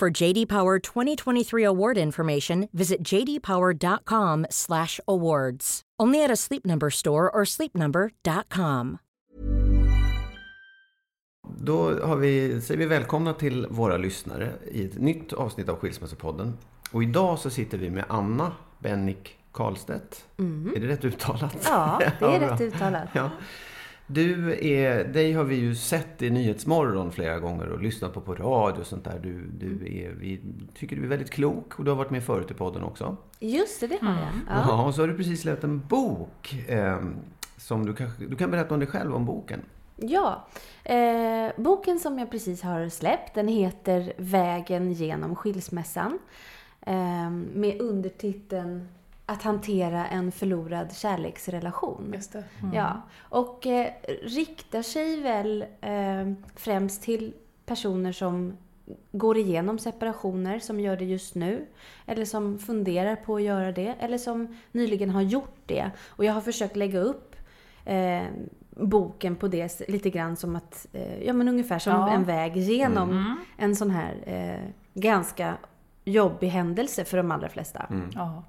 For 0.00 0.22
JD 0.22 0.46
Power 0.48 0.78
2023 0.78 1.64
award 1.66 1.98
information, 1.98 2.68
visit 2.72 2.98
jdpower.com/awards. 3.12 5.82
Only 6.02 6.24
at 6.24 6.30
a 6.30 6.36
Sleep 6.36 6.66
Number 6.66 6.90
store 6.90 7.30
or 7.30 7.44
sleepnumber.com. 7.44 8.98
Då 11.58 12.00
har 12.06 12.16
vi, 12.16 12.60
säger 12.60 12.78
vi 12.78 12.86
välkomna 12.86 13.32
till 13.34 13.66
våra 13.70 13.96
lyssnare 13.96 14.52
i 14.70 14.84
ett 14.84 14.98
nytt 14.98 15.32
avsnitt 15.32 15.68
av 15.68 15.76
Skilsmässopodden. 15.78 16.58
Och 16.92 17.02
idag 17.02 17.38
så 17.38 17.50
sitter 17.50 17.78
vi 17.78 17.90
med 17.90 18.04
Anna 18.08 18.52
Bennick 18.78 19.38
Karlstedt. 19.52 20.24
Är 20.76 20.80
det 20.80 20.88
rätt 20.88 21.04
uttalat? 21.04 21.56
Ja, 21.64 21.96
det 21.98 22.04
är 22.04 22.12
bra. 22.40 22.50
rätt 22.50 22.60
uttalat. 22.60 23.08
Ja. 23.12 23.30
Du 24.06 24.58
är, 24.66 25.04
dig 25.04 25.32
har 25.32 25.44
vi 25.44 25.56
ju 25.56 25.74
sett 25.74 26.22
i 26.22 26.30
Nyhetsmorgon 26.30 27.12
flera 27.12 27.38
gånger 27.38 27.68
och 27.68 27.82
lyssnat 27.82 28.14
på 28.14 28.20
på 28.20 28.34
radio 28.34 28.80
och 28.80 28.86
sånt 28.86 29.04
där. 29.04 29.18
Du, 29.22 29.46
du 29.58 29.98
är, 30.02 30.10
vi 30.10 30.40
tycker 30.74 30.96
du 30.96 31.04
är 31.04 31.08
väldigt 31.08 31.30
klok 31.30 31.78
och 31.78 31.84
du 31.84 31.90
har 31.90 31.98
varit 31.98 32.10
med 32.10 32.22
förut 32.22 32.50
i 32.50 32.54
podden 32.54 32.82
också. 32.82 33.16
Just 33.40 33.80
det, 33.80 33.86
det 33.86 33.98
har 34.00 34.12
jag. 34.12 34.32
Ja. 34.48 34.64
Ja. 34.68 34.86
och 34.86 34.94
så 34.94 35.02
har 35.02 35.08
du 35.08 35.16
precis 35.16 35.40
släppt 35.40 35.64
en 35.64 35.86
bok. 35.86 36.54
Eh, 36.68 36.98
som 37.56 37.86
du, 37.86 37.94
kanske, 37.94 38.24
du 38.24 38.36
kan 38.36 38.50
berätta 38.50 38.74
om 38.74 38.80
dig 38.80 38.88
själv 38.88 39.14
om 39.14 39.26
boken. 39.26 39.60
Ja, 39.96 40.46
eh, 40.84 41.50
boken 41.56 41.98
som 41.98 42.18
jag 42.18 42.30
precis 42.30 42.62
har 42.62 42.88
släppt, 42.88 43.34
den 43.34 43.48
heter 43.48 44.12
Vägen 44.16 44.92
genom 44.92 45.36
skilsmässan. 45.36 46.18
Eh, 46.80 47.30
med 47.30 47.80
undertiteln 47.80 48.88
Att 49.28 49.42
hantera 49.42 50.06
en 50.06 50.32
förlorad 50.32 50.92
kärleksrelation. 50.96 52.10
Just 52.14 52.32
det. 52.32 52.44
Ja, 52.74 53.02
och 53.18 53.66
eh, 53.66 53.92
riktar 54.22 54.82
sig 54.82 55.20
väl 55.20 55.64
eh, 55.80 56.32
främst 56.56 57.02
till 57.02 57.34
personer 57.66 58.12
som 58.12 58.56
går 59.12 59.36
igenom 59.36 59.78
separationer, 59.78 60.58
som 60.58 60.80
gör 60.80 60.96
det 60.96 61.04
just 61.04 61.34
nu. 61.34 61.66
Eller 62.06 62.24
som 62.24 62.58
funderar 62.58 63.16
på 63.16 63.36
att 63.36 63.42
göra 63.42 63.72
det. 63.72 63.94
Eller 64.00 64.18
som 64.18 64.56
nyligen 64.72 65.10
har 65.10 65.22
gjort 65.22 65.56
det. 65.66 65.90
Och 66.08 66.24
jag 66.24 66.32
har 66.32 66.40
försökt 66.40 66.76
lägga 66.76 67.00
upp 67.00 67.36
eh, 67.84 68.22
boken 68.70 69.36
på 69.36 69.48
det 69.48 69.88
lite 69.88 70.10
grann 70.10 70.36
som 70.36 70.56
att, 70.56 70.86
eh, 70.92 71.22
ja 71.24 71.32
men 71.32 71.48
ungefär 71.48 71.78
som 71.78 71.92
Ja. 71.92 72.10
en 72.10 72.24
väg 72.24 72.56
genom 72.56 73.36
en 73.56 73.76
sån 73.76 73.90
här 73.90 74.14
eh, 74.26 74.68
ganska 74.94 75.54
jobbig 76.04 76.48
händelse 76.48 77.04
för 77.04 77.16
de 77.16 77.30
allra 77.30 77.48
flesta. 77.48 77.86
Ja. 78.14 78.42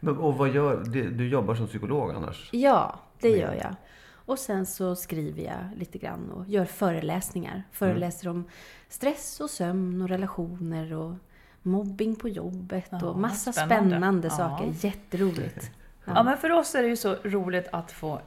Men, 0.00 0.16
och 0.16 0.34
vad 0.36 0.48
gör, 0.54 0.84
du, 0.84 1.10
du 1.10 1.28
jobbar 1.28 1.54
som 1.54 1.66
psykolog 1.66 2.10
annars? 2.10 2.48
Ja, 2.52 2.98
det 3.20 3.28
gör 3.30 3.54
jag. 3.54 3.74
Och 4.14 4.38
sen 4.38 4.66
så 4.66 4.96
skriver 4.96 5.42
jag 5.42 5.78
lite 5.78 5.98
grann 5.98 6.30
och 6.30 6.48
gör 6.48 6.64
föreläsningar. 6.64 7.62
Föreläser 7.72 8.28
om 8.28 8.44
stress 8.88 9.40
och 9.40 9.50
sömn 9.50 10.02
och 10.02 10.08
relationer 10.08 10.92
och 10.92 11.14
mobbing 11.62 12.16
på 12.16 12.28
jobbet 12.28 12.88
Ja, 12.90 13.06
och 13.06 13.18
massa 13.18 13.52
spännande. 13.52 13.90
spännande, 13.90 14.28
Ja. 14.28 14.34
saker. 14.36 14.72
Jätteroligt. 14.86 15.70
Ja, 16.14 16.22
men 16.22 16.36
för 16.38 16.50
oss 16.52 16.74
är 16.74 16.82
det 16.82 16.88
ju 16.88 16.96
så 16.96 17.16
roligt 17.24 17.68
att 17.72 17.92
få 17.92 18.20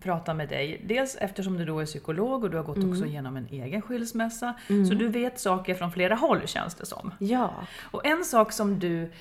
prata 0.00 0.34
med 0.34 0.48
dig. 0.48 0.82
Dels 0.86 1.16
eftersom 1.16 1.56
du 1.56 1.64
då 1.64 1.78
är 1.80 1.86
psykolog 1.86 2.44
och 2.44 2.50
du 2.50 2.56
har 2.56 2.64
gått 2.64 2.84
också 2.84 3.04
igenom 3.06 3.36
en 3.36 3.46
egen 3.50 3.82
skilsmässa. 3.82 4.54
Så 4.88 4.94
du 4.94 5.08
vet 5.08 5.40
saker 5.40 5.74
från 5.74 5.92
flera 5.92 6.14
håll 6.14 6.40
känns 6.46 6.74
det 6.74 6.86
som. 6.86 7.10
Ja. 7.18 7.50
Och 7.90 8.06
en 8.06 8.24
sak 8.24 8.52
som 8.52 8.78
du 8.78 9.12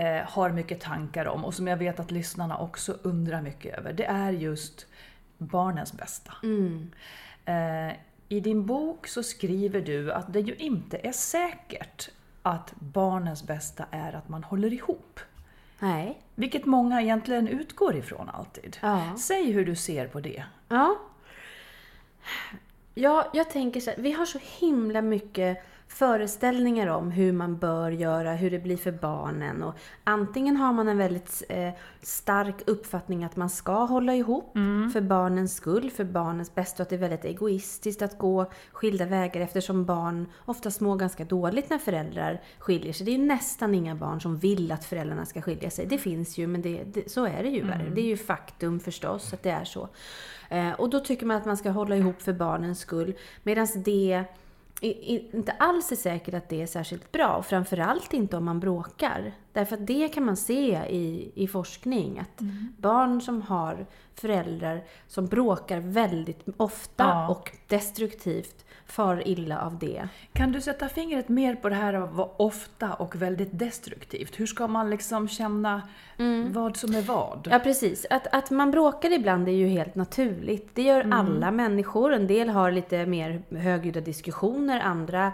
eh, 0.00 0.28
har 0.28 0.50
mycket 0.50 0.80
tankar 0.80 1.26
om 1.26 1.44
och 1.44 1.54
som 1.54 1.66
jag 1.66 1.76
vet 1.76 2.00
att 2.00 2.10
lyssnarna 2.10 2.58
också 2.58 2.98
undrar 3.02 3.42
mycket 3.42 3.78
över, 3.78 3.92
det 3.92 4.04
är 4.04 4.32
just 4.32 4.86
barnens 5.38 5.92
bästa. 5.92 6.32
Eh, 7.44 7.96
I 8.28 8.40
din 8.40 8.66
bok 8.66 9.06
så 9.06 9.22
skriver 9.22 9.80
du 9.80 10.12
att 10.12 10.32
det 10.32 10.40
ju 10.40 10.54
inte 10.54 10.98
är 11.02 11.12
säkert 11.12 12.10
att 12.42 12.74
barnens 12.78 13.46
bästa 13.46 13.84
är 13.90 14.12
att 14.12 14.28
man 14.28 14.44
håller 14.44 14.72
ihop. 14.72 15.20
Nej. 15.78 16.20
Vilket 16.34 16.66
många 16.66 17.02
egentligen 17.02 17.48
utgår 17.48 17.96
ifrån 17.96 18.28
alltid. 18.28 18.76
Ja. 18.82 19.16
Säg 19.18 19.52
hur 19.52 19.64
du 19.64 19.76
ser 19.76 20.06
på 20.06 20.20
det. 20.20 20.44
Ja. 20.68 20.96
Ja, 22.94 23.30
jag 23.34 23.50
tänker 23.50 23.80
så 23.80 23.90
här, 23.90 23.98
vi 24.02 24.12
har 24.12 24.26
så 24.26 24.38
himla 24.60 25.02
mycket 25.02 25.64
föreställningar 25.90 26.86
om 26.86 27.10
hur 27.10 27.32
man 27.32 27.58
bör 27.58 27.90
göra, 27.90 28.32
hur 28.32 28.50
det 28.50 28.58
blir 28.58 28.76
för 28.76 28.92
barnen. 28.92 29.62
Och 29.62 29.74
antingen 30.04 30.56
har 30.56 30.72
man 30.72 30.88
en 30.88 30.98
väldigt 30.98 31.42
eh, 31.48 31.70
stark 32.02 32.54
uppfattning 32.66 33.24
att 33.24 33.36
man 33.36 33.50
ska 33.50 33.84
hålla 33.84 34.14
ihop 34.14 34.52
för 34.92 35.00
barnens 35.00 35.54
skull, 35.54 35.90
för 35.90 36.04
barnens 36.04 36.54
bästa, 36.54 36.82
och 36.82 36.84
att 36.84 36.88
det 36.88 36.96
är 36.96 37.00
väldigt 37.00 37.24
egoistiskt 37.24 38.02
att 38.02 38.18
gå 38.18 38.50
skilda 38.72 39.06
vägar 39.06 39.40
eftersom 39.40 39.84
barn 39.84 40.26
oftast 40.44 40.80
mår 40.80 40.96
ganska 40.96 41.24
dåligt 41.24 41.70
när 41.70 41.78
föräldrar 41.78 42.40
skiljer 42.58 42.92
sig. 42.92 43.06
Det 43.06 43.12
är 43.12 43.18
ju 43.18 43.24
nästan 43.24 43.74
inga 43.74 43.94
barn 43.94 44.20
som 44.20 44.38
vill 44.38 44.72
att 44.72 44.84
föräldrarna 44.84 45.26
ska 45.26 45.42
skilja 45.42 45.70
sig. 45.70 45.86
Det 45.86 45.98
finns 45.98 46.38
ju, 46.38 46.46
men 46.46 46.62
det, 46.62 46.84
det, 46.84 47.10
så 47.10 47.26
är 47.26 47.42
det 47.42 47.48
ju. 47.48 47.64
Det 47.94 48.00
är 48.00 48.06
ju 48.06 48.16
faktum 48.16 48.80
förstås 48.80 49.32
att 49.32 49.42
det 49.42 49.50
är 49.50 49.64
så. 49.64 49.88
Eh, 50.48 50.72
och 50.72 50.90
då 50.90 51.00
tycker 51.00 51.26
man 51.26 51.36
att 51.36 51.46
man 51.46 51.56
ska 51.56 51.70
hålla 51.70 51.96
ihop 51.96 52.22
för 52.22 52.32
barnens 52.32 52.78
skull. 52.78 53.14
Medan 53.42 53.66
det 53.84 54.24
inte 54.80 55.52
alls 55.52 55.92
är 55.92 55.96
säkert 55.96 56.34
att 56.34 56.48
det 56.48 56.62
är 56.62 56.66
särskilt 56.66 57.12
bra. 57.12 57.36
Och 57.36 57.46
framförallt 57.46 58.12
inte 58.12 58.36
om 58.36 58.44
man 58.44 58.60
bråkar. 58.60 59.32
Därför 59.52 59.76
att 59.76 59.86
det 59.86 60.08
kan 60.08 60.24
man 60.24 60.36
se 60.36 60.78
i, 60.88 61.32
i 61.34 61.46
forskning. 61.46 62.18
Att 62.18 62.40
barn 62.78 63.20
som 63.20 63.42
har 63.42 63.86
föräldrar 64.14 64.82
som 65.06 65.26
bråkar 65.26 65.80
väldigt 65.80 66.44
ofta 66.56 67.04
Ja. 67.04 67.28
och 67.28 67.52
destruktivt 67.66 68.64
far 68.86 69.28
illa 69.28 69.60
av 69.60 69.78
det. 69.78 70.08
Kan 70.32 70.52
du 70.52 70.60
sätta 70.60 70.88
fingret 70.88 71.28
mer 71.28 71.54
på 71.54 71.68
det 71.68 71.74
här 71.74 71.94
av 71.94 72.14
vad 72.14 72.30
ofta 72.36 72.92
och 72.94 73.16
väldigt 73.16 73.58
destruktivt? 73.58 74.40
Hur 74.40 74.46
ska 74.46 74.66
man 74.66 74.90
liksom 74.90 75.28
känna 75.28 75.82
vad 76.50 76.76
som 76.76 76.94
är 76.94 77.02
vad? 77.02 77.48
Ja, 77.50 77.58
precis. 77.58 78.06
Att, 78.10 78.26
att 78.34 78.50
man 78.50 78.70
bråkar 78.70 79.12
ibland 79.12 79.48
är 79.48 79.52
ju 79.52 79.66
helt 79.66 79.94
naturligt. 79.94 80.70
Det 80.74 80.82
gör 80.82 81.08
alla 81.12 81.50
människor. 81.50 82.12
En 82.12 82.26
del 82.26 82.48
har 82.48 82.70
lite 82.70 83.06
mer 83.06 83.42
högljudda 83.50 84.00
diskussioner, 84.00 84.80
andra 84.80 85.32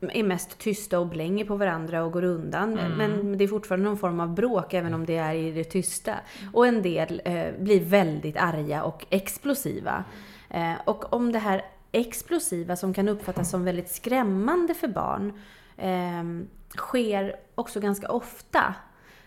är 0.00 0.22
mest 0.22 0.58
tysta 0.58 0.98
och 0.98 1.06
blänger 1.06 1.44
på 1.44 1.56
varandra 1.56 2.04
och 2.04 2.12
går 2.12 2.24
undan. 2.24 2.78
Men 2.96 3.38
det 3.38 3.44
är 3.44 3.48
fortfarande 3.58 3.88
någon 3.88 3.98
form 3.98 4.20
av 4.20 4.34
bråk, 4.34 4.74
även 4.74 4.94
om 4.94 5.06
det 5.06 5.16
är 5.16 5.34
i 5.34 5.50
det 5.50 5.64
tysta. 5.64 6.14
Och 6.52 6.66
en 6.66 6.82
del 6.82 7.22
eh, 7.24 7.46
blir 7.58 7.80
väldigt 7.80 8.36
arga 8.36 8.82
och 8.82 9.06
explosiva. 9.10 10.04
Eh, 10.50 10.72
och 10.84 11.12
om 11.12 11.32
det 11.32 11.38
här 11.38 11.62
explosiva, 11.92 12.76
som 12.76 12.94
kan 12.94 13.08
uppfattas 13.08 13.50
som 13.50 13.64
väldigt 13.64 13.90
skrämmande 13.90 14.74
för 14.74 14.88
barn, 14.88 15.32
eh, 15.76 16.46
sker 16.76 17.36
också 17.54 17.80
ganska 17.80 18.08
ofta 18.08 18.74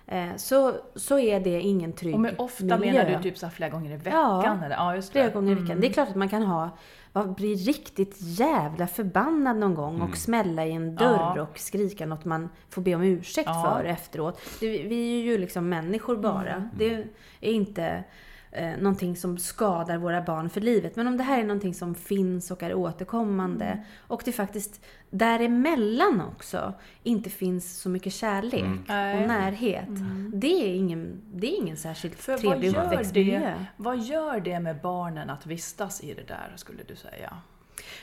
eh, 0.07 0.35
så, 0.37 0.73
så 0.95 1.19
är 1.19 1.39
det 1.39 1.61
ingen 1.61 1.93
trygg 1.93 2.15
Och 2.15 2.21
med 2.21 2.35
ofta 2.37 2.77
miljö. 2.77 2.93
menar 2.93 3.17
du 3.17 3.23
typ 3.23 3.37
så 3.37 3.49
flera 3.49 3.69
gånger 3.69 3.91
i 3.91 3.97
veckan? 3.97 4.19
Ja, 4.19 4.57
eller? 4.65 4.75
ja 4.75 4.95
just 4.95 5.13
det. 5.13 5.19
Flera 5.19 5.33
gånger 5.33 5.51
i 5.51 5.55
veckan. 5.55 5.71
Mm. 5.71 5.81
Det 5.81 5.87
är 5.87 5.93
klart 5.93 6.09
att 6.09 6.15
man 6.15 6.29
kan 6.29 6.43
ha 6.43 6.69
va- 7.13 7.27
bli 7.37 7.55
riktigt 7.55 8.15
jävla 8.21 8.87
förbannad 8.87 9.57
någon 9.57 9.75
gång 9.75 9.95
Mm. 9.95 10.09
och 10.09 10.17
smälla 10.17 10.65
i 10.65 10.71
en 10.71 10.95
dörr 10.95 11.33
Ja. 11.35 11.41
och 11.41 11.59
skrika 11.59 12.05
något 12.05 12.25
man 12.25 12.49
får 12.69 12.81
be 12.81 12.95
om 12.95 13.01
ursäkt 13.03 13.49
Ja. 13.49 13.63
för 13.77 13.83
efteråt. 13.85 14.41
Det, 14.59 14.67
vi 14.83 15.19
är 15.19 15.23
ju 15.23 15.37
liksom 15.37 15.69
människor 15.69 16.17
bara. 16.17 16.53
Mm. 16.53 16.69
Det 16.77 16.93
är 17.41 17.51
inte 17.53 18.03
eh, 18.51 18.77
någonting 18.77 19.15
som 19.15 19.37
skadar 19.37 19.97
våra 19.97 20.21
barn 20.21 20.49
för 20.49 20.61
livet. 20.61 20.95
Men 20.95 21.07
om 21.07 21.17
det 21.17 21.23
här 21.23 21.39
är 21.39 21.43
någonting 21.43 21.73
som 21.73 21.95
finns 21.95 22.51
och 22.51 22.63
är 22.63 22.73
återkommande 22.73 23.65
Mm. 23.65 23.83
och 24.07 24.21
det 24.25 24.31
faktiskt 24.31 24.81
däremellan 25.09 26.21
också 26.21 26.73
inte 27.03 27.29
finns 27.29 27.77
så 27.81 27.89
mycket 27.89 28.13
kärlek 28.13 28.65
Nej. 28.87 29.21
och 29.21 29.27
närhet. 29.27 29.87
Det, 30.33 30.47
är 30.71 30.75
ingen, 30.75 31.21
det 31.33 31.47
är 31.47 31.57
ingen 31.57 31.77
särskilt 31.77 32.15
För 32.15 32.31
vad 32.31 32.41
trevlig 32.41 32.71
gör, 32.73 32.85
uppväxtmiljö. 32.85 33.39
det, 33.39 33.65
vad 33.77 33.99
gör 33.99 34.39
det 34.39 34.59
med 34.59 34.81
barnen 34.81 35.29
att 35.29 35.45
vistas 35.45 36.01
i 36.03 36.13
det 36.13 36.27
där, 36.27 36.53
skulle 36.55 36.83
du 36.87 36.95
säga? 36.95 37.37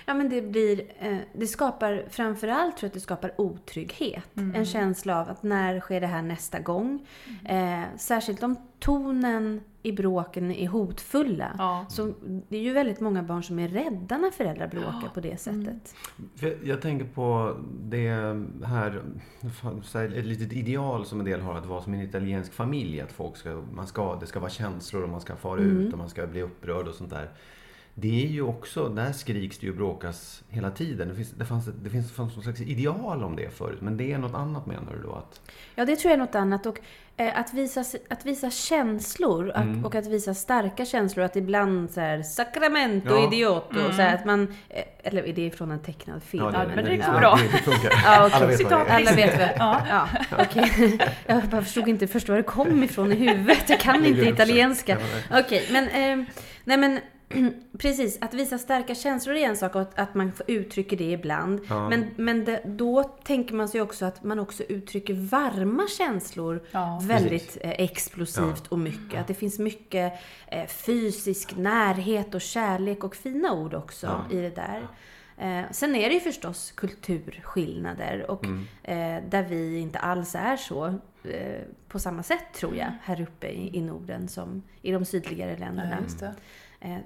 Ja 0.06 0.14
men 0.14 0.28
det 0.28 0.42
blir, 0.42 0.82
eh, 0.98 1.16
det 1.32 1.46
skapar, 1.46 2.04
framförallt 2.10 2.76
tror 2.76 2.86
jag 2.86 2.88
att 2.88 2.94
det 2.94 3.00
skapar 3.00 3.32
otrygghet. 3.40 4.28
En 4.54 4.64
känsla 4.66 5.20
av 5.20 5.28
att 5.30 5.42
när 5.42 5.80
sker 5.80 6.00
det 6.00 6.06
här 6.06 6.22
nästa 6.22 6.58
gång? 6.58 7.06
Eh, 7.44 7.82
särskilt 7.96 8.42
om 8.42 8.56
tonen 8.78 9.60
i 9.88 9.93
bråken 9.93 10.50
är 10.50 10.69
hotfulla. 10.69 11.55
Ja. 11.58 11.87
Så 11.88 12.14
det 12.49 12.56
är 12.56 12.62
ju 12.62 12.73
väldigt 12.73 13.00
många 13.00 13.23
barn 13.23 13.43
som 13.43 13.58
är 13.58 13.69
rädda 13.69 14.19
när 14.19 14.31
föräldrar 14.31 14.69
bråkar 14.69 15.11
på 15.14 15.20
det 15.20 15.40
sättet. 15.40 15.94
För 16.37 16.58
jag 16.64 16.82
tänker 16.82 17.05
på 17.05 17.56
det 17.82 18.11
här, 18.64 19.02
ett 19.94 20.26
litet 20.26 20.52
ideal 20.52 21.06
som 21.06 21.19
en 21.19 21.25
del 21.25 21.40
har 21.40 21.55
att 21.55 21.67
vara 21.67 21.82
som 21.82 21.94
en 21.94 22.00
italiensk 22.00 22.52
familj. 22.52 23.00
Att 23.00 23.12
folk 23.12 23.37
ska, 23.37 23.62
man 23.73 23.87
ska, 23.87 24.17
det 24.17 24.26
ska 24.26 24.40
vara 24.40 24.50
känslor 24.50 25.02
och 25.02 25.08
man 25.08 25.20
ska 25.20 25.37
fara 25.37 25.61
ut 25.61 25.93
och 25.93 25.99
man 25.99 26.08
ska 26.08 26.26
bli 26.26 26.43
upprörd 26.43 26.88
och 26.88 26.94
sånt 26.94 27.11
där. 27.11 27.31
Det 28.00 28.24
är 28.24 28.28
ju 28.28 28.42
också, 28.42 28.88
där 28.88 29.12
skriks 29.12 29.58
det 29.58 29.66
ju 29.66 29.70
och 29.72 29.76
bråkas 29.76 30.42
hela 30.48 30.70
tiden. 30.70 31.08
Det 31.08 31.14
finns, 31.14 31.30
det 31.30 31.44
fanns, 31.44 31.68
det 31.82 31.90
finns 31.90 32.12
fanns 32.12 32.34
någon 32.34 32.42
slags 32.42 32.60
ideal 32.60 33.24
om 33.24 33.36
det 33.36 33.50
förut. 33.50 33.80
Men 33.80 33.96
det 33.96 34.12
är 34.12 34.18
något 34.18 34.34
annat 34.34 34.66
menar 34.66 34.92
du 34.92 35.02
då? 35.02 35.14
Att, 35.14 35.40
Ja, 35.74 35.84
det 35.84 35.96
tror 35.96 36.10
jag 36.10 36.16
är 36.20 36.24
något 36.26 36.34
annat. 36.34 36.66
Och 36.66 36.80
eh, 37.16 37.38
att, 37.38 37.54
visa, 37.54 37.84
att 38.10 38.26
visa 38.26 38.50
känslor 38.50 39.50
att, 39.50 39.84
och 39.84 39.94
att 39.94 40.06
visa 40.06 40.34
starka 40.34 40.84
känslor. 40.84 41.24
Att 41.24 41.36
ibland 41.36 41.90
så 41.90 42.00
här, 42.00 42.22
sacramento, 42.22 43.14
Ja. 43.14 43.26
idiot. 43.26 43.70
Och 43.70 43.94
så 43.94 44.02
här, 44.02 44.14
att 44.14 44.24
man, 44.24 44.54
eh, 44.68 44.82
eller 45.02 45.22
är 45.26 45.32
det 45.32 45.50
från 45.50 45.70
en 45.70 45.82
tecknad 45.82 46.22
film? 46.22 46.44
Ja, 46.52 46.64
men 46.74 46.84
det 46.84 46.94
ja. 46.94 47.12
går 47.12 47.18
bra. 47.18 47.36
Det, 47.36 47.56
det 47.56 47.62
funkar. 47.62 47.90
Ja, 48.04 48.26
okej. 48.26 48.36
Alla 48.36 48.46
vet 48.46 48.70
vad 48.70 48.86
det 48.86 48.90
är. 48.90 48.96
Alla 48.96 49.12
vet 49.12 49.38
väl? 49.38 49.56
Ja, 49.58 49.80
ja 49.90 50.08
okej. 50.38 50.98
Jag 51.26 51.42
bara 51.42 51.62
förstod 51.62 51.88
inte 51.88 52.06
först 52.06 52.28
var 52.28 52.36
det 52.36 52.42
kom 52.42 52.82
ifrån 52.82 53.12
i 53.12 53.14
huvudet. 53.14 53.64
Jag 53.70 53.80
kan 53.80 54.02
Det 54.02 54.08
inte 54.08 54.24
italienska. 54.28 54.98
Okej, 55.30 55.68
men... 55.72 55.88
Eh, 55.88 56.26
nej 56.64 56.76
men... 56.76 57.00
Precis, 57.78 58.19
att 58.20 58.34
visa 58.34 58.58
starka 58.58 58.94
känslor 58.94 59.36
är 59.36 59.48
en 59.48 59.56
sak 59.56 59.75
och 59.75 59.80
att, 59.80 59.98
att 59.98 60.14
man 60.14 60.32
får 60.32 60.50
uttrycker 60.50 60.96
det 60.96 61.10
ibland. 61.12 61.60
Ja. 61.69 61.88
Men, 61.88 62.06
men 62.16 62.44
det, 62.44 62.62
då 62.64 63.02
tänker 63.02 63.54
man 63.54 63.69
sig 63.69 63.80
också 63.80 64.04
att 64.04 64.25
man 64.25 64.38
också 64.38 64.62
uttrycker 64.62 65.14
varma 65.14 65.86
känslor 65.98 66.62
Ja. 66.70 67.00
väldigt 67.02 67.58
eh, 67.60 67.70
explosivt 67.70 68.66
och 68.66 68.78
mycket. 68.78 69.20
Att 69.20 69.26
det 69.26 69.34
finns 69.34 69.58
mycket 69.58 70.12
eh, 70.46 70.66
fysisk 70.66 71.56
närhet 71.56 72.34
och 72.34 72.40
kärlek 72.40 73.04
och 73.04 73.16
fina 73.16 73.52
ord 73.52 73.74
också 73.74 74.06
Ja. 74.06 74.36
i 74.36 74.40
det 74.40 74.56
där. 74.56 74.88
Eh, 75.38 75.64
sen 75.70 75.94
är 75.96 76.08
det 76.08 76.14
ju 76.14 76.20
förstås 76.20 76.72
kulturskillnader 76.72 78.31
och 78.31 78.44
Mm. 78.44 78.66
eh, 78.82 79.31
där 79.31 79.42
vi 79.42 79.78
inte 79.78 79.98
alls 79.98 80.34
är 80.34 80.56
så 80.56 80.86
eh, 81.24 81.60
på 81.88 81.98
samma 81.98 82.22
sätt 82.22 82.44
tror 82.54 82.76
jag 82.76 82.92
här 83.02 83.20
uppe 83.20 83.46
i, 83.48 83.76
i 83.76 83.81
Norden 83.82 84.28
som 84.28 84.62
i 84.82 84.92
de 84.92 85.04
sydligare 85.04 85.56
länderna. 85.56 85.90
Nej, 85.90 85.98
just 86.02 86.20
det. 86.20 86.26
Eh, 86.26 86.32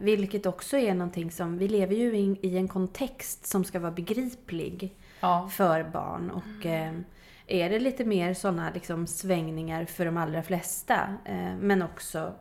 vilket 0.00 0.46
också 0.46 0.76
är 0.76 0.94
någonting 0.94 1.30
som, 1.30 1.58
vi 1.58 1.68
lever 1.68 1.94
ju 1.94 2.16
i, 2.16 2.38
i 2.42 2.56
en 2.56 2.68
kontext 2.68 3.46
som 3.46 3.64
ska 3.64 3.80
vara 3.80 3.92
begriplig 3.92 4.94
Ja. 5.20 5.48
för 5.52 5.84
barn. 5.84 6.30
Och 6.30 6.66
eh, 6.66 6.92
är 7.46 7.70
det 7.70 7.78
lite 7.78 8.04
mer 8.04 8.34
sådana 8.34 8.70
liksom, 8.74 9.06
svängningar 9.06 9.84
för 9.84 10.04
de 10.04 10.16
allra 10.16 10.42
flesta, 10.42 11.16
eh, 11.24 11.54
men 11.60 11.82
också 11.82 12.32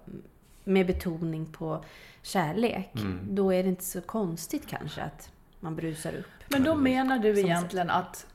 med 0.63 0.87
betoning 0.87 1.45
på 1.45 1.83
kärlek, 2.21 2.91
Mm. 2.95 3.19
då 3.35 3.53
är 3.53 3.63
det 3.63 3.69
inte 3.69 3.83
så 3.83 4.01
konstigt 4.01 4.67
kanske 4.67 5.01
att 5.01 5.31
man 5.59 5.75
brusar 5.75 6.13
upp. 6.15 6.25
Men 6.49 6.63
då 6.63 6.75
menar 6.75 7.19
du 7.19 7.39
egentligen 7.39 7.89
att, 7.89 8.27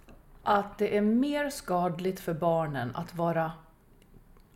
att 0.43 0.79
det 0.79 0.97
är 0.97 1.01
mer 1.01 1.51
skadligt 1.51 2.21
för 2.21 2.35
barnen 2.35 2.91
att 2.97 3.15
vara 3.15 3.53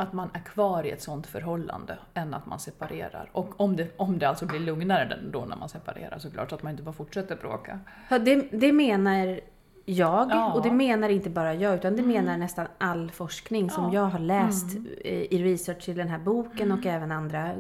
att 0.00 0.12
man 0.12 0.30
är 0.34 0.40
kvar 0.40 0.84
i 0.86 0.90
ett 0.90 1.02
sånt 1.02 1.26
förhållande 1.26 1.98
än 2.14 2.34
att 2.34 2.46
man 2.46 2.58
separerar. 2.58 3.30
Och 3.32 3.60
om 3.60 3.76
det, 3.76 3.88
om 3.96 4.18
det 4.18 4.28
alltså 4.28 4.46
blir 4.46 4.60
lugnare 4.60 5.18
då 5.32 5.44
när 5.44 5.56
man 5.56 5.68
separerar 5.68 6.18
såklart, 6.18 6.48
så 6.50 6.54
att 6.54 6.62
man 6.62 6.70
inte 6.70 6.82
bara 6.82 6.92
fortsätter 6.92 7.36
bråka. 7.36 7.80
Ja, 8.08 8.18
det, 8.18 8.48
det 8.52 8.72
menar 8.72 9.40
jag, 9.84 10.30
Ja. 10.30 10.52
och 10.52 10.62
det 10.62 10.72
menar 10.72 11.08
inte 11.08 11.30
bara 11.30 11.54
jag, 11.54 11.74
utan 11.74 11.96
det 11.96 12.02
menar 12.02 12.36
nästan 12.36 12.66
all 12.78 13.10
forskning 13.10 13.70
som 13.70 13.84
Ja. 13.84 13.94
jag 13.94 14.04
har 14.06 14.18
läst 14.18 14.76
i 14.76 15.36
i 15.36 15.44
research 15.44 15.84
till 15.84 15.96
den 15.96 16.08
här 16.08 16.18
boken 16.18 16.72
och 16.72 16.86
även 16.86 17.12
andra 17.12 17.50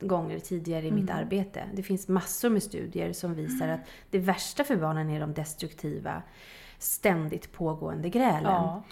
gånger 0.00 0.38
tidigare 0.38 0.86
i 0.86 0.90
mitt 0.92 1.10
arbete. 1.10 1.62
Det 1.74 1.82
finns 1.82 2.08
massor 2.08 2.50
med 2.50 2.62
studier 2.62 3.12
som 3.12 3.34
visar 3.34 3.68
att 3.68 3.80
det 4.10 4.18
värsta 4.18 4.64
för 4.64 4.76
barnen 4.76 5.10
är 5.10 5.20
de 5.20 5.34
destruktiva, 5.34 6.22
ständigt 6.78 7.52
pågående 7.52 8.08
grälen. 8.08 8.42
Ja. 8.52 8.82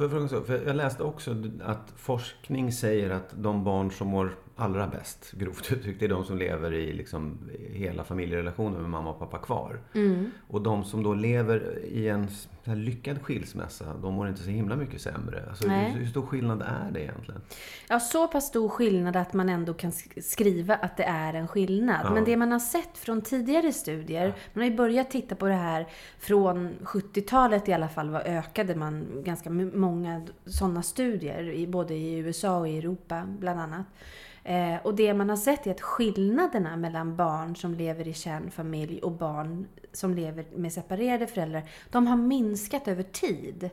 Får 0.00 0.04
jag 0.04 0.10
fråga 0.10 0.28
så? 0.28 0.40
För 0.40 0.66
jag 0.66 0.76
läste 0.76 1.02
också 1.02 1.36
att 1.62 1.92
forskning 1.96 2.72
säger 2.72 3.10
att 3.10 3.28
de 3.36 3.64
barn 3.64 3.90
som 3.90 4.08
mår 4.08 4.34
allra 4.60 4.86
bäst, 4.86 5.32
grovt 5.32 5.72
uttryckt, 5.72 6.00
det 6.00 6.06
är 6.06 6.08
de 6.08 6.24
som 6.24 6.38
lever 6.38 6.72
i 6.72 6.92
liksom 6.92 7.38
hela 7.72 8.04
familjerelationen 8.04 8.80
med 8.80 8.90
mamma 8.90 9.10
och 9.10 9.18
pappa 9.18 9.38
kvar. 9.38 9.80
Mm. 9.94 10.30
Och 10.48 10.62
de 10.62 10.84
som 10.84 11.02
då 11.02 11.14
lever 11.14 11.84
i 11.84 12.08
en 12.08 12.28
lyckad 12.64 13.22
skilsmässa, 13.22 13.84
de 14.02 14.14
mår 14.14 14.28
inte 14.28 14.42
så 14.42 14.50
himla 14.50 14.76
mycket 14.76 15.00
sämre. 15.00 15.44
Alltså, 15.48 15.68
hur, 15.68 15.98
hur 15.98 16.06
stor 16.06 16.26
skillnad 16.26 16.62
är 16.62 16.90
det 16.92 17.02
egentligen? 17.02 17.40
Ja, 17.88 18.00
så 18.00 18.28
pass 18.28 18.46
stor 18.46 18.68
skillnad 18.68 19.16
att 19.16 19.32
man 19.32 19.48
ändå 19.48 19.74
kan 19.74 19.90
sk- 19.90 20.20
skriva 20.20 20.74
att 20.74 20.96
det 20.96 21.04
är 21.04 21.34
en 21.34 21.48
skillnad. 21.48 22.00
Ja. 22.04 22.14
Men 22.14 22.24
det 22.24 22.36
man 22.36 22.52
har 22.52 22.58
sett 22.58 22.98
från 22.98 23.22
tidigare 23.22 23.72
studier, 23.72 24.34
man 24.52 24.62
har 24.64 24.70
ju 24.70 24.76
börjat 24.76 25.10
titta 25.10 25.34
på 25.34 25.46
det 25.46 25.54
här 25.54 25.86
från 26.18 26.70
70-talet 26.82 27.68
i 27.68 27.72
alla 27.72 27.88
fall, 27.88 28.10
var 28.10 28.20
ökade 28.20 28.74
man 28.74 29.22
ganska 29.24 29.50
många 29.50 30.26
sådana 30.46 30.82
studier, 30.82 31.66
både 31.66 31.94
i 31.94 32.18
USA 32.18 32.58
och 32.58 32.68
i 32.68 32.78
Europa 32.78 33.26
bland 33.38 33.60
annat. 33.60 33.86
Eh, 34.44 34.76
och 34.82 34.94
det 34.94 35.14
man 35.14 35.28
har 35.28 35.36
sett 35.36 35.66
är 35.66 35.70
att 35.70 35.80
skillnaderna 35.80 36.76
mellan 36.76 37.16
barn 37.16 37.56
som 37.56 37.74
lever 37.74 38.08
i 38.08 38.14
kärnfamilj 38.14 39.02
och 39.02 39.12
barn 39.12 39.66
som 39.92 40.14
lever 40.14 40.44
med 40.56 40.72
separerade 40.72 41.26
föräldrar, 41.26 41.62
de 41.90 42.06
har 42.06 42.16
minskat 42.16 42.88
över 42.88 43.02
tid. 43.02 43.70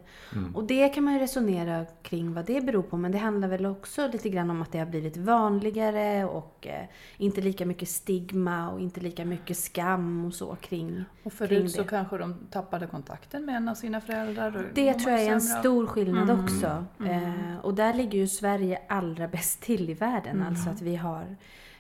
Och 0.56 0.64
det 0.64 0.90
kan 0.90 1.04
man 1.04 1.14
ju 1.14 1.20
resonera 1.20 1.86
kring 2.04 2.34
vad 2.34 2.46
det 2.46 2.62
beror 2.62 2.82
på, 2.84 2.98
men 2.98 3.12
det 3.12 3.18
handlar 3.18 3.48
väl 3.48 3.66
också 3.66 4.08
lite 4.08 4.30
grann 4.30 4.50
om 4.50 4.62
att 4.62 4.72
det 4.72 4.80
har 4.80 4.86
blivit 4.86 5.18
vanligare 5.18 6.26
och 6.26 6.68
eh, 6.68 6.86
inte 7.18 7.42
lika 7.42 7.66
mycket 7.66 7.90
stigma 7.90 8.70
och 8.72 8.80
inte 8.80 9.00
lika 9.02 9.26
mycket 9.26 9.58
skam 9.58 10.26
och 10.26 10.34
så 10.34 10.56
kring, 10.56 11.04
Och 11.24 11.32
kring 11.34 11.48
förut 11.50 11.72
så 11.72 11.82
det. 11.82 11.88
kanske 11.88 12.18
de 12.18 12.36
tappade 12.52 12.88
kontakten 12.88 13.46
med 13.46 13.56
en 13.56 13.70
av 13.70 13.76
sina 13.76 14.02
föräldrar. 14.02 14.72
Det 14.74 14.94
tror 14.94 15.12
jag 15.12 15.24
är 15.24 15.32
en 15.32 15.42
stor 15.42 15.88
skillnad 15.88 16.30
Mm. 16.30 16.44
också. 16.44 16.86
Eh, 17.06 17.58
och 17.62 17.74
där 17.74 17.94
ligger 17.94 18.20
ju 18.20 18.28
Sverige 18.28 18.80
allra 18.90 19.28
bäst 19.28 19.62
till 19.62 19.90
i 19.90 19.94
världen. 19.94 20.36
Mm. 20.36 20.48
Alltså 20.48 20.70
att 20.70 20.82
vi 20.82 20.96
har 20.96 21.36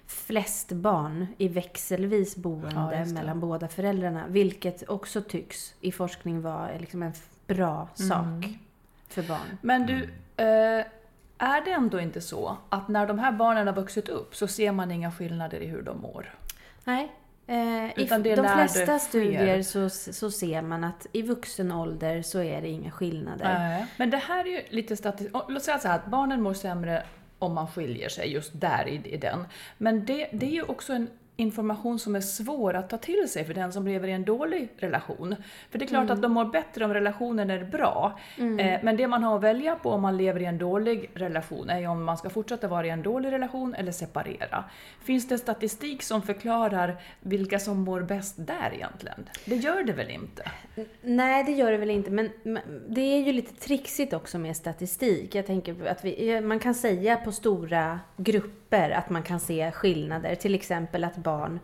flest 0.07 0.71
barn 0.71 1.27
i 1.37 1.47
växelvis 1.47 2.33
Ja, 2.35 2.41
boende 2.41 3.03
det. 3.05 3.13
mellan 3.13 3.39
båda 3.39 3.67
föräldrarna. 3.67 4.23
Vilket 4.27 4.89
också 4.89 5.21
tycks 5.21 5.73
i 5.81 5.91
forskning 5.91 6.41
vara 6.41 6.69
liksom 6.79 7.03
en 7.03 7.13
bra 7.47 7.87
sak 7.93 8.25
Mm. 8.45 8.53
för 9.07 9.23
barn. 9.23 9.57
Men 9.61 9.85
du, 9.85 10.03
eh, 10.37 10.85
är 11.37 11.65
det 11.65 11.71
ändå 11.71 11.99
inte 11.99 12.21
så 12.21 12.57
att 12.69 12.87
när 12.87 13.07
de 13.07 13.19
här 13.19 13.31
barnen 13.31 13.67
har 13.67 13.73
vuxit 13.75 14.09
upp 14.09 14.35
så 14.35 14.47
ser 14.47 14.71
man 14.71 14.91
inga 14.91 15.11
skillnader 15.11 15.59
i 15.59 15.67
hur 15.67 15.81
de 15.81 16.01
mår? 16.01 16.35
Nej. 16.83 17.11
Eh, 17.49 17.99
I 17.99 18.05
de 18.35 18.47
flesta 18.47 18.99
studier 18.99 19.61
så, 19.61 19.89
så 19.89 20.31
ser 20.31 20.61
man 20.61 20.83
att 20.83 21.07
i 21.11 21.21
vuxen 21.21 21.71
ålder 21.71 22.21
så 22.21 22.39
är 22.43 22.61
det 22.61 22.67
inga 22.67 22.91
skillnader. 22.91 23.53
Nej. 23.59 23.85
Men 23.97 24.09
det 24.09 24.17
här 24.17 24.39
är 24.45 24.49
ju 24.49 24.61
lite 24.69 24.97
statistik. 24.97 25.35
Låt 25.49 25.63
säga 25.63 25.79
så 25.79 25.87
här 25.87 25.95
att 25.95 26.05
barnen 26.05 26.41
mår 26.41 26.53
sämre 26.53 27.03
om 27.39 27.53
man 27.53 27.67
skiljer 27.67 28.09
sig 28.09 28.31
just 28.31 28.51
där 28.53 28.87
i, 28.87 29.13
i 29.13 29.17
den. 29.17 29.45
Men 29.77 30.05
det, 30.05 30.29
det 30.31 30.45
är 30.45 30.51
ju 30.51 30.63
också 30.63 30.93
en 30.93 31.09
information 31.39 31.99
som 31.99 32.15
är 32.15 32.21
svår 32.21 32.73
att 32.73 32.89
ta 32.89 32.97
till 32.97 33.29
sig 33.29 33.45
för 33.45 33.53
den 33.53 33.73
som 33.73 33.87
lever 33.87 34.07
i 34.07 34.11
en 34.11 34.25
dålig 34.25 34.69
relation. 34.77 35.35
För 35.69 35.79
det 35.79 35.85
är 35.85 35.87
klart 35.87 36.03
mm. 36.03 36.13
att 36.13 36.21
de 36.21 36.31
mår 36.31 36.45
bättre 36.45 36.85
om 36.85 36.93
relationen 36.93 37.49
är 37.49 37.63
bra. 37.63 38.19
Mm. 38.37 38.59
Eh, 38.59 38.79
men 38.83 38.97
det 38.97 39.07
man 39.07 39.23
har 39.23 39.35
att 39.35 39.43
välja 39.43 39.75
på 39.75 39.89
om 39.89 40.01
man 40.01 40.17
lever 40.17 40.39
i 40.39 40.45
en 40.45 40.57
dålig 40.57 41.11
relation 41.13 41.69
är 41.69 41.87
om 41.87 42.03
man 42.03 42.17
ska 42.17 42.29
fortsätta 42.29 42.67
vara 42.67 42.85
i 42.85 42.89
en 42.89 43.01
dålig 43.01 43.31
relation 43.31 43.73
eller 43.73 43.91
separera. 43.91 44.63
Finns 45.03 45.27
det 45.27 45.37
statistik 45.37 46.03
som 46.03 46.21
förklarar 46.21 46.97
vilka 47.19 47.59
som 47.59 47.79
mår 47.79 48.01
bäst 48.01 48.35
där 48.37 48.71
egentligen? 48.73 49.29
Det 49.45 49.55
gör 49.55 49.83
det 49.83 49.93
väl 49.93 50.09
inte? 50.09 50.51
Nej, 51.01 51.43
det 51.43 51.51
gör 51.51 51.71
det 51.71 51.77
väl 51.77 51.89
inte. 51.89 52.11
Men 52.11 52.29
det 52.89 53.01
är 53.01 53.21
ju 53.21 53.31
lite 53.31 53.55
trixigt 53.55 54.13
också 54.13 54.39
med 54.39 54.55
statistik. 54.55 55.35
Jag 55.35 55.45
tänker 55.45 55.85
att 55.87 56.05
vi, 56.05 56.41
man 56.41 56.59
kan 56.59 56.75
säga 56.75 57.17
på 57.17 57.31
stora 57.31 57.99
grupper 58.17 58.66
att 58.73 59.09
man 59.09 59.23
kan 59.23 59.39
se 59.39 59.71
skillnader. 59.71 60.35
Till 60.35 60.55
exempel 60.55 61.03
att 61.03 61.17
barn 61.17 61.59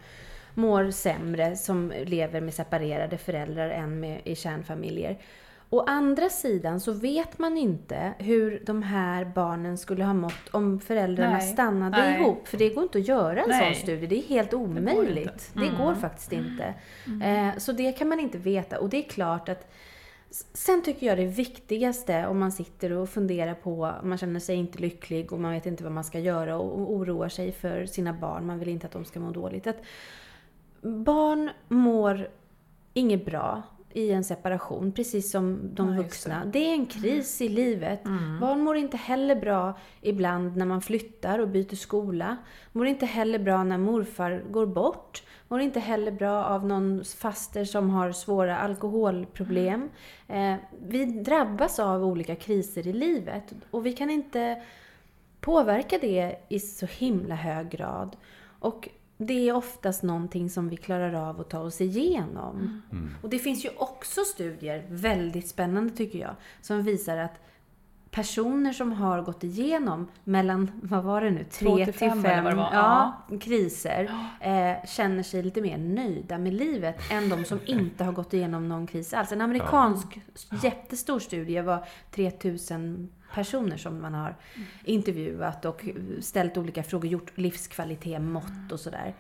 mår 0.54 0.92
sämre 0.92 1.56
som 1.56 1.94
lever 2.06 2.42
med 2.42 2.54
separerade 2.54 3.18
föräldrar 3.18 3.70
än 3.70 4.00
med, 4.00 4.22
i 4.24 4.36
kärnfamiljer. 4.36 5.18
Å 5.70 5.84
andra 5.88 6.30
sidan 6.30 6.80
så 6.80 6.92
vet 6.92 7.40
man 7.40 7.58
inte 7.58 8.14
hur 8.18 8.64
de 8.66 8.84
här 8.84 9.26
barnen 9.26 9.78
skulle 9.78 10.04
ha 10.04 10.14
mått 10.14 10.50
om 10.52 10.80
föräldrarna 10.80 11.38
Nej. 11.38 11.54
stannade 11.54 11.98
Nej. 11.98 12.20
ihop. 12.20 12.48
För 12.48 12.58
det 12.58 12.70
går 12.70 12.84
inte 12.84 12.98
att 12.98 13.08
göra 13.08 13.44
en 13.44 13.50
Nej. 13.50 13.74
sån 13.74 13.84
studie. 13.84 14.08
Det 14.08 14.18
är 14.18 14.22
helt 14.22 14.54
omöjligt. 14.54 15.52
Det 15.54 15.60
går, 15.60 15.66
mm. 15.66 15.78
det 15.78 15.84
går 15.84 15.96
faktiskt 15.96 16.32
inte. 16.34 16.74
Mm. 17.08 17.48
Eh, 17.50 17.58
så 17.58 17.72
det 17.72 17.92
kan 17.92 18.10
man 18.10 18.20
inte 18.20 18.38
veta. 18.38 18.80
Och 18.80 18.90
det 18.90 18.98
är 19.06 19.10
klart 19.10 19.50
att 19.50 19.74
Sen 20.54 20.84
tycker 20.84 21.08
jag 21.08 21.18
det 21.18 21.26
viktigaste 21.26 22.28
om 22.28 22.40
man 22.40 22.52
sitter 22.52 22.92
och 22.92 23.10
funderar 23.10 23.54
på, 23.54 23.94
man 24.04 24.18
känner 24.18 24.40
sig 24.40 24.56
inte 24.56 24.80
lycklig 24.80 25.34
och 25.34 25.40
man 25.40 25.52
vet 25.52 25.66
inte 25.66 25.84
vad 25.84 25.94
man 25.94 26.04
ska 26.04 26.20
göra 26.20 26.58
och 26.58 26.92
oroar 26.92 27.30
sig 27.30 27.52
för 27.52 27.86
sina 27.86 28.14
barn, 28.14 28.46
man 28.46 28.60
vill 28.60 28.68
inte 28.68 28.88
att 28.88 28.94
de 28.94 29.06
ska 29.06 29.20
må 29.20 29.32
dåligt. 29.32 29.68
Att 29.68 29.82
barn 30.82 31.50
mår 31.68 32.28
inget 32.94 33.26
bra 33.26 33.64
i 33.94 34.12
en 34.12 34.24
separation, 34.24 34.92
precis 34.92 35.32
som 35.32 35.76
de 35.76 35.94
ja, 35.94 36.02
vuxna. 36.02 36.46
Det. 36.46 36.52
det. 36.52 36.60
är 36.60 36.74
en 36.74 36.86
kris 36.86 37.42
mm. 37.42 37.52
i 37.52 37.56
livet. 37.56 38.06
Mm. 38.06 38.40
Barn 38.40 38.60
mår 38.60 38.78
inte 38.78 38.98
heller 38.98 39.36
bra 39.36 39.78
ibland 40.02 40.58
när 40.58 40.66
man 40.66 40.82
flyttar 40.82 41.40
och 41.40 41.48
byter 41.48 41.76
skola. 41.76 42.38
Mår 42.72 42.88
inte 42.88 43.06
heller 43.06 43.40
bra 43.40 43.64
när 43.64 43.78
morfar 43.78 44.44
går 44.50 44.66
bort. 44.66 45.24
Mår 45.48 45.62
inte 45.62 45.80
heller 45.80 46.12
bra 46.12 46.46
av 46.46 46.66
någon 46.66 47.04
faster 47.18 47.66
som 47.66 47.90
har 47.90 48.12
svåra 48.12 48.58
alkoholproblem. 48.58 49.90
Mm. 50.28 50.54
Eh, 50.54 50.60
vi 50.88 51.06
drabbas 51.06 51.80
av 51.80 52.06
olika 52.06 52.36
kriser 52.36 52.88
i 52.88 52.94
livet 52.94 53.54
och 53.72 53.86
vi 53.86 53.94
kan 53.94 54.10
inte 54.10 54.62
påverka 55.40 55.98
det 56.02 56.36
i 56.50 56.60
så 56.60 56.86
himla 56.86 57.36
hög 57.36 57.70
grad. 57.70 58.16
Och 58.60 58.90
det 59.26 59.50
är 59.50 59.56
oftast 59.56 60.04
någonting 60.04 60.50
som 60.50 60.70
vi 60.70 60.78
klarar 60.78 61.14
av 61.14 61.42
att 61.42 61.50
ta 61.50 61.60
oss 61.60 61.82
igenom. 61.82 62.82
Mm. 62.92 63.10
Och 63.22 63.30
det 63.30 63.40
finns 63.40 63.66
ju 63.66 63.70
också 63.78 64.22
studier, 64.22 64.86
väldigt 64.90 65.48
spännande 65.48 65.94
tycker 65.94 66.20
jag, 66.20 66.36
som 66.62 66.84
visar 66.84 67.18
att 67.18 67.40
personer 68.14 68.74
som 68.74 68.92
har 68.92 69.22
gått 69.22 69.44
igenom 69.44 70.08
mellan, 70.24 70.72
vad 70.82 71.04
var 71.04 71.22
det 71.22 71.32
nu, 71.32 71.44
tre 71.44 71.86
till 71.86 71.94
fem 71.94 72.24
ja, 72.26 72.70
ja. 73.30 73.38
kriser, 73.38 74.04
eh, 74.42 74.86
känner 74.86 75.24
sig 75.24 75.44
lite 75.44 75.62
mer 75.62 75.78
nöjda 75.78 76.38
med 76.38 76.54
livet 76.54 77.12
än 77.12 77.30
de 77.30 77.46
som 77.46 77.60
inte 77.66 78.04
har 78.04 78.12
gått 78.12 78.34
igenom 78.34 78.70
någon 78.70 78.88
kris 78.88 79.14
alls. 79.14 79.32
En 79.32 79.42
amerikansk 79.42 80.20
ja. 80.50 80.58
jättestor 80.64 81.20
studie 81.20 81.62
var 81.62 81.86
3000 82.12 83.10
personer 83.34 83.78
som 83.78 84.02
man 84.02 84.14
har 84.14 84.36
intervjuat 84.84 85.66
och 85.66 85.86
ställt 86.22 86.58
olika 86.58 86.84
frågor, 86.84 87.10
gjort 87.10 87.38
livskvalitet, 87.38 88.22
mått 88.22 88.72
och 88.72 88.80
sådär. 88.80 89.14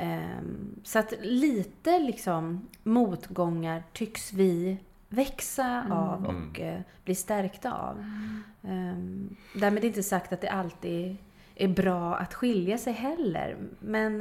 Um, 0.00 0.80
så 0.84 0.98
att 0.98 1.12
lite 1.22 1.98
liksom 1.98 2.68
motgångar 2.82 3.82
tycks 3.92 4.32
vi 4.32 4.78
växa 5.08 5.64
mm. 5.64 5.92
av 5.92 6.26
och 6.26 6.60
uh, 6.60 6.80
bli 7.04 7.14
stärkta 7.14 7.72
av. 7.72 8.04
Um, 8.62 9.36
därmed 9.54 9.84
inte 9.84 10.02
sagt 10.02 10.32
att 10.32 10.40
det 10.40 10.48
alltid 10.48 11.16
är 11.54 11.68
bra 11.68 12.14
att 12.14 12.34
skilja 12.34 12.78
sig 12.78 12.92
heller. 12.92 13.56
Men 13.80 14.18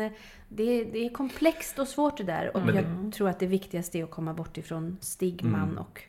det, 0.49 0.83
det 0.83 1.05
är 1.05 1.09
komplext 1.09 1.79
och 1.79 1.87
svårt 1.87 2.17
det 2.17 2.23
där. 2.23 2.57
Och 2.57 2.61
mm. 2.61 2.75
jag 2.75 3.13
tror 3.13 3.29
att 3.29 3.39
det 3.39 3.47
viktigaste 3.47 3.99
är 3.99 4.03
att 4.03 4.11
komma 4.11 4.33
bort 4.33 4.57
ifrån 4.57 4.97
stigman 5.01 5.63
mm. 5.63 5.77
och 5.77 6.01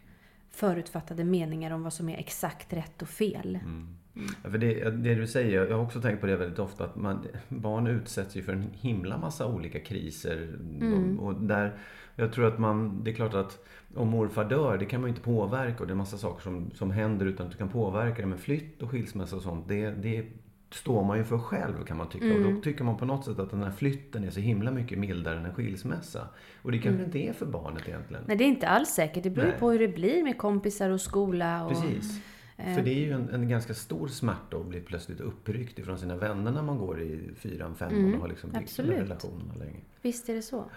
förutfattade 0.50 1.24
meningar 1.24 1.70
om 1.70 1.82
vad 1.82 1.92
som 1.92 2.08
är 2.08 2.18
exakt 2.18 2.72
rätt 2.72 3.02
och 3.02 3.08
fel. 3.08 3.58
Mm. 3.62 3.96
Mm. 4.16 4.28
Ja, 4.44 4.50
för 4.50 4.58
det, 4.58 4.90
det, 4.90 5.14
du 5.14 5.26
säger, 5.26 5.66
jag 5.66 5.76
har 5.76 5.84
också 5.84 6.00
tänkt 6.00 6.20
på 6.20 6.26
det 6.26 6.36
väldigt 6.36 6.58
ofta, 6.58 6.84
att 6.84 6.96
man, 6.96 7.26
barn 7.48 7.86
utsätts 7.86 8.36
ju 8.36 8.42
för 8.42 8.52
en 8.52 8.70
himla 8.72 9.18
massa 9.18 9.46
olika 9.46 9.80
kriser. 9.80 10.56
Mm. 10.80 11.20
Och, 11.20 11.34
där, 11.34 11.78
jag 12.16 12.32
tror 12.32 12.46
att 12.46 12.58
man, 12.58 13.04
det 13.04 13.10
är 13.10 13.14
klart 13.14 13.34
att 13.34 13.64
om 13.94 14.08
morfar 14.08 14.44
dör, 14.44 14.78
det 14.78 14.84
kan 14.84 15.00
man 15.00 15.08
ju 15.08 15.10
inte 15.10 15.24
påverka 15.24 15.80
och 15.80 15.86
det 15.86 15.90
är 15.90 15.92
en 15.94 15.98
massa 15.98 16.18
saker 16.18 16.42
som, 16.42 16.70
som 16.74 16.90
händer 16.90 17.26
utan 17.26 17.46
att 17.46 17.52
du 17.52 17.58
kan 17.58 17.68
påverka 17.68 18.22
det. 18.22 18.28
Men 18.28 18.38
flytt 18.38 18.82
och 18.82 18.90
skilsmässa 18.90 19.36
och 19.36 19.42
sånt, 19.42 19.68
det, 19.68 19.90
det 19.90 20.26
står 20.70 21.04
man 21.04 21.18
ju 21.18 21.24
för 21.24 21.38
själv 21.38 21.84
kan 21.84 21.96
man 21.96 22.08
tycka. 22.08 22.24
Mm. 22.24 22.36
Och 22.36 22.42
då 22.42 22.48
mm. 22.48 22.62
tycker 22.62 22.84
man 22.84 22.96
på 22.96 23.04
något 23.04 23.24
sätt 23.24 23.38
att 23.38 23.50
den 23.50 23.62
här 23.62 23.70
flytten 23.70 24.24
är 24.24 24.30
så 24.30 24.40
himla 24.40 24.70
mycket 24.70 24.98
mildare 24.98 25.38
än 25.38 25.44
en 25.44 25.54
skilsmässa. 25.54 26.28
Och 26.62 26.72
det 26.72 26.78
kanske 26.78 27.02
mm. 27.02 27.04
inte 27.04 27.18
är 27.18 27.32
för 27.32 27.46
barnet 27.46 27.88
egentligen. 27.88 28.24
Nej, 28.26 28.36
det 28.36 28.44
är 28.44 28.48
inte 28.48 28.68
alls 28.68 28.88
säkert. 28.88 29.22
Det 29.22 29.30
beror 29.30 29.46
ju 29.46 29.58
på 29.58 29.70
hur 29.70 29.78
det 29.78 29.88
blir 29.88 30.22
med 30.22 30.38
kompisar 30.38 30.90
och 30.90 31.00
skola. 31.00 31.64
Och, 31.64 31.70
Precis. 31.70 32.20
Eh, 32.56 32.74
för 32.74 32.82
det 32.82 32.90
är 32.90 33.00
ju 33.00 33.12
en, 33.12 33.28
en, 33.28 33.48
ganska 33.48 33.74
stor 33.74 34.08
smärta 34.08 34.56
att 34.56 34.66
bli 34.66 34.80
plötsligt 34.80 35.20
uppryckt 35.20 35.78
ifrån 35.78 35.98
sina 35.98 36.16
vänner 36.16 36.52
när 36.52 36.62
man 36.62 36.78
går 36.78 37.02
i 37.02 37.30
fyran, 37.36 37.74
fem 37.74 37.92
mm. 37.92 38.14
och 38.14 38.20
har 38.20 38.28
liksom 38.28 38.50
byggt 38.50 38.76
de 38.76 38.82
relationerna 38.82 39.54
länge. 39.54 39.80
Visst 40.02 40.28
är 40.28 40.34
det 40.34 40.42
så. 40.42 40.70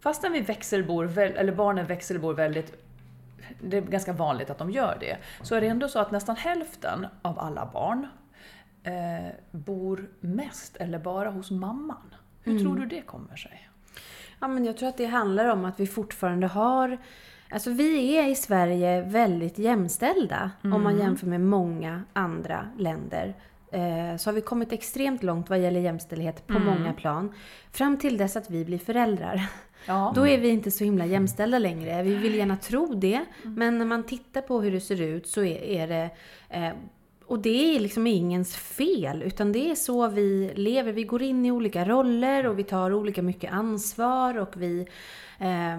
Fastän 0.00 0.32
vi 0.32 0.40
växelbor, 0.40 1.18
eller 1.18 1.52
barnen 1.52 1.86
växelbor 1.86 2.34
väldigt 2.34 2.84
det 3.60 3.76
är 3.76 3.80
ganska 3.80 4.12
vanligt 4.12 4.50
att 4.50 4.58
de 4.58 4.70
gör 4.70 4.96
det, 5.00 5.16
så 5.42 5.54
är 5.54 5.60
det 5.60 5.66
ändå 5.66 5.88
så 5.88 5.98
att 5.98 6.10
nästan 6.10 6.36
hälften 6.36 7.06
av 7.22 7.38
alla 7.38 7.66
barn 7.72 8.06
eh, 8.82 9.32
bor 9.50 10.08
mest 10.20 10.76
eller 10.76 10.98
bara 10.98 11.30
hos 11.30 11.50
mamman. 11.50 12.14
Hur 12.42 12.52
mm. 12.52 12.64
tror 12.64 12.76
du 12.76 12.86
det 12.86 13.02
kommer 13.02 13.36
sig? 13.36 13.68
Ja, 14.40 14.48
men 14.48 14.64
jag 14.64 14.76
tror 14.76 14.88
att 14.88 14.96
det 14.96 15.06
handlar 15.06 15.48
om 15.48 15.64
att 15.64 15.80
vi 15.80 15.86
fortfarande 15.86 16.46
har 16.46 16.98
Alltså 17.50 17.70
vi 17.70 18.16
är 18.16 18.28
i 18.28 18.34
Sverige 18.34 19.02
väldigt 19.02 19.58
jämställda 19.58 20.50
mm. 20.64 20.76
om 20.76 20.82
man 20.82 20.92
mm. 20.92 21.06
jämför 21.06 21.26
med 21.26 21.40
många 21.40 22.02
andra 22.12 22.68
länder. 22.78 23.34
Eh, 23.72 24.16
så 24.16 24.30
har 24.30 24.34
vi 24.34 24.40
kommit 24.40 24.72
extremt 24.72 25.22
långt 25.22 25.50
vad 25.50 25.58
gäller 25.58 25.80
jämställdhet 25.80 26.46
på 26.46 26.56
mm. 26.56 26.66
många 26.66 26.92
plan. 26.92 27.34
Fram 27.72 27.96
till 27.98 28.16
dess 28.16 28.36
att 28.36 28.50
vi 28.50 28.64
blir 28.64 28.78
föräldrar. 28.78 29.48
Ja. 29.86 30.12
Då 30.14 30.26
är 30.26 30.38
vi 30.38 30.48
inte 30.48 30.70
så 30.70 30.84
himla 30.84 31.06
jämställda 31.06 31.58
längre. 31.58 32.02
Vi 32.02 32.14
vill 32.14 32.34
gärna 32.34 32.56
tro 32.56 32.94
det. 32.94 33.24
Mm. 33.42 33.54
Men 33.54 33.78
när 33.78 33.86
man 33.86 34.02
tittar 34.02 34.40
på 34.40 34.60
hur 34.60 34.72
det 34.72 34.80
ser 34.80 35.00
ut 35.00 35.26
så 35.26 35.44
är, 35.44 35.62
är 35.62 35.88
det 35.88 36.10
eh, 36.48 36.72
och 37.28 37.38
det 37.38 37.76
är 37.76 37.80
liksom 37.80 38.06
ingens 38.06 38.56
fel, 38.56 39.22
utan 39.22 39.52
det 39.52 39.70
är 39.70 39.74
så 39.74 40.08
vi 40.08 40.52
lever. 40.54 40.92
Vi 40.92 41.04
går 41.04 41.22
in 41.22 41.46
i 41.46 41.50
olika 41.50 41.84
roller 41.84 42.46
och 42.46 42.58
vi 42.58 42.64
tar 42.64 42.94
olika 42.94 43.22
mycket 43.22 43.52
ansvar 43.52 44.38
och 44.38 44.52
vi 44.56 44.86
eh, 45.38 45.72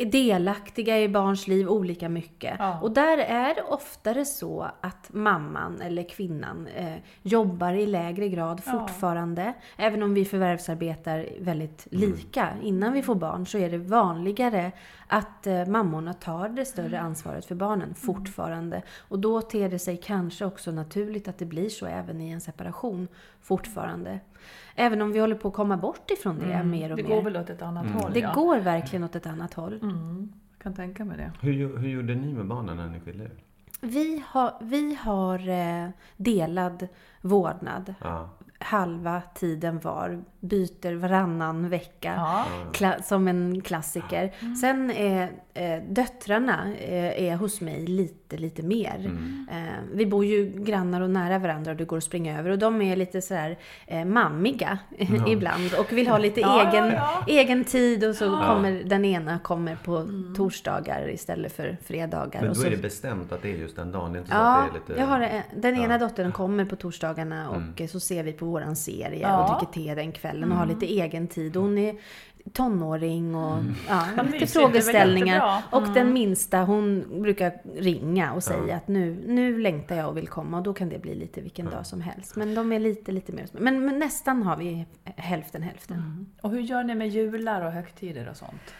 är 0.00 0.10
delaktiga 0.12 1.00
i 1.00 1.08
barns 1.08 1.48
liv 1.48 1.68
olika 1.68 2.08
mycket. 2.08 2.56
Ja. 2.58 2.80
Och 2.80 2.90
där 2.90 3.18
är 3.18 3.54
det 3.54 3.62
oftare 3.62 4.24
så 4.24 4.66
att 4.80 5.12
mamman 5.12 5.80
eller 5.80 6.08
kvinnan 6.08 6.66
eh, 6.76 6.94
jobbar 7.22 7.72
i 7.72 7.86
lägre 7.86 8.28
grad 8.28 8.64
fortfarande. 8.64 9.42
Ja. 9.44 9.84
Även 9.84 10.02
om 10.02 10.14
vi 10.14 10.24
förvärvsarbetar 10.24 11.26
väldigt 11.40 11.86
mm. 11.92 12.10
lika. 12.10 12.48
Mm. 12.48 12.66
Innan 12.66 12.92
vi 12.92 13.02
får 13.02 13.14
barn 13.14 13.46
så 13.46 13.58
är 13.58 13.70
det 13.70 13.78
vanligare 13.78 14.72
att 15.08 15.46
eh, 15.46 15.66
mammorna 15.66 16.12
tar 16.14 16.48
det 16.48 16.64
större 16.64 16.96
mm. 16.96 17.06
ansvaret 17.06 17.44
för 17.44 17.54
barnen 17.54 17.82
mm. 17.82 17.94
fortfarande. 17.94 18.82
Och 18.98 19.18
då 19.18 19.40
ter 19.40 19.68
det 19.68 19.78
sig 19.78 19.96
kanske 19.96 20.44
också 20.44 20.72
naturligt 20.72 21.28
att 21.28 21.38
det 21.38 21.44
blir 21.44 21.68
så 21.68 21.86
även 21.86 22.20
i 22.20 22.30
en 22.30 22.40
separation 22.40 23.08
fortfarande. 23.40 24.20
Även 24.74 25.02
om 25.02 25.12
vi 25.12 25.18
håller 25.18 25.36
på 25.36 25.48
att 25.48 25.54
komma 25.54 25.76
bort 25.76 26.10
ifrån 26.10 26.38
det 26.38 26.44
mm. 26.52 26.70
mer 26.70 26.92
och 26.92 26.96
mer. 26.96 27.04
Det 27.04 27.14
går 27.14 27.22
väl 27.22 27.36
åt 27.36 27.50
ett 27.50 27.62
annat 27.62 27.86
mm. 27.86 27.96
håll? 27.96 28.12
Det 28.12 28.20
ja. 28.20 28.32
går 28.34 28.58
verkligen 28.58 29.04
åt 29.04 29.16
ett 29.16 29.26
annat 29.26 29.54
håll. 29.54 29.78
Mm. 29.82 30.32
Jag 30.50 30.62
kan 30.62 30.74
tänka 30.74 31.04
mig 31.04 31.16
det. 31.16 31.32
Hur, 31.40 31.76
hur 31.78 31.88
gjorde 31.88 32.14
ni 32.14 32.34
med 32.34 32.46
barnen 32.46 32.76
när 32.76 32.88
ni 32.88 33.00
skilde 33.00 33.24
er? 33.24 33.32
Vi 33.80 34.22
har, 34.26 34.54
vi 34.60 34.94
har 35.00 35.48
eh, 35.48 35.90
delad 36.16 36.88
vårdnad. 37.20 37.94
Ja 38.00 38.30
halva 38.58 39.22
tiden 39.34 39.80
var, 39.80 40.24
byter 40.48 40.94
varannan 40.94 41.68
vecka. 41.68 42.14
Ja. 42.16 42.92
som 43.02 43.28
en 43.28 43.60
klassiker. 43.60 44.32
Mm. 44.40 44.56
Sen 44.56 44.90
är 44.90 45.30
eh, 45.54 45.82
döttrarna 45.88 46.74
eh, 46.74 47.24
är 47.24 47.36
hos 47.36 47.60
mig 47.60 47.86
lite, 47.86 48.36
lite 48.36 48.62
mer. 48.62 48.96
Mm. 48.96 49.46
Eh, 49.50 49.74
vi 49.92 50.06
bor 50.06 50.24
ju 50.24 50.46
grannar 50.46 51.00
och 51.00 51.10
nära 51.10 51.38
varandra 51.38 51.70
och 51.70 51.76
det 51.76 51.84
går 51.84 51.96
att 51.96 52.04
springa 52.04 52.38
över. 52.38 52.50
Och 52.50 52.58
de 52.58 52.82
är 52.82 52.96
lite 52.96 53.22
sådär 53.22 53.58
eh, 53.86 54.04
mammiga 54.04 54.78
ja. 54.98 55.28
ibland 55.28 55.74
och 55.74 55.92
vill 55.92 56.08
ha 56.08 56.18
lite 56.18 56.40
ja, 56.40 56.70
egen, 56.70 56.98
egen 57.26 57.64
tid. 57.64 58.04
Och 58.04 58.14
så 58.14 58.24
kommer 58.24 58.82
den 58.84 59.04
ena 59.04 59.38
kommer 59.38 59.76
på 59.84 59.96
mm. 59.96 60.34
torsdagar 60.36 61.10
istället 61.10 61.52
för 61.52 61.76
fredagar. 61.84 62.40
Men 62.40 62.48
då 62.48 62.54
så, 62.54 62.66
är 62.66 62.70
det 62.70 62.76
bestämt 62.76 63.32
att 63.32 63.42
det 63.42 63.50
är 63.50 63.56
just 63.56 63.76
den 63.76 63.92
dagen? 63.92 64.12
Det 64.12 64.18
är 64.18 64.20
inte 64.20 64.30
så 64.30 64.36
ja, 64.36 64.56
att 64.56 64.72
det 64.72 64.76
är 64.76 64.80
lite... 64.80 65.00
jag 65.00 65.06
har, 65.06 65.42
den 65.56 65.76
ena 65.76 65.98
dottern 65.98 66.32
kommer 66.32 66.64
på 66.64 66.76
torsdagarna 66.76 67.50
och 67.50 67.56
mm. 67.56 67.88
så 67.88 68.00
ser 68.00 68.22
vi 68.22 68.32
på 68.32 68.46
på 68.46 68.50
våran 68.50 68.76
serie 68.76 69.20
Ja. 69.20 69.44
och 69.44 69.58
dricker 69.58 69.72
te 69.72 69.94
den 69.94 70.12
kvällen 70.12 70.35
och 70.44 70.58
har 70.58 70.66
lite 70.66 70.86
egen 70.86 71.26
tid. 71.28 71.56
Och 71.56 71.62
hon 71.62 71.78
är 71.78 71.94
tonåring 72.52 73.34
och 73.34 73.58
ja, 73.88 74.04
Vad 74.16 74.26
lite 74.26 74.38
mysigt, 74.38 74.52
frågeställningar. 74.52 75.62
Och 75.70 75.82
den 75.94 76.12
minsta 76.12 76.58
hon 76.58 77.04
brukar 77.22 77.52
ringa 77.76 78.32
och 78.32 78.42
säga 78.42 78.62
Ja. 78.68 78.76
att 78.76 78.88
nu, 78.88 79.24
nu 79.26 79.58
längtar 79.58 79.96
jag 79.96 80.08
och 80.08 80.16
vill 80.16 80.28
komma 80.28 80.56
och 80.56 80.62
då 80.62 80.74
kan 80.74 80.88
det 80.88 80.98
bli 80.98 81.14
lite 81.14 81.40
vilken 81.40 81.66
dag 81.66 81.86
som 81.86 82.00
helst. 82.00 82.36
Men 82.36 82.54
de 82.54 82.72
är 82.72 82.78
lite, 82.78 83.12
lite 83.12 83.32
mer 83.32 83.46
men, 83.52 83.84
men 83.84 83.98
nästan 83.98 84.42
har 84.42 84.56
vi 84.56 84.86
hälften 85.04 85.62
hälften. 85.62 86.26
Och 86.40 86.50
hur 86.50 86.60
gör 86.60 86.84
ni 86.84 86.94
med 86.94 87.08
jular 87.08 87.64
och 87.66 87.72
högtider 87.72 88.28
och 88.30 88.36
sånt? 88.36 88.74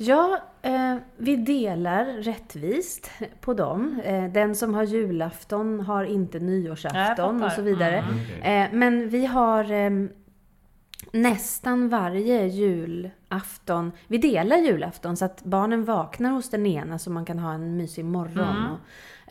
Ja, 0.00 0.38
eh, 0.62 0.96
vi 1.16 1.36
delar 1.36 2.04
rättvist 2.04 3.10
på 3.40 3.54
dem. 3.54 4.00
Eh, 4.04 4.24
den 4.24 4.54
som 4.54 4.74
har 4.74 4.82
julafton 4.84 5.80
har 5.80 6.04
inte 6.04 6.38
nyårsafton 6.38 7.42
och 7.42 7.52
så 7.52 7.62
vidare. 7.62 7.98
Mm. 7.98 8.14
okej. 8.14 8.60
Eh, 8.62 8.68
men 8.72 9.08
vi 9.08 9.26
har 9.26 9.72
eh, 9.72 9.90
nästan 11.12 11.88
varje 11.88 12.46
julafton, 12.46 13.92
vi 14.06 14.18
delar 14.18 14.56
julafton 14.56 15.16
så 15.16 15.24
att 15.24 15.44
barnen 15.44 15.84
vaknar 15.84 16.30
hos 16.30 16.50
den 16.50 16.66
ena 16.66 16.98
så 16.98 17.10
man 17.10 17.24
kan 17.24 17.38
ha 17.38 17.52
en 17.52 17.76
mysig 17.76 18.04
morgon 18.04 18.56
Mm. 18.56 18.70
och 18.72 18.78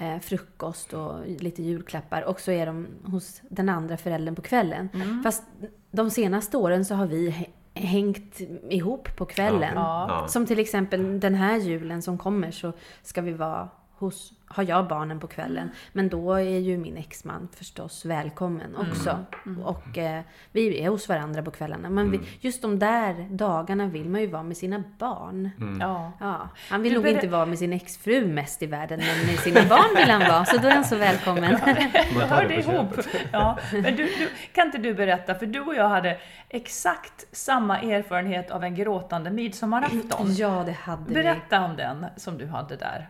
eh, 0.01 0.19
frukost 0.19 0.93
och 0.93 1.13
lite 1.27 1.63
julklappar. 1.63 2.22
Och 2.22 2.39
så 2.39 2.51
är 2.51 2.65
de 2.65 2.88
hos 3.03 3.41
den 3.50 3.69
andra 3.69 3.98
föräldern 3.98 4.36
på 4.36 4.41
kvällen. 4.41 4.89
Mm. 4.93 5.24
Fast 5.24 5.43
de 5.91 6.10
senaste 6.10 6.57
åren 6.57 6.86
så 6.86 6.96
har 6.96 7.05
vi 7.05 7.29
hä- 7.29 7.50
hängt 7.74 8.39
ihop 8.69 9.15
på 9.17 9.25
kvällen. 9.25 9.72
Ja. 9.75 10.05
Ja. 10.10 10.27
Som 10.27 10.46
till 10.46 10.60
exempel 10.60 11.19
den 11.19 11.36
här 11.36 11.57
julen 11.57 12.01
som 12.01 12.17
kommer 12.17 12.51
så 12.51 12.74
ska 13.03 13.22
vi 13.22 13.34
vara 13.34 13.69
hos, 14.00 14.34
har 14.48 14.63
jag 14.63 14.88
barnen 14.88 15.20
på 15.20 15.27
kvällen. 15.27 15.70
Men 15.94 16.10
då 16.10 16.34
är 16.34 16.60
ju 16.60 16.77
min 16.77 16.98
exman 16.98 17.48
förstås 17.56 18.06
välkommen 18.06 18.75
också. 18.75 19.25
Och 19.63 19.98
eh, 19.98 20.22
vi 20.51 20.82
är 20.84 20.89
hos 20.89 21.10
varandra 21.10 21.42
på 21.44 21.51
kvällarna. 21.51 21.89
Men 21.89 22.12
vi, 22.12 22.20
just 22.39 22.62
de 22.62 22.80
där 22.80 23.27
dagarna 23.30 23.86
vill 23.88 24.10
man 24.10 24.22
ju 24.22 24.27
vara 24.27 24.44
med 24.44 24.58
sina 24.58 24.84
barn. 24.98 25.50
Ja. 25.80 26.12
Ja, 26.20 26.50
han 26.70 26.82
vill 26.82 26.92
Du 26.94 26.98
nog 26.98 27.06
ber- 27.06 27.10
inte 27.13 27.27
vara 27.27 27.46
med 27.46 27.60
sin 27.60 27.74
exfru 27.74 28.25
mest 28.27 28.62
i 28.63 28.66
världen, 28.66 29.00
men 29.00 29.27
med 29.27 29.39
sina 29.39 29.62
barn 29.70 29.96
vill 29.96 30.10
han 30.10 30.20
vara. 30.32 30.46
Så 30.46 30.58
då 30.58 30.68
är 30.68 30.72
han 30.75 30.86
så 30.86 30.96
välkommen. 30.96 31.51
Man 31.63 31.75
Jag 32.20 32.30
tar 32.30 32.36
hörde 32.36 32.56
ihop. 32.60 32.96
Ja. 33.32 33.58
Men 33.72 33.84
du, 33.84 34.04
du, 34.04 34.30
kan 34.54 34.66
inte 34.66 34.77
du 34.77 34.94
berätta, 34.94 35.36
för 35.36 35.46
du 35.46 35.60
och 35.60 35.75
jag 35.75 35.89
hade 35.89 36.18
exakt 36.50 37.25
samma 37.32 37.80
erfarenhet 37.82 38.51
av 38.51 38.63
en 38.63 38.75
gråtande 38.75 39.30
midsommarafton. 39.32 40.34
Ja, 40.34 40.63
det 40.66 40.72
hade 40.72 41.04
vi. 41.08 41.13
Berätta 41.13 41.62
om 41.66 41.75
den 41.75 42.06
som 42.18 42.38
du 42.38 42.46
hade 42.48 42.75
där. 42.75 43.10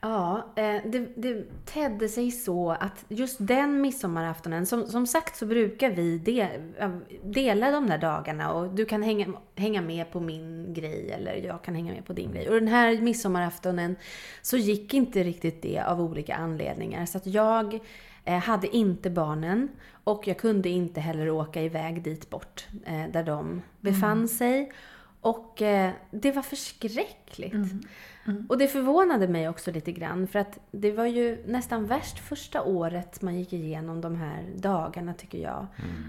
Ja, 0.00 0.46
eh, 0.56 0.76
det, 0.84 1.08
det 1.16 1.64
tedde 1.64 2.08
sig 2.08 2.30
så 2.30 2.70
att 2.70 3.04
just 3.08 3.36
den 3.40 3.80
midsommaraftonen, 3.80 4.66
som, 4.66 4.86
som 4.86 5.06
sagt 5.06 5.36
så 5.36 5.46
brukar 5.46 5.90
vi 5.90 6.18
de, 6.18 6.48
dela 7.22 7.70
de 7.70 7.86
där 7.86 7.98
dagarna 7.98 8.52
och 8.52 8.74
du 8.74 8.84
kan 8.84 9.02
hänga, 9.02 9.26
hänga 9.54 9.82
med 9.82 10.10
på 10.10 10.20
min 10.20 10.74
grej 10.74 11.10
eller 11.10 11.34
jag 11.34 11.62
kan 11.62 11.74
hänga 11.74 11.92
med 11.92 12.04
på 12.04 12.12
din 12.12 12.32
grej. 12.32 12.48
Och 12.48 12.54
den 12.54 12.68
här 12.68 13.00
midsommaraftonen 13.00 13.96
så 14.42 14.56
gick 14.56 14.94
inte 14.94 15.22
riktigt 15.22 15.62
det 15.62 15.80
av 15.80 16.00
olika 16.00 16.34
anledningar. 16.34 17.06
Så 17.06 17.18
att 17.18 17.26
jag 17.26 17.80
eh, 18.24 18.38
hade 18.38 18.76
inte 18.76 19.10
barnen 19.10 19.68
och 20.04 20.28
jag 20.28 20.38
kunde 20.38 20.68
inte 20.68 21.00
heller 21.00 21.30
åka 21.30 21.62
iväg 21.62 22.02
dit 22.02 22.30
bort 22.30 22.66
eh, 22.86 23.06
där 23.12 23.24
de 23.24 23.62
befann 23.80 24.28
sig. 24.28 24.72
Och 25.20 25.62
det 26.10 26.32
var 26.32 26.42
förskräckligt. 26.42 27.54
Och 28.48 28.58
det 28.58 28.66
förvånade 28.68 29.28
mig 29.28 29.48
också 29.48 29.70
lite 29.70 29.92
grann 29.92 30.26
för 30.28 30.38
att 30.38 30.58
det 30.70 30.92
var 30.92 31.04
ju 31.06 31.42
nästan 31.46 31.86
värst 31.86 32.18
första 32.18 32.62
året 32.62 33.22
man 33.22 33.36
gick 33.38 33.52
igenom 33.52 34.00
de 34.00 34.16
här 34.16 34.44
dagarna 34.56 35.14
tycker 35.14 35.38
jag. 35.38 35.66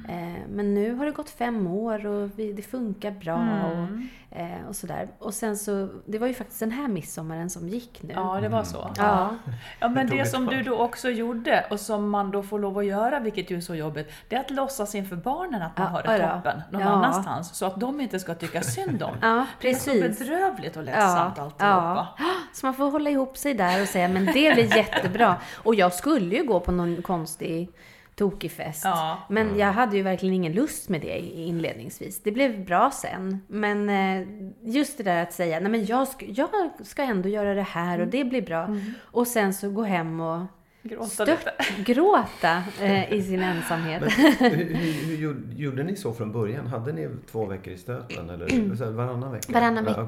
Eh, 0.09 0.41
men 0.49 0.73
nu 0.73 0.93
har 0.93 1.05
det 1.05 1.11
gått 1.11 1.29
fem 1.29 1.67
år 1.67 2.05
och 2.05 2.29
vi, 2.39 2.53
det 2.53 2.61
funkar 2.61 3.11
bra 3.11 3.37
och, 3.71 4.37
eh, 4.37 4.67
och 4.69 4.75
sådär. 4.75 5.07
Och 5.19 5.33
sen 5.33 5.57
så, 5.57 5.89
det 6.05 6.19
var 6.19 6.27
ju 6.27 6.33
faktiskt 6.33 6.59
den 6.59 6.71
här 6.71 6.87
midsommaren 6.87 7.49
som 7.49 7.69
gick 7.69 8.03
nu. 8.03 8.13
Ja, 8.13 8.39
det 8.41 8.49
var 8.49 8.63
så. 8.63 8.91
Ja. 8.97 9.35
Ja, 9.79 9.87
men 9.89 10.07
Det 10.07 10.25
som 10.25 10.45
du 10.45 10.63
då 10.63 10.77
också 10.77 11.09
gjorde 11.09 11.65
och 11.69 11.79
som 11.79 12.09
man 12.09 12.31
då 12.31 12.43
får 12.43 12.59
lov 12.59 12.77
att 12.77 12.85
göra, 12.85 13.19
vilket 13.19 13.51
ju 13.51 13.57
är 13.57 13.61
så 13.61 13.75
jobbigt, 13.75 14.11
det 14.29 14.35
är 14.35 14.39
att 14.39 14.51
låtsas 14.51 14.95
inför 14.95 15.15
barnen 15.15 15.61
att 15.61 15.77
man 15.77 15.87
Ja, 15.87 15.91
har 15.91 16.03
det 16.03 16.17
ja. 16.23 16.33
toppen 16.35 16.61
någon 16.71 16.81
Ja. 16.81 16.87
annanstans, 16.87 17.55
så 17.57 17.65
att 17.65 17.79
de 17.79 18.01
inte 18.01 18.19
ska 18.19 18.35
tycka 18.35 18.61
synd 18.61 19.03
om. 19.03 19.15
Ja, 19.21 19.45
Det 19.61 19.69
är 19.69 19.73
så 19.75 19.91
precis. 19.91 20.19
bedrövligt 20.19 20.77
och 20.77 20.83
ledsamt 20.83 21.39
alltihopa. 21.39 22.06
Så 22.53 22.65
man 22.65 22.73
får 22.73 22.91
hålla 22.91 23.09
ihop 23.09 23.37
sig 23.37 23.53
där 23.53 23.81
och 23.81 23.87
säga 23.87 24.07
men 24.07 24.25
det 24.25 24.53
blir 24.53 24.77
jättebra. 24.77 25.35
Och 25.53 25.75
jag 25.75 25.93
skulle 25.93 26.35
ju 26.35 26.43
gå 26.43 26.59
på 26.59 26.71
någon 26.71 27.01
konstig 27.01 27.69
tokig 28.15 28.51
fest. 28.51 28.81
Ja. 28.83 29.17
Men 29.29 29.57
jag 29.57 29.73
hade 29.73 29.97
ju 29.97 30.03
verkligen 30.03 30.35
ingen 30.35 30.53
lust 30.53 30.89
med 30.89 31.01
det 31.01 31.19
inledningsvis. 31.19 32.23
Det 32.23 32.31
blev 32.31 32.65
bra 32.65 32.91
sen. 32.91 33.41
Men 33.47 33.89
eh, 33.89 34.27
just 34.61 34.97
det 34.97 35.03
där 35.03 35.23
att 35.23 35.33
säga, 35.33 35.59
nej 35.59 35.71
men 35.71 35.85
jag 35.85 36.07
ska, 36.07 36.25
jag 36.25 36.49
ska 36.83 37.01
ändå 37.01 37.29
göra 37.29 37.53
det 37.53 37.61
här 37.61 37.99
och 37.99 38.07
det 38.07 38.23
blir 38.23 38.41
bra. 38.41 38.67
Och 38.99 39.27
sen 39.27 39.53
så 39.53 39.69
gå 39.69 39.83
hem 39.83 40.19
och 40.19 40.41
Gråta 40.83 41.07
stört 41.07 41.45
gråta 41.85 42.63
eh, 42.81 43.13
i 43.13 43.23
sin 43.23 43.41
ensamhet. 43.41 44.01
Men 44.39 44.51
hur, 44.51 44.65
hur, 44.65 44.93
hur 45.05 45.53
gjorde- 45.55 45.83
ni 45.83 45.95
så 45.95 46.13
från 46.13 46.31
början? 46.31 46.67
Hade 46.67 46.91
ni 46.93 47.09
två 47.31 47.45
veckor 47.45 47.73
i 47.73 47.77
stöten 47.77 48.29
eller 48.29 48.49
här, 48.49 48.91
varannan 48.91 49.31
vecka? 49.31 49.53
Varannan 49.53 49.83
Ja, 49.85 49.89
vecka. 49.89 50.03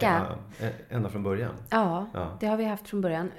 okej, 0.57 0.69
ja. 0.89 0.95
Ända 0.95 1.09
från 1.09 1.23
början? 1.23 1.51
Ja, 1.69 2.07
Ja. 2.13 2.37
det 2.39 2.47
har 2.47 2.57
vi 2.57 2.65
haft 2.65 2.87
från 2.87 3.01
början. 3.01 3.31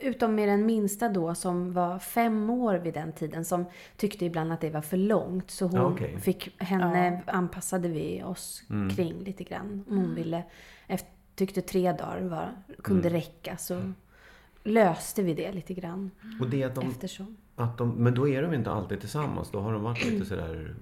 Utom 0.00 0.34
med 0.34 0.48
den 0.48 0.66
minsta 0.66 1.08
då 1.08 1.34
som 1.34 1.72
var 1.72 1.98
fem 1.98 2.50
år 2.50 2.74
vid 2.74 2.94
den 2.94 3.12
tiden 3.12 3.44
som 3.44 3.64
tyckte 3.96 4.24
ibland 4.24 4.52
att 4.52 4.60
det 4.60 4.70
var 4.70 4.80
för 4.80 4.96
långt. 4.96 5.50
Så 5.50 5.66
hon 5.66 5.80
okej. 5.80 6.18
fick, 6.20 6.62
henne 6.62 7.20
anpassade 7.26 7.88
vi 7.88 8.22
oss 8.22 8.62
Mm. 8.70 8.90
kring 8.96 9.24
lite 9.24 9.44
grann. 9.44 9.84
Om 9.90 9.96
hon 9.98 10.14
ville, 10.14 10.42
efter, 10.86 11.10
tyckte 11.34 11.60
tre 11.62 11.92
dagar 11.92 12.20
var, 12.20 12.48
kunde 12.82 13.08
Mm. 13.08 13.20
räcka 13.20 13.56
så 13.56 13.92
löste 14.68 15.22
vi 15.22 15.34
det 15.34 15.52
lite 15.52 15.74
grann 15.74 16.10
Och 16.40 16.50
det 16.50 16.64
att 16.64 16.74
de, 16.74 16.88
eftersom. 16.88 17.36
Att 17.60 17.78
de, 17.78 17.90
men 17.90 18.14
då 18.14 18.28
är 18.28 18.42
de 18.42 18.54
inte 18.54 18.70
alltid 18.70 19.00
tillsammans. 19.00 19.50
Då 19.50 19.60
har 19.60 19.72
de 19.72 19.82
varit 19.82 20.04
lite 20.06 20.26
sådär 20.26 20.74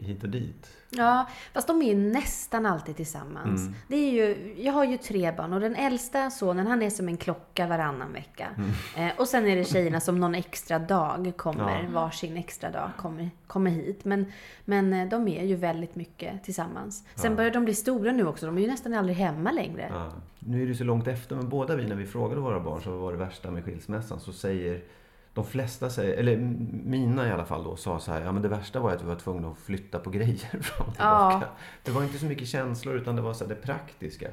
hit 0.00 0.22
och 0.22 0.28
dit. 0.28 0.66
Ja, 0.90 1.28
fast 1.52 1.68
de 1.68 1.82
är 1.82 1.86
ju 1.86 1.94
nästan 2.12 2.66
alltid 2.66 2.96
tillsammans. 2.96 3.60
Mm. 3.60 3.74
Det 3.88 3.96
är 3.96 4.10
ju, 4.12 4.54
jag 4.62 4.72
har 4.72 4.84
ju 4.84 4.96
tre 4.96 5.32
barn 5.32 5.52
och 5.52 5.60
den 5.60 5.74
äldsta 5.74 6.30
sonen 6.30 6.66
han 6.66 6.82
är 6.82 6.90
som 6.90 7.08
en 7.08 7.16
klocka 7.16 7.66
varannan 7.66 8.12
vecka. 8.12 8.48
Mm. 8.56 8.70
Eh, 9.10 9.20
och 9.20 9.28
sen 9.28 9.46
är 9.46 9.56
det 9.56 9.64
tjejerna 9.64 10.00
som 10.00 10.20
någon 10.20 10.34
extra 10.34 10.78
dag 10.78 11.32
kommer, 11.36 11.82
Ja. 11.82 11.88
varsin 11.92 12.36
extra 12.36 12.70
dag 12.70 12.90
kommer, 12.96 13.30
kommer 13.46 13.70
hit. 13.70 14.04
Men, 14.04 14.26
men 14.64 14.92
eh, 14.92 15.08
de 15.08 15.28
är 15.28 15.44
ju 15.44 15.56
väldigt 15.56 15.94
mycket 15.94 16.44
tillsammans. 16.44 17.04
Sen 17.14 17.30
Ja. 17.30 17.36
börjar 17.36 17.50
de 17.50 17.64
bli 17.64 17.74
stora 17.74 18.12
nu 18.12 18.26
också, 18.26 18.46
de 18.46 18.56
är 18.58 18.62
ju 18.62 18.68
nästan 18.68 18.94
aldrig 18.94 19.16
hemma 19.16 19.50
längre. 19.52 19.88
Ja. 19.92 20.12
Nu 20.38 20.62
är 20.62 20.66
det 20.66 20.74
så 20.74 20.84
långt 20.84 21.06
efter, 21.06 21.36
men 21.36 21.48
båda 21.48 21.76
vi 21.76 21.86
när 21.86 21.96
vi 21.96 22.06
frågade 22.06 22.40
våra 22.40 22.60
barn 22.60 22.80
så 22.82 22.98
var 22.98 23.12
det 23.12 23.18
värsta 23.18 23.50
med 23.50 23.64
skilsmässan 23.64 24.20
så 24.20 24.32
säger 24.32 24.80
de 25.34 25.44
flesta 25.44 25.90
säger, 25.90 26.16
eller 26.16 26.36
mina 26.84 27.28
i 27.28 27.32
alla 27.32 27.44
fall 27.44 27.64
då, 27.64 27.76
sa 27.76 27.98
så 28.00 28.12
här, 28.12 28.20
ja 28.24 28.32
men 28.32 28.42
det 28.42 28.48
värsta 28.48 28.80
var 28.80 28.90
att 28.92 29.02
vi 29.02 29.06
var 29.06 29.14
tvungna 29.16 29.48
att 29.48 29.58
flytta 29.58 29.98
på 29.98 30.10
grejer 30.10 30.36
fram 30.62 30.86
och 30.88 30.94
Ja. 30.98 31.30
tillbaka. 31.30 31.48
Det 31.82 31.90
var 31.90 32.02
inte 32.02 32.18
så 32.18 32.26
mycket 32.26 32.48
känslor 32.48 32.94
utan 32.96 33.16
det 33.16 33.22
var 33.22 33.32
så 33.34 33.44
här, 33.44 33.48
det 33.48 33.60
praktiska. 33.62 34.28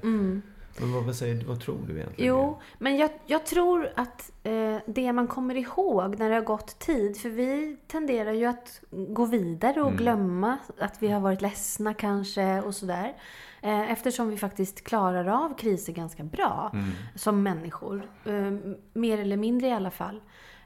Men 0.79 0.93
vad, 0.93 1.03
vad, 1.03 1.15
säger, 1.15 1.45
vad 1.45 1.59
tror 1.61 1.77
du 1.87 1.93
egentligen? 1.99 2.33
Mm. 2.35 2.45
Jo, 2.45 2.59
men 2.79 2.97
jag, 2.97 3.09
jag 3.25 3.45
tror 3.45 3.89
att 3.95 4.31
eh, 4.43 4.77
det 4.87 5.13
man 5.13 5.27
kommer 5.27 5.55
ihåg 5.57 6.19
när 6.19 6.29
det 6.29 6.35
har 6.35 6.41
gått 6.41 6.79
tid, 6.79 7.17
för 7.17 7.29
vi 7.29 7.77
tenderar 7.87 8.31
ju 8.31 8.45
att 8.45 8.81
gå 8.89 9.25
vidare 9.25 9.81
och 9.81 9.87
Mm. 9.87 9.97
glömma 9.97 10.57
att 10.79 11.01
vi 11.03 11.07
har 11.07 11.19
varit 11.19 11.41
ledsna 11.41 11.93
kanske 11.93 12.61
och 12.61 12.75
sådär. 12.75 13.13
Eh, 13.61 13.91
eftersom 13.91 14.29
vi 14.29 14.37
faktiskt 14.37 14.83
klarar 14.83 15.27
av 15.45 15.57
kriser 15.57 15.93
ganska 15.93 16.23
bra 16.23 16.69
Mm. 16.73 16.89
som 17.15 17.43
människor. 17.43 18.01
Eh, 18.25 18.51
mer 18.93 19.17
eller 19.17 19.37
mindre 19.37 19.67
i 19.67 19.71
alla 19.71 19.91
fall. 19.91 20.21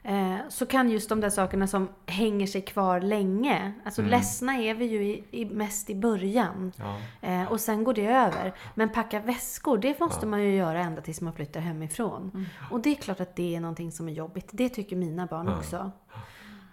Eh, 0.08 0.36
så 0.48 0.66
kan 0.66 0.90
just 0.90 1.08
de 1.08 1.20
där 1.20 1.30
sakerna 1.30 1.66
som 1.66 1.88
hänger 2.06 2.46
sig 2.46 2.62
kvar 2.62 3.00
länge, 3.00 3.72
alltså 3.84 4.00
Mm. 4.00 4.10
ledsna 4.10 4.52
är 4.58 4.74
vi 4.74 4.84
ju 4.84 5.02
i, 5.02 5.24
i, 5.30 5.44
mest 5.44 5.90
i 5.90 5.94
början. 5.94 6.72
Ja. 6.76 6.98
Eh, 7.28 7.52
och 7.52 7.60
sen 7.60 7.84
går 7.84 7.94
det 7.94 8.06
över. 8.06 8.54
Men 8.74 8.88
packa 8.88 9.20
väskor, 9.20 9.78
det 9.78 10.00
måste 10.00 10.16
Ja. 10.16 10.22
Mm. 10.22 10.30
man 10.30 10.42
ju 10.42 10.56
göra 10.56 10.80
ända 10.80 11.00
tills 11.02 11.20
man 11.20 11.32
flyttar 11.32 11.60
hemifrån. 11.60 12.46
Och 12.70 12.80
det 12.80 12.90
är 12.90 12.94
klart 12.94 13.20
att 13.20 13.36
det 13.36 13.56
är 13.56 13.60
någonting 13.60 13.92
som 13.92 14.08
är 14.08 14.12
jobbigt. 14.12 14.48
Det 14.52 14.68
tycker 14.68 14.96
mina 14.96 15.26
barn 15.26 15.46
Ja. 15.46 15.56
också. 15.58 15.90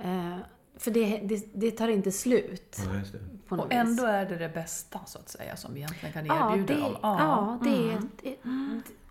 Eh, 0.04 0.38
för 0.78 0.91
det, 0.91 1.17
det, 1.24 1.46
det 1.54 1.72
tar 1.72 1.88
inte 1.88 2.12
slut 2.12 2.78
Ja, 2.86 2.91
det. 3.58 3.62
Och 3.63 3.74
ändå 3.74 4.04
vis. 4.04 4.12
är 4.12 4.26
det 4.26 4.38
det 4.38 4.50
bästa 4.50 5.00
så 5.06 5.19
att 5.19 5.30
säga 5.30 5.56
som 5.56 5.74
vi 5.74 5.80
egentligen 5.80 6.13
kan 6.13 6.26
Ja, 6.26 6.52
erbjuda 6.54 6.74
det, 6.74 6.80
dem. 6.82 6.96
ja, 7.02 7.60
det 7.63 7.69
är... 7.69 7.91
Mm. 7.91 8.10
det- 8.24 8.36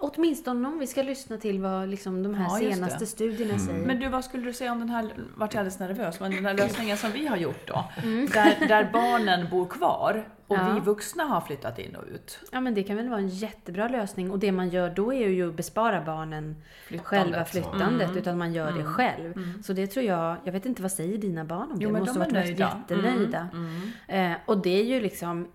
Åtminstone 0.05 0.69
om 0.69 0.79
vi 0.79 0.87
ska 0.87 1.03
lyssna 1.03 1.37
till 1.37 1.61
vad 1.61 1.89
liksom 1.89 2.23
de 2.23 2.35
här 2.35 2.45
Ja, 2.45 2.73
senaste 2.75 2.99
det. 2.99 3.07
studierna 3.07 3.59
säger. 3.59 3.87
Men 3.87 4.01
du, 4.01 4.09
vad 4.09 4.25
skulle 4.25 4.45
du 4.45 4.53
säga 4.53 4.73
om 4.73 4.79
den 4.79 4.91
här, 4.91 5.15
vart 5.37 5.55
jag 5.55 5.59
alldeles 5.61 5.79
nervös, 5.79 6.21
men 6.21 6.31
den 6.31 6.45
här 6.47 6.55
lösningen 6.55 6.97
som 6.97 7.11
vi 7.13 7.27
har 7.27 7.37
gjort 7.37 7.67
då. 7.69 7.85
Mm. 8.03 8.27
Där, 8.27 8.69
där 8.69 8.91
barnen 8.93 9.49
bor 9.51 9.67
kvar 9.67 10.25
Och 10.47 10.57
Ja. 10.57 10.73
vi 10.75 10.81
vuxna 10.81 11.25
har 11.25 11.41
flyttat 11.41 11.79
in 11.79 11.97
och 11.97 12.05
ut. 12.15 12.39
Ja 12.53 12.61
men 12.61 12.75
det 12.75 12.83
kan 12.83 12.97
väl 12.97 13.09
vara 13.09 13.21
en 13.21 13.29
jättebra 13.29 13.89
lösning. 13.89 14.31
Och 14.31 14.39
det 14.39 14.53
man 14.53 14.69
gör 14.69 14.91
då 14.91 15.13
är 15.15 15.29
ju 15.29 15.49
att 15.49 15.55
bespara 15.55 16.01
barnen 16.05 16.57
Flyttandet. 16.87 17.07
själva 17.07 17.45
flyttandet. 17.45 18.09
Mm. 18.09 18.19
Utan 18.19 18.39
man 18.39 18.53
gör 18.53 18.73
det 18.73 18.85
själv. 18.85 19.63
Så 19.63 19.73
det 19.73 19.87
tror 19.87 20.05
jag, 20.05 20.37
jag 20.45 20.53
vet 20.53 20.67
inte 20.67 20.83
vad 20.83 20.93
säger 20.93 21.19
dina 21.19 21.45
barn 21.45 21.71
om 21.73 21.79
det? 21.79 21.85
Jo, 21.85 21.91
men 21.91 22.01
måste 22.01 22.19
de 22.19 22.23
är 22.23 22.25
varit 22.25 22.33
nöjda. 22.47 22.81
jättenöjda. 22.89 23.49
Mm, 23.53 23.91
Eh, 24.33 24.39
och 24.47 24.59
det 24.59 24.81
är 24.81 24.85
ju 24.85 25.01
liksom 25.01 25.49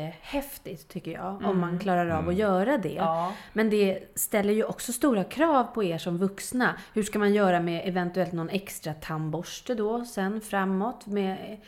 jättehäftigt 0.00 0.88
tycker 0.88 1.10
jag. 1.10 1.42
Om 1.44 1.60
man 1.60 1.78
klarar 1.78 2.08
av 2.10 2.28
att 2.28 2.34
göra 2.34 2.78
det. 2.78 2.88
Ja. 2.92 3.32
Men 3.52 3.70
det 3.70 3.98
ställer 4.14 4.52
ju 4.54 4.64
också 4.64 4.92
stora 4.92 5.24
krav 5.24 5.64
på 5.64 5.84
er 5.84 5.98
som 5.98 6.18
vuxna. 6.18 6.74
Hur 6.94 7.02
ska 7.02 7.18
man 7.18 7.34
göra 7.34 7.60
med 7.60 7.82
eventuellt 7.88 8.32
någon 8.32 8.48
extra 8.48 8.94
tandborste 8.94 9.74
då 9.74 10.04
sen 10.04 10.40
framåt? 10.40 11.06
Med, 11.06 11.32
eh, 11.32 11.58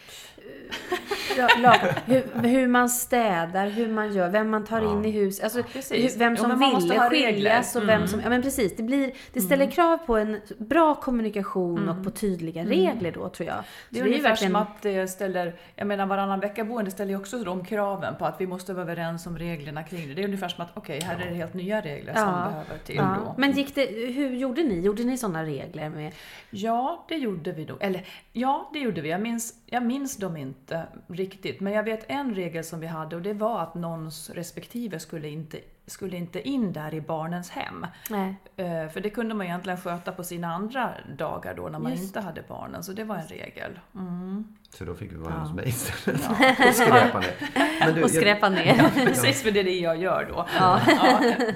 hur, 2.07 2.43
hur 2.49 2.67
man 2.69 2.89
städar, 2.89 3.69
hur 3.69 3.89
man 3.89 4.13
gör, 4.13 4.29
vem 4.29 4.51
man 4.51 4.65
tar 4.65 4.93
in 4.93 5.05
i 5.05 5.11
hus. 5.11 5.41
Alltså 5.41 5.59
hur- 5.59 6.19
vem 6.19 6.37
som 6.37 6.49
man 6.49 6.59
måste 6.59 6.89
ville 6.95 7.11
skiljas 7.11 7.77
och 7.77 7.89
vem 7.89 8.07
som... 8.07 8.21
Ja 8.21 8.29
men 8.29 8.43
precis. 8.43 8.77
Det, 8.77 8.83
blir, 8.83 9.13
det 9.33 9.41
ställer 9.41 9.71
krav 9.71 9.99
på 9.99 10.17
en 10.17 10.41
bra 10.59 10.95
kommunikation 10.95 11.89
och 11.89 12.05
på 12.05 12.11
tydliga 12.11 12.65
regler 12.65 13.13
då 13.13 13.29
tror 13.29 13.49
jag. 13.49 13.57
Det 13.91 13.99
är 13.99 14.03
ju 14.05 14.09
ungefär 14.09 14.29
verkligen- 14.29 14.53
som 14.53 14.63
att 14.63 14.83
det 14.83 15.09
ställer, 15.09 15.55
jag 15.77 15.87
menar 15.87 16.07
varannan 16.07 16.41
vecka-boende 16.41 16.91
ställer 16.91 17.11
ju 17.11 17.17
också 17.19 17.39
de 17.45 17.65
kraven 17.65 18.15
på 18.19 18.27
att 18.27 18.41
vi 18.41 18.47
måste 18.47 18.73
vara 18.75 18.83
överens 18.83 19.27
om 19.27 19.39
reglerna 19.39 19.83
kring 19.83 20.09
det. 20.09 20.15
Det 20.15 20.23
är 20.23 20.25
ungefär 20.25 20.49
som 20.49 20.65
att 20.65 20.71
okej, 20.75 21.01
här 21.01 21.21
är 21.21 21.31
det 21.31 21.35
helt 21.35 21.55
nya 21.55 21.81
regler 21.81 22.15
som 22.15 22.23
Ja. 22.23 22.49
behöver 22.51 22.79
till 22.85 22.97
Ja. 22.97 23.17
då. 23.25 23.35
Men 23.39 23.53
gick 23.53 23.75
det, 23.75 23.87
hur 24.13 24.31
gjorde 24.37 24.63
ni? 24.63 24.81
Gjorde 24.81 25.05
ni 25.05 25.19
sådana 25.19 25.45
regler 25.45 25.89
med... 25.89 26.13
Ja, 26.51 27.05
det 27.09 27.17
gjorde 27.17 27.53
vi 27.53 27.65
då. 27.65 27.77
Eller 27.81 28.07
ja, 28.33 28.71
det 28.73 28.79
gjorde 28.79 29.01
vi. 29.01 29.09
Jag 29.11 29.21
minns, 29.21 29.55
jag 29.67 29.83
minns 29.87 30.17
dem 30.17 30.37
inte 30.37 30.83
riktigt. 31.09 31.61
Men 31.61 31.73
jag 31.73 31.83
vet 31.83 32.05
en 32.11 32.35
regel 32.35 32.65
som 32.65 32.81
vi 32.81 32.87
hade 32.87 33.17
och 33.17 33.23
det 33.23 33.33
var 33.35 33.61
att 33.63 33.75
någons 33.75 34.31
respektive 34.31 34.99
skulle 35.01 35.29
inte, 35.29 35.59
skulle 35.87 36.17
inte 36.17 36.49
in 36.49 36.73
där 36.73 36.95
i 36.95 37.01
barnens 37.01 37.51
hem. 37.51 37.87
Nej. 38.11 38.37
Eh, 38.57 38.89
För 38.89 39.01
det 39.01 39.11
kunde 39.11 39.35
man 39.35 39.47
egentligen 39.47 39.81
sköta 39.81 40.13
på 40.13 40.25
sina 40.25 40.55
andra 40.55 40.91
dagar 41.19 41.55
då 41.55 41.69
när 41.69 41.79
man 41.79 41.93
Just. 41.93 42.05
inte 42.05 42.21
hade 42.21 42.43
barnen. 42.49 42.83
Så 42.83 42.93
det 42.93 43.05
var 43.05 43.17
en 43.17 43.27
regel. 43.27 43.79
Mm. 43.95 44.45
Så 44.71 44.85
då 44.85 44.95
fick 44.95 45.13
vi 45.13 45.17
vara 45.17 45.33
hos 45.35 45.53
mig 45.55 45.69
istället. 45.69 46.31
och 46.69 46.75
skräpa 46.75 47.21
ner. 47.21 47.35
Men 47.81 47.95
du, 47.95 48.03
Och 48.03 48.11
skräpa 48.11 48.49
ner. 48.49 48.91
Precis, 49.07 49.43
för 49.43 49.51
det 49.51 49.61
är 49.61 49.65
det 49.65 49.79
jag 49.81 49.97
gör 49.97 50.27
då. 50.29 50.47
Ja. 50.59 50.81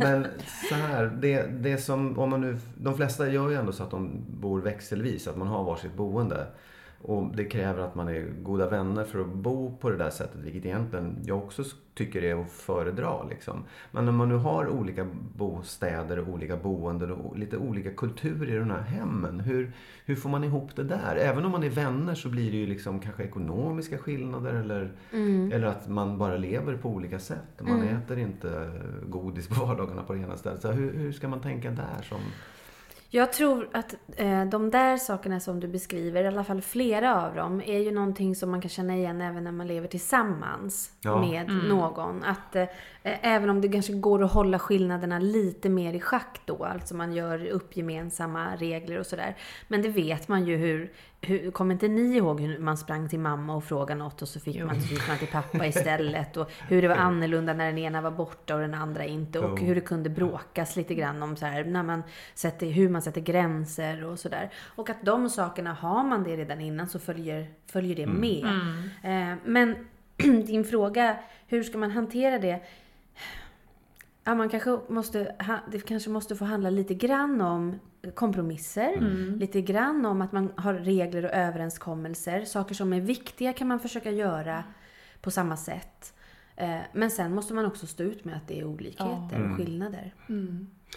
Men 0.00 0.26
så 0.68 0.74
här, 0.74 1.04
det, 1.20 1.42
det 1.42 1.76
som, 1.78 2.18
om 2.18 2.30
man 2.30 2.40
nu, 2.40 2.58
de 2.76 2.96
flesta 2.96 3.28
gör 3.28 3.50
ju 3.50 3.56
ändå 3.56 3.72
så 3.72 3.82
att 3.82 3.90
de 3.90 4.24
bor 4.28 4.60
växelvis, 4.60 5.28
att 5.28 5.36
man 5.36 5.48
har 5.48 5.64
varsitt 5.64 5.94
boende. 5.94 6.46
Och 7.02 7.36
det 7.36 7.44
kräver 7.44 7.82
att 7.82 7.94
man 7.94 8.08
är 8.08 8.26
goda 8.42 8.70
vänner 8.70 9.04
för 9.04 9.20
att 9.20 9.34
bo 9.34 9.76
på 9.76 9.90
det 9.90 9.96
där 9.96 10.10
sättet, 10.10 10.40
vilket 10.40 10.66
egentligen 10.66 11.18
jag 11.24 11.38
också 11.38 11.64
tycker 11.94 12.24
är 12.24 12.42
att 12.42 12.50
föredra. 12.50 13.24
Liksom. 13.30 13.64
Men 13.90 14.04
när 14.04 14.12
man 14.12 14.28
nu 14.28 14.34
har 14.34 14.68
olika 14.68 15.06
bostäder 15.36 16.18
och 16.18 16.28
olika 16.28 16.56
boenden 16.56 17.12
och 17.12 17.38
lite 17.38 17.56
olika 17.56 17.90
kulturer 17.90 18.54
i 18.54 18.58
de 18.58 18.70
här 18.70 18.82
hemmen, 18.82 19.40
hur, 19.40 19.72
hur 20.04 20.16
får 20.16 20.30
man 20.30 20.44
ihop 20.44 20.76
det 20.76 20.84
där? 20.84 21.16
Även 21.16 21.44
om 21.44 21.52
man 21.52 21.62
är 21.62 21.70
vänner 21.70 22.14
så 22.14 22.28
blir 22.28 22.50
det 22.50 22.56
ju 22.56 22.66
liksom 22.66 23.00
kanske 23.00 23.22
ekonomiska 23.22 23.98
skillnader 23.98 24.54
eller, 24.54 24.92
eller 25.54 25.66
att 25.66 25.88
man 25.88 26.18
bara 26.18 26.36
lever 26.36 26.76
på 26.76 26.88
olika 26.88 27.18
sätt. 27.18 27.60
Man 27.60 27.82
äter 27.82 28.18
inte 28.18 28.70
godis 29.08 29.48
på 29.48 29.66
vardagarna 29.66 30.02
på 30.02 30.12
det 30.12 30.18
ena 30.20 30.36
stället. 30.36 30.62
Så 30.62 30.70
hur, 30.72 30.92
hur 30.92 31.12
ska 31.12 31.28
man 31.28 31.40
tänka 31.40 31.70
där? 31.70 32.02
Som, 32.02 32.20
Jag 33.12 33.32
tror 33.32 33.68
att 33.72 33.94
eh, 34.16 34.44
de 34.44 34.70
där 34.70 34.96
sakerna 34.96 35.40
som 35.40 35.60
du 35.60 35.68
beskriver, 35.68 36.24
i 36.24 36.26
alla 36.26 36.44
fall 36.44 36.60
flera 36.62 37.26
av 37.26 37.34
dem, 37.34 37.62
är 37.66 37.78
ju 37.78 37.90
någonting 37.90 38.36
som 38.36 38.50
man 38.50 38.60
kan 38.60 38.68
känna 38.68 38.96
igen 38.96 39.20
även 39.20 39.44
när 39.44 39.52
man 39.52 39.66
lever 39.66 39.88
tillsammans 39.88 40.92
Ja. 41.00 41.20
med 41.20 41.48
någon. 41.68 42.24
Att 42.24 42.56
eh, 42.56 42.66
även 43.02 43.50
om 43.50 43.60
det 43.60 43.68
kanske 43.68 43.92
går 43.92 44.22
att 44.24 44.32
hålla 44.32 44.58
skillnaderna 44.58 45.18
lite 45.18 45.68
mer 45.68 45.92
i 45.94 46.00
schack 46.00 46.40
då, 46.44 46.64
alltså 46.64 46.94
man 46.94 47.12
gör 47.12 47.46
upp 47.46 47.76
gemensamma 47.76 48.56
regler 48.56 48.98
och 48.98 49.06
sådär. 49.06 49.36
Men 49.68 49.82
det 49.82 49.88
vet 49.88 50.28
man 50.28 50.44
ju 50.44 50.56
hur, 50.56 50.92
hur, 51.20 51.50
kommer 51.50 51.74
inte 51.74 51.88
ni 51.88 52.16
ihåg 52.16 52.40
hur 52.40 52.58
man 52.58 52.76
sprang 52.76 53.08
till 53.08 53.18
mamma 53.18 53.56
och 53.56 53.64
frågade 53.64 53.98
något 53.98 54.22
och 54.22 54.28
så 54.28 54.40
fick 54.40 54.54
gick 54.54 55.08
man 55.08 55.18
till 55.18 55.28
pappa 55.32 55.66
istället 55.66 56.36
och 56.36 56.50
hur 56.68 56.82
det 56.82 56.88
var 56.88 56.96
annorlunda 56.96 57.52
när 57.54 57.66
den 57.66 57.78
ena 57.78 58.00
var 58.00 58.10
borta 58.10 58.54
och 58.54 58.60
den 58.60 58.74
andra 58.74 59.04
inte 59.04 59.38
och 59.38 59.58
Jo. 59.60 59.66
hur 59.66 59.74
det 59.74 59.80
kunde 59.80 60.10
bråkas 60.10 60.76
lite 60.76 60.94
grann 60.94 61.22
om 61.22 61.36
så 61.36 61.46
här, 61.46 61.64
när 61.64 61.82
man 61.82 62.02
sätter, 62.34 62.66
hur 62.66 62.88
man 62.88 62.99
sätter 63.02 63.20
gränser 63.20 64.04
och 64.04 64.18
sådär. 64.18 64.50
Och 64.76 64.90
att 64.90 65.02
de 65.02 65.30
sakerna, 65.30 65.72
har 65.72 66.04
man 66.04 66.24
det 66.24 66.36
redan 66.36 66.60
innan 66.60 66.88
så 66.88 66.98
följer, 66.98 67.46
följer 67.66 67.96
det 67.96 68.06
med. 68.06 68.44
Eh, 69.02 69.36
men 69.44 69.76
din 70.46 70.64
fråga, 70.64 71.16
hur 71.46 71.62
ska 71.62 71.78
man 71.78 71.90
hantera 71.90 72.38
det? 72.38 72.60
Ja, 74.24 74.34
man 74.34 74.48
kanske 74.48 74.78
måste, 74.88 75.34
det 75.72 75.80
kanske 75.80 76.10
måste 76.10 76.36
få 76.36 76.44
handla 76.44 76.70
lite 76.70 76.94
grann 76.94 77.40
om 77.40 77.80
kompromisser. 78.14 78.96
Lite 79.38 79.60
grann 79.60 80.06
om 80.06 80.22
att 80.22 80.32
man 80.32 80.52
har 80.56 80.74
regler 80.74 81.24
och 81.24 81.30
överenskommelser. 81.30 82.44
Saker 82.44 82.74
som 82.74 82.92
är 82.92 83.00
viktiga 83.00 83.52
kan 83.52 83.68
man 83.68 83.80
försöka 83.80 84.10
göra 84.10 84.64
på 85.20 85.30
samma 85.30 85.56
sätt. 85.56 86.14
Eh, 86.60 86.80
Men 86.92 87.10
sen 87.10 87.34
måste 87.34 87.54
man 87.54 87.64
också 87.66 87.86
stå 87.86 88.02
ut 88.02 88.24
med 88.24 88.36
att 88.36 88.48
det 88.48 88.60
är 88.60 88.64
olikheter 88.64 89.50
och 89.50 89.56
skillnader. 89.56 90.14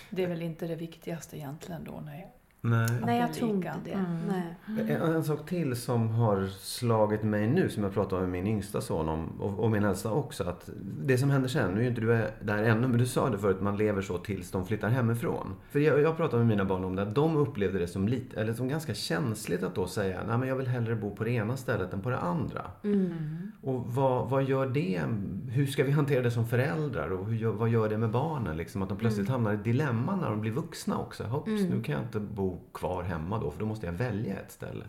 Det 0.09 0.23
är 0.23 0.27
väl 0.27 0.41
inte 0.41 0.67
det 0.67 0.75
viktigaste 0.75 1.37
egentligen 1.37 1.83
då, 1.83 2.01
nej. 2.05 2.31
Nej. 2.63 2.89
Nej, 3.05 3.19
jag 3.19 3.33
tror 3.33 3.49
inte 3.49 3.71
det. 3.83 4.05
Nej. 4.27 4.91
En, 4.91 5.01
en 5.01 5.23
sak 5.23 5.49
till 5.49 5.75
som 5.75 6.09
har 6.09 6.47
slagit 6.47 7.23
mig 7.23 7.47
nu, 7.47 7.69
som 7.69 7.83
jag 7.83 7.93
pratade 7.93 8.21
med 8.21 8.29
min 8.29 8.47
yngsta 8.47 8.81
son 8.81 9.09
om, 9.09 9.41
och, 9.41 9.59
och 9.59 9.71
min 9.71 9.83
äldsta 9.83 10.11
också. 10.11 10.43
Att 10.43 10.69
det 11.01 11.17
som 11.17 11.29
händer 11.29 11.49
sen, 11.49 11.71
nu 11.71 11.79
är 11.79 11.83
ju 11.83 11.89
inte 11.89 12.01
du 12.01 12.27
där 12.41 12.63
ännu, 12.63 12.87
men 12.87 12.97
du 12.97 13.05
sa 13.05 13.29
det 13.29 13.37
förut, 13.37 13.61
man 13.61 13.77
lever 13.77 14.01
så 14.01 14.17
tills 14.17 14.51
de 14.51 14.65
flyttar 14.65 14.89
hemifrån. 14.89 15.55
För 15.71 15.79
jag, 15.79 16.01
jag 16.01 16.17
pratade 16.17 16.43
med 16.43 16.47
mina 16.47 16.65
barn 16.65 16.83
om 16.83 16.95
det, 16.95 17.01
att 17.01 17.15
de 17.15 17.37
upplevde 17.37 17.79
det 17.79 17.87
som, 17.87 18.07
lite, 18.07 18.41
eller 18.41 18.53
som 18.53 18.67
ganska 18.67 18.93
känsligt 18.93 19.63
att 19.63 19.75
då 19.75 19.87
säga, 19.87 20.19
nej 20.27 20.37
men 20.37 20.47
jag 20.49 20.55
vill 20.55 20.67
hellre 20.67 20.95
bo 20.95 21.15
på 21.15 21.23
det 21.23 21.31
ena 21.31 21.57
stället 21.57 21.93
än 21.93 22.01
på 22.01 22.09
det 22.09 22.17
andra. 22.19 22.61
Och 23.61 23.85
vad, 23.87 24.29
vad 24.29 24.43
gör 24.43 24.65
det? 24.65 25.01
Hur 25.49 25.65
ska 25.65 25.83
vi 25.83 25.91
hantera 25.91 26.21
det 26.21 26.31
som 26.31 26.47
föräldrar? 26.47 27.11
Och 27.11 27.25
hur 27.25 27.47
vad 27.47 27.69
gör 27.69 27.89
det 27.89 27.97
med 27.97 28.09
barnen? 28.09 28.57
Liksom, 28.57 28.81
att 28.81 28.89
de 28.89 28.97
plötsligt 28.97 29.29
hamnar 29.29 29.51
i 29.51 29.55
ett 29.55 29.63
dilemma 29.63 30.15
när 30.15 30.29
de 30.29 30.41
blir 30.41 30.51
vuxna 30.51 30.97
också. 30.97 31.23
Hopps, 31.23 31.49
nu 31.69 31.81
kan 31.83 31.95
jag 31.95 32.03
inte 32.03 32.19
bo 32.19 32.52
kvar 32.73 33.03
hemma 33.03 33.39
då, 33.39 33.51
för 33.51 33.59
då 33.59 33.65
måste 33.65 33.85
jag 33.85 33.93
välja 33.93 34.39
ett 34.39 34.51
ställe. 34.51 34.85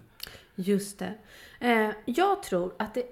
Just 0.55 0.99
det. 0.99 1.15
Eh, 1.61 1.91
jag 2.05 2.43
tror 2.43 2.73
att 2.79 2.95
det 2.95 3.05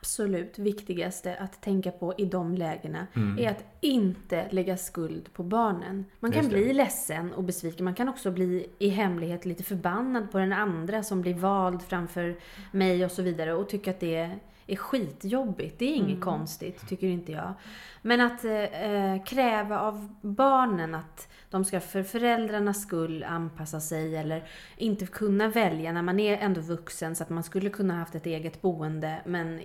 absolut 0.00 0.58
viktigaste 0.58 1.36
att 1.36 1.62
tänka 1.62 1.90
på 1.90 2.14
i 2.18 2.24
de 2.24 2.54
lägena 2.54 3.06
är 3.38 3.50
att 3.50 3.64
inte 3.80 4.48
lägga 4.50 4.76
skuld 4.76 5.32
på 5.32 5.42
barnen. 5.42 6.04
Man 6.20 6.32
kan 6.32 6.48
bli 6.48 6.72
ledsen 6.72 7.32
och 7.32 7.44
besviken. 7.44 7.84
Man 7.84 7.94
kan 7.94 8.08
också 8.08 8.30
bli 8.30 8.66
i 8.78 8.88
hemlighet 8.88 9.44
lite 9.44 9.62
förbannad 9.62 10.32
på 10.32 10.38
den 10.38 10.52
andra 10.52 11.02
som 11.02 11.22
blir 11.22 11.34
vald 11.34 11.82
framför 11.82 12.36
mig 12.72 13.04
och 13.04 13.10
så 13.10 13.22
vidare 13.22 13.54
och 13.54 13.68
tycka 13.68 13.90
att 13.90 14.00
det 14.00 14.30
är 14.66 14.76
skitjobbigt. 14.76 15.78
Det 15.78 15.84
är 15.84 15.94
inget 15.94 16.20
konstigt, 16.20 16.88
tycker 16.88 17.06
inte 17.06 17.32
jag. 17.32 17.54
Men 18.02 18.20
att 18.20 18.44
eh, 18.44 19.24
kräva 19.26 19.80
av 19.80 20.14
barnen 20.20 20.94
att 20.94 21.28
de 21.50 21.64
ska 21.64 21.80
för 21.80 22.02
föräldrarnas 22.02 22.82
skull 22.82 23.24
anpassa 23.24 23.80
sig 23.80 24.16
eller 24.16 24.48
inte 24.76 25.06
kunna 25.06 25.48
välja 25.48 25.92
när 25.92 26.02
man 26.02 26.20
är 26.20 26.38
ändå 26.38 26.60
vuxen 26.60 27.16
så 27.16 27.22
att 27.22 27.30
man 27.30 27.42
skulle 27.42 27.70
kunna 27.70 27.94
haft 27.94 28.14
ett 28.14 28.26
eget 28.26 28.62
boende 28.62 29.22
men 29.24 29.60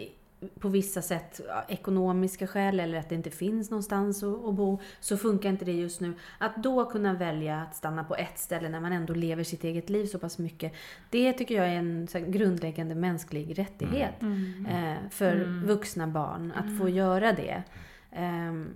på 0.60 0.70
vissa 0.70 1.02
sätt, 1.02 1.42
ekonomiska 1.68 2.48
skäl 2.48 2.80
eller 2.80 3.00
att 3.00 3.10
det 3.10 3.16
inte 3.16 3.32
finns 3.32 3.72
någonstans 3.72 4.24
att, 4.24 4.46
att 4.46 4.54
bo, 4.54 4.80
så 5.00 5.18
funkar 5.18 5.50
inte 5.50 5.66
det 5.66 5.72
just 5.72 6.02
nu. 6.02 6.14
Att 6.38 6.56
då 6.56 6.86
kunna 6.86 7.14
välja 7.14 7.62
att 7.62 7.76
stanna 7.76 8.04
på 8.04 8.16
ett 8.16 8.40
ställe 8.40 8.70
när 8.70 8.80
man 8.80 8.92
ändå 8.92 9.14
lever 9.14 9.44
sitt 9.44 9.64
eget 9.64 9.90
liv 9.90 10.06
så 10.06 10.20
pass 10.20 10.38
mycket. 10.38 10.74
Det 11.10 11.34
tycker 11.34 11.56
jag 11.56 11.68
är 11.68 11.76
en 11.76 12.08
grundläggande 12.28 12.96
mänsklig 12.96 13.60
rättighet 13.60 14.24
eh, 14.70 15.10
för 15.10 15.66
vuxna 15.66 16.08
barn 16.08 16.54
att 16.56 16.78
få 16.78 16.90
göra 16.90 17.34
det. 17.34 17.64
Ehm, 18.12 18.70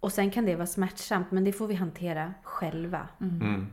och 0.00 0.12
sen 0.12 0.30
kan 0.30 0.44
det 0.44 0.56
vara 0.56 0.66
smärtsamt, 0.66 1.30
men 1.30 1.44
det 1.44 1.52
får 1.52 1.66
vi 1.66 1.74
hantera 1.74 2.34
själva. 2.42 3.08
Mm. 3.20 3.66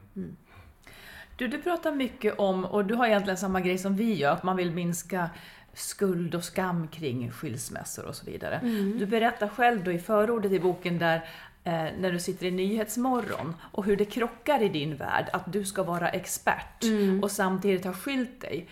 Du, 1.38 1.48
du 1.48 1.62
pratar 1.62 1.92
mycket 1.92 2.40
om, 2.40 2.66
och 2.66 2.86
du 2.86 2.94
har 2.96 3.08
egentligen 3.08 3.38
samma 3.38 3.62
grej 3.62 3.78
som 3.78 3.96
vi 3.96 4.14
gör, 4.14 4.32
att 4.32 4.44
man 4.44 4.56
vill 4.56 4.72
minska 4.72 5.30
skuld 5.76 6.36
och 6.36 6.44
skam 6.44 6.88
kring 6.88 7.32
skilsmässor 7.32 8.06
och 8.06 8.16
så 8.16 8.26
vidare. 8.26 8.60
Du 9.00 9.06
berättar 9.06 9.48
själv 9.48 9.84
då 9.84 9.92
i 9.92 10.00
förordet 10.00 10.52
i 10.52 10.60
boken 10.60 11.00
där 11.00 11.16
eh, 11.64 11.88
när 12.00 12.12
du 12.12 12.20
sitter 12.20 12.46
i 12.46 12.52
Nyhetsmorgon 12.52 13.56
och 13.72 13.86
hur 13.86 13.98
det 13.98 14.06
krockar 14.06 14.62
i 14.62 14.70
din 14.70 14.96
värld 14.96 15.30
att 15.34 15.54
du 15.54 15.66
ska 15.66 15.84
vara 15.84 16.10
expert 16.10 16.84
och 17.22 17.32
samtidigt 17.32 17.86
ha 17.86 17.94
skilt 17.94 18.42
dig. 18.42 18.68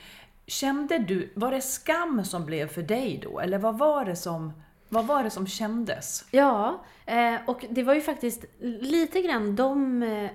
Kände 0.48 0.98
du, 0.98 1.32
var 1.36 1.52
det 1.52 1.62
skam 1.62 2.26
som 2.26 2.46
blev 2.46 2.68
för 2.68 2.82
dig 2.82 3.20
då? 3.24 3.40
Eller 3.40 3.58
vad 3.58 3.78
var 3.78 4.06
det 4.06 4.16
som, 4.16 4.54
vad 4.90 5.06
var 5.06 5.24
det 5.24 5.30
som 5.30 5.48
kändes? 5.48 6.26
Ja, 6.32 6.84
eh, 7.06 7.36
och 7.46 7.66
det 7.70 7.84
var 7.84 7.94
ju 7.94 8.02
faktiskt 8.02 8.46
lite 8.82 9.22
grann 9.22 9.56
de 9.56 10.04
eh, 10.04 10.30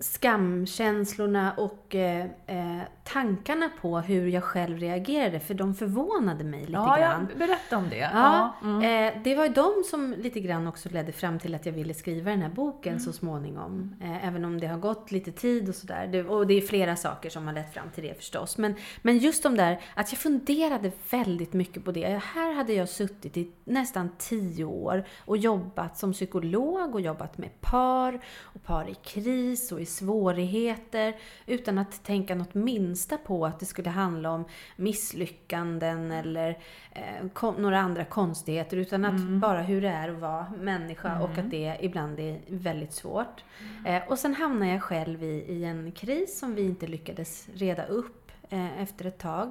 skamkänslorna 0.00 1.52
och 1.56 1.94
eh, 1.94 2.26
eh, 2.46 2.82
tankarna 3.04 3.70
på 3.80 3.98
hur 3.98 4.28
jag 4.28 4.44
själv 4.44 4.78
reagerade, 4.78 5.40
för 5.40 5.54
de 5.54 5.74
förvånade 5.74 6.44
mig 6.44 6.60
lite 6.60 6.72
Ja, 6.72 6.96
grann. 6.96 7.28
ja, 7.32 7.38
berätta 7.38 7.76
om 7.76 7.88
det. 7.90 7.96
Ja, 7.96 8.54
mm. 8.62 9.14
eh, 9.16 9.22
det 9.22 9.34
var 9.34 9.44
ju 9.44 9.52
de 9.52 9.72
som 9.90 10.14
lite 10.18 10.40
grann 10.40 10.66
också 10.66 10.88
ledde 10.88 11.12
fram 11.12 11.38
till 11.38 11.54
att 11.54 11.66
jag 11.66 11.72
ville 11.72 11.94
skriva 11.94 12.30
den 12.30 12.42
här 12.42 12.48
boken 12.48 13.00
så 13.00 13.12
småningom. 13.12 13.96
Eh, 14.02 14.26
även 14.28 14.44
om 14.44 14.60
det 14.60 14.66
har 14.66 14.78
gått 14.78 15.10
lite 15.10 15.32
tid 15.32 15.68
och 15.68 15.74
sådär. 15.74 16.06
Det, 16.06 16.24
och 16.24 16.46
det 16.46 16.54
är 16.54 16.60
flera 16.60 16.96
saker 16.96 17.30
som 17.30 17.46
har 17.46 17.54
lett 17.54 17.74
fram 17.74 17.90
till 17.94 18.04
det 18.04 18.14
förstås. 18.14 18.58
Men, 18.58 18.74
men 19.02 19.18
just 19.18 19.42
de 19.42 19.56
där, 19.56 19.80
att 19.94 20.12
jag 20.12 20.18
funderade 20.18 20.92
väldigt 21.10 21.52
mycket 21.52 21.84
på 21.84 21.92
det. 21.92 22.20
Här 22.24 22.54
hade 22.54 22.72
jag 22.72 22.88
suttit 22.88 23.36
i 23.36 23.50
nästan 23.64 24.08
tio 24.18 24.64
år 24.64 25.04
och 25.24 25.36
jobbat 25.36 25.98
som 25.98 26.12
psykolog 26.12 26.94
och 26.94 27.00
jobbat 27.00 27.38
med 27.38 27.60
par 27.60 28.20
och 28.42 28.62
par 28.64 28.88
i 28.88 28.94
kris 28.94 29.63
och 29.72 29.80
i 29.80 29.86
svårigheter 29.86 31.16
utan 31.46 31.78
att 31.78 32.04
tänka 32.04 32.34
något 32.34 32.54
minsta 32.54 33.16
på 33.18 33.46
att 33.46 33.60
det 33.60 33.66
skulle 33.66 33.90
handla 33.90 34.30
om 34.30 34.44
misslyckanden 34.76 36.10
eller 36.10 36.58
eh, 36.92 37.28
kon- 37.32 37.62
några 37.62 37.80
andra 37.80 38.04
konstigheter 38.04 38.76
utan 38.76 39.04
att 39.04 39.20
bara 39.20 39.62
hur 39.62 39.82
det 39.82 39.88
är 39.88 40.08
att 40.08 40.18
vara 40.20 40.46
människa 40.58 41.20
och 41.20 41.38
att 41.38 41.50
det 41.50 41.76
ibland 41.80 42.20
är 42.20 42.40
väldigt 42.46 42.92
svårt. 42.92 43.44
Eh, 43.86 44.02
och 44.08 44.18
sen 44.18 44.34
hamnade 44.34 44.72
jag 44.72 44.82
själv 44.82 45.22
i, 45.22 45.44
i 45.48 45.64
en 45.64 45.92
kris 45.92 46.38
som 46.38 46.54
vi 46.54 46.62
inte 46.62 46.86
lyckades 46.86 47.48
reda 47.54 47.86
upp 47.86 48.32
eh, 48.50 48.82
efter 48.82 49.04
ett 49.04 49.18
tag. 49.18 49.50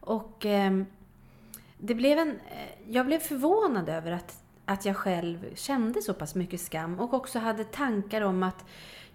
Och 0.00 0.46
ehm, 0.46 0.86
det 1.78 1.94
blev 1.94 2.18
en, 2.18 2.30
eh, 2.30 2.92
jag 2.92 3.06
blev 3.06 3.18
förvånad 3.18 3.88
över 3.88 4.12
att, 4.12 4.42
att 4.64 4.84
jag 4.84 4.96
själv 4.96 5.54
kände 5.54 6.02
så 6.02 6.14
pass 6.14 6.34
mycket 6.34 6.60
skam 6.60 7.00
och 7.00 7.14
också 7.14 7.38
hade 7.38 7.64
tankar 7.64 8.20
om 8.20 8.42
att 8.42 8.64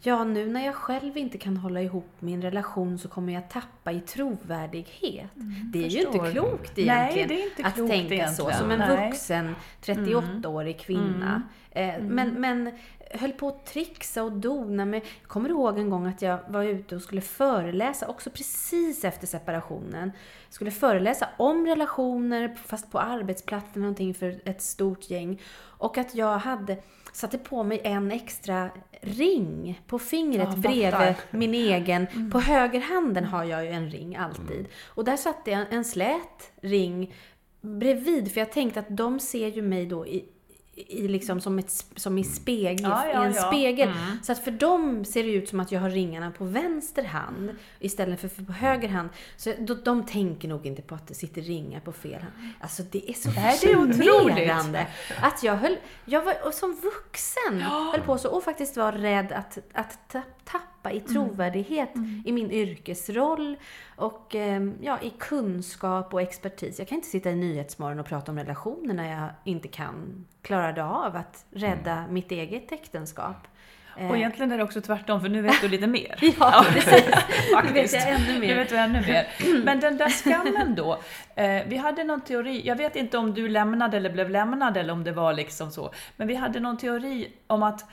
ja, 0.01 0.23
nu 0.23 0.49
när 0.49 0.65
jag 0.65 0.75
själv 0.75 1.17
inte 1.17 1.37
kan 1.37 1.57
hålla 1.57 1.81
ihop 1.81 2.09
min 2.19 2.41
relation 2.41 2.97
så 2.99 3.07
kommer 3.07 3.33
jag 3.33 3.49
tappa 3.49 3.91
i 3.91 4.01
trovärdighet. 4.01 5.29
det 5.73 5.85
är 5.85 5.87
ju 5.87 6.05
förstår. 6.05 6.15
inte 6.15 6.31
klokt 6.31 6.77
Nej, 6.77 6.85
egentligen 6.85 7.27
det 7.27 7.41
är 7.41 7.49
inte 7.49 7.65
att 7.65 7.73
klokt 7.73 7.91
tänka 7.91 8.07
så 8.09 8.13
egentligen. 8.13 8.57
som 8.57 8.71
en 8.71 8.79
Nej. 8.79 9.07
vuxen 9.09 9.55
38-årig 9.81 10.79
kvinna. 10.79 11.43
Eh, 11.71 12.01
men, 12.01 12.29
men 12.29 12.71
höll 13.13 13.31
på 13.31 13.47
att 13.47 13.65
trixa 13.65 14.23
och 14.23 14.31
dona 14.31 14.85
med... 14.85 15.01
Jag 15.21 15.29
kommer 15.29 15.49
ihåg 15.49 15.79
en 15.79 15.89
gång 15.89 16.07
att 16.07 16.21
jag 16.21 16.39
var 16.47 16.63
ute 16.63 16.95
och 16.95 17.01
skulle 17.01 17.21
föreläsa, 17.21 18.07
också 18.07 18.29
precis 18.29 19.03
efter 19.03 19.27
separationen. 19.27 20.11
Skulle 20.49 20.71
föreläsa 20.71 21.29
om 21.37 21.65
relationer, 21.65 22.55
fast 22.65 22.91
på 22.91 22.99
arbetsplatsen 22.99 23.81
någonting 23.81 24.13
för 24.13 24.41
ett 24.45 24.61
stort 24.61 25.09
gäng. 25.09 25.41
Och 25.57 25.97
att 25.97 26.15
jag 26.15 26.37
hade 26.37 26.77
satte 27.11 27.37
på 27.37 27.63
mig 27.63 27.81
en 27.83 28.11
extra 28.11 28.69
ring 29.01 29.81
på 29.87 29.99
fingret 29.99 30.49
Ja, 30.51 30.55
bredvid 30.55 31.15
min 31.31 31.53
egen. 31.53 32.31
På 32.31 32.39
högerhanden 32.39 33.25
har 33.25 33.43
jag 33.43 33.65
ju 33.65 33.71
en 33.71 33.89
ring 33.89 34.15
alltid. 34.15 34.67
Och 34.87 35.05
där 35.05 35.17
satte 35.17 35.51
jag 35.51 35.73
en 35.73 35.85
slät 35.85 36.51
ring 36.61 37.13
bredvid, 37.61 38.31
för 38.31 38.41
jag 38.41 38.51
tänkte 38.51 38.79
att 38.79 38.97
de 38.97 39.19
ser 39.19 39.47
ju 39.47 39.61
mig 39.61 39.85
då 39.85 40.07
i, 40.07 40.25
i 40.75 41.07
liksom 41.07 41.41
som, 41.41 41.59
ett, 41.59 41.85
som 41.95 42.17
i, 42.17 42.23
spegel, 42.23 42.89
Ja, 42.89 43.07
ja, 43.13 43.23
i 43.23 43.27
en 43.27 43.33
ja. 43.33 43.41
spegel. 43.41 43.89
Mm. 43.89 44.23
Så 44.23 44.31
att 44.31 44.43
för 44.43 44.51
dem 44.51 45.05
ser 45.05 45.23
det 45.23 45.29
ut 45.29 45.49
som 45.49 45.59
att 45.59 45.71
jag 45.71 45.81
har 45.81 45.89
ringarna 45.89 46.31
på 46.31 46.45
vänster 46.45 47.03
hand 47.03 47.55
istället 47.79 48.21
för, 48.21 48.27
för 48.27 48.43
på 48.43 48.53
höger 48.53 48.89
hand. 48.89 49.09
Så 49.37 49.53
de, 49.59 49.73
de 49.83 50.05
tänker 50.05 50.47
nog 50.47 50.65
inte 50.65 50.81
på 50.81 50.95
att 50.95 51.07
det 51.07 51.13
sitter 51.13 51.41
ringar 51.41 51.79
på 51.79 51.91
fel 51.91 52.21
hand. 52.21 52.33
Alltså 52.59 52.83
det 52.91 53.09
är 53.09 53.13
så 53.13 53.31
fascinerande. 53.31 54.87
Att 55.21 55.43
jag 55.43 55.55
höll, 55.55 55.77
jag 56.05 56.25
var 56.25 56.35
och 56.47 56.53
som 56.53 56.75
vuxen 56.75 57.61
höll 57.61 58.01
på 58.01 58.17
så 58.17 58.29
och 58.29 58.43
faktiskt 58.43 58.77
var 58.77 58.91
rädd 58.91 59.31
att, 59.31 59.57
att 59.73 60.15
tappa 60.51 60.91
i 60.91 60.99
trovärdighet 60.99 61.89
i 62.25 62.31
min 62.31 62.51
yrkesroll 62.51 63.57
och 63.95 64.35
ehm, 64.35 64.75
ja, 64.81 64.99
i 65.01 65.09
kunskap 65.09 66.13
och 66.13 66.21
expertis. 66.21 66.79
Jag 66.79 66.87
kan 66.87 66.95
inte 66.95 67.07
sitta 67.07 67.29
i 67.29 67.35
Nyhetsmorgon 67.35 67.99
och 67.99 68.05
prata 68.05 68.31
om 68.31 68.37
relationer 68.37 68.93
när 68.93 69.11
jag 69.11 69.29
inte 69.43 69.67
kan, 69.67 70.25
klarade 70.41 70.83
av 70.83 71.15
att 71.15 71.45
rädda 71.51 72.05
mitt 72.09 72.31
eget 72.31 72.71
äktenskap. 72.71 73.47
Och 74.09 74.17
egentligen 74.17 74.51
är 74.51 74.57
det 74.57 74.63
också 74.63 74.81
tvärtom, 74.81 75.21
för 75.21 75.29
nu 75.29 75.41
vet 75.41 75.61
du 75.61 75.67
lite 75.67 75.87
mer. 75.87 76.15
Ja, 76.39 76.65
precis. 76.69 77.05
Faktiskt. 77.53 77.65
Nu 77.65 77.73
vet 77.73 77.91
jag 77.93 78.09
ännu 78.09 78.39
mer. 78.39 78.47
Nu 78.47 78.55
vet 78.55 78.69
du 78.69 78.75
ännu 78.75 79.01
mer. 79.01 79.27
Men 79.63 79.79
den 79.79 79.97
där 79.97 80.09
skammen 80.09 80.75
då. 80.75 80.99
Eh, 81.35 81.61
vi 81.67 81.77
hade 81.77 82.03
någon 82.03 82.21
teori, 82.21 82.61
jag 82.65 82.75
vet 82.75 82.95
inte 82.95 83.17
om 83.17 83.33
du 83.33 83.49
lämnade 83.49 83.97
eller 83.97 84.09
blev 84.09 84.29
lämnad 84.29 84.77
eller 84.77 84.93
om 84.93 85.03
det 85.03 85.11
var 85.11 85.33
liksom 85.33 85.71
så. 85.71 85.93
Men 86.15 86.27
vi 86.27 86.35
hade 86.35 86.59
någon 86.59 86.77
teori 86.77 87.31
om 87.47 87.63
att 87.63 87.85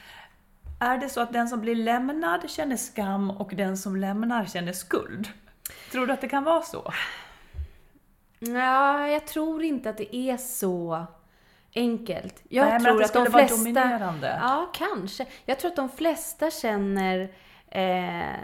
är 0.79 0.99
det 0.99 1.09
så 1.09 1.21
att 1.21 1.33
den 1.33 1.49
som 1.49 1.61
blir 1.61 1.75
lämnad 1.75 2.51
känner 2.51 2.77
skam 2.77 3.31
och 3.31 3.55
den 3.55 3.79
som 3.79 3.97
lämnar 3.97 4.45
känner 4.45 4.73
skuld? 4.73 5.29
Tror 5.93 6.07
du 6.07 6.13
att 6.13 6.21
det 6.21 6.29
kan 6.29 6.45
vara 6.45 6.63
så? 6.63 6.93
Ja, 8.39 9.09
jag 9.09 9.27
tror 9.27 9.63
inte 9.63 9.91
att 9.91 9.97
det 9.97 10.17
är 10.17 10.37
så 10.37 11.07
enkelt. 11.75 12.43
Jag 12.49 12.69
Nej, 12.69 12.81
tror 12.81 13.03
att 13.03 13.13
det 13.13 13.19
att, 13.19 13.25
de 13.25 13.33
flesta... 13.33 13.57
dominerande. 13.57 14.39
Ja, 14.43 14.71
kanske. 14.75 15.27
Jag 15.45 15.59
tror 15.59 15.71
att 15.71 15.77
de 15.77 15.89
flesta 15.89 16.51
känner 16.51 17.31
eh, 17.69 18.37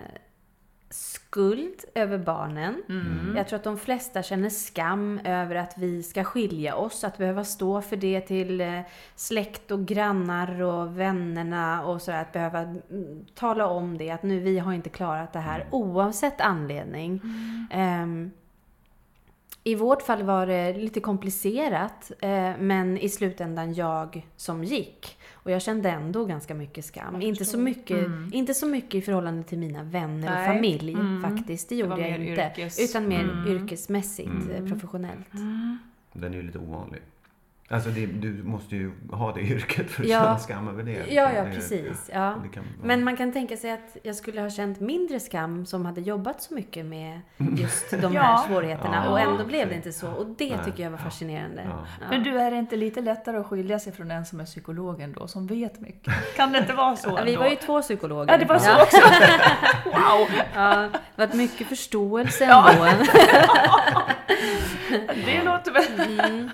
skuld 0.95 1.85
över 1.95 2.19
barnen. 2.19 2.83
Mm. 2.89 3.35
Jag 3.37 3.49
tror 3.49 3.57
att 3.57 3.65
de 3.65 3.79
flesta 3.79 4.23
känner 4.23 4.51
skam 4.51 5.21
över 5.25 5.55
att 5.55 5.75
vi 5.77 6.03
ska 6.03 6.25
skilja 6.25 6.77
oss, 6.77 7.05
att 7.05 7.19
behöva 7.19 7.45
stå 7.45 7.83
för 7.83 7.97
det 7.97 8.21
till 8.21 8.61
eh, 8.61 8.81
släkt 9.17 9.71
och 9.71 9.87
grannar 9.87 10.63
och 10.63 10.99
vännerna 10.99 11.87
och 11.87 12.03
sådär. 12.03 12.21
Att 12.23 12.33
behöva 12.33 12.61
mm, 12.61 13.27
tala 13.35 13.67
om 13.67 13.99
det, 13.99 14.11
att 14.11 14.23
nu 14.23 14.41
vi 14.41 14.59
har 14.59 14.73
inte 14.73 14.91
klarat 14.91 15.33
det 15.33 15.39
här 15.39 15.67
oavsett 15.71 16.41
anledning. 16.41 17.21
Ehm, 17.71 18.31
i 19.67 19.75
vårt 19.75 20.03
fall 20.03 20.23
var 20.23 20.47
det 20.47 20.73
lite 20.77 21.01
komplicerat, 21.01 22.13
eh, 22.21 22.53
men 22.59 22.99
i 22.99 23.09
slutändan 23.09 23.75
jag 23.75 24.27
som 24.37 24.65
gick. 24.65 25.19
Och 25.33 25.51
jag 25.51 25.63
kände 25.63 25.91
ändå 25.91 26.25
ganska 26.25 26.55
mycket 26.55 26.85
skam. 26.85 27.23
Inte 27.23 27.45
så 27.45 27.59
mycket, 27.59 28.07
inte 28.33 28.55
så 28.55 28.67
mycket 28.67 28.95
i 28.95 29.01
förhållande 29.03 29.43
till 29.43 29.59
mina 29.59 29.83
vänner 29.83 30.29
och 30.29 30.35
Nej. 30.35 30.47
familj 30.55 30.93
Mm. 30.93 31.23
faktiskt. 31.23 31.69
Det 31.69 31.75
Det 31.75 31.79
gjorde 31.79 31.91
var 31.91 31.99
jag 31.99 32.09
inte. 32.27 32.43
yrkes- 32.57 32.81
Utan 32.85 33.09
mer 33.09 33.21
Mm. 33.25 33.47
yrkesmässigt, 33.49 34.31
eh, 34.55 34.67
professionellt. 34.67 35.31
Den 36.13 36.33
är 36.33 36.37
ju 36.37 36.43
lite 36.43 36.59
ovanlig. 36.59 37.01
Alltså 37.69 37.91
det, 37.91 38.07
du 38.07 38.43
måste 38.45 38.77
ju 38.77 38.93
ha 39.13 39.33
det 39.33 39.41
yrket 39.41 39.91
för 39.91 40.03
att 40.03 40.09
Ja. 40.09 40.19
känna 40.25 40.39
skam 40.39 40.69
över 40.69 40.83
det. 40.83 40.93
Ja, 41.09 41.33
ja, 41.33 41.45
Det- 41.45 41.51
precis. 41.55 42.11
Ja. 42.13 42.35
det 42.43 42.49
kan- 42.49 42.65
Men 42.83 43.05
man 43.05 43.17
kan 43.17 43.33
tänka 43.33 43.57
sig 43.57 43.71
att 43.73 43.97
jag 44.03 44.17
skulle 44.17 44.41
ha 44.41 44.51
känt 44.51 44.81
mindre 44.81 45.21
skam 45.21 45.67
som 45.67 45.87
hade 45.87 46.01
jobbat 46.01 46.43
så 46.43 46.55
mycket 46.55 46.87
med 46.87 47.21
just 47.59 47.91
de 47.91 47.97
här 47.97 48.13
Ja. 48.15 48.45
svårigheterna. 48.49 49.03
Ja, 49.05 49.11
och 49.11 49.21
ändå 49.21 49.45
blev 49.45 49.69
det 49.69 49.75
inte 49.75 49.93
så. 49.93 50.11
Och 50.11 50.27
det 50.39 50.49
Nej. 50.57 50.59
tycker 50.65 50.83
jag 50.83 50.91
var 50.91 50.99
fascinerande. 50.99 51.63
Ja. 51.71 51.85
Ja. 52.01 52.07
Men 52.11 52.23
du, 52.23 52.39
är 52.41 52.51
det 52.51 52.57
inte 52.57 52.77
lite 52.77 53.01
lättare 53.01 53.37
att 53.37 53.47
skilja 53.47 53.79
sig 53.79 53.93
från 53.93 54.09
den 54.09 54.27
som 54.27 54.41
är 54.41 54.45
psykologen 54.45 55.13
då, 55.13 55.27
som 55.29 55.47
vet 55.47 55.81
mycket? 55.81 56.13
Kan 56.37 56.53
det 56.53 56.59
inte 56.59 56.73
vara 56.73 56.97
så 56.97 57.15
Ja, 57.19 57.25
vi 57.25 57.37
var 57.37 57.49
ju 57.49 57.57
två 57.57 57.83
psykologer. 57.83 58.33
Ja, 58.33 58.39
det 58.39 58.45
var 58.45 58.59
så 58.59 58.71
Ja. 58.71 58.83
också. 58.83 58.97
wow! 59.85 60.29
Ja, 60.55 60.89
det 61.17 61.27
var 61.27 61.35
mycket 61.37 61.67
förståelse 61.67 62.45
Ja. 62.45 62.71
ändå. 62.71 63.05
Det 65.27 65.43
låter 65.45 65.73
väl... 65.73 66.21
Mm. 66.21 66.51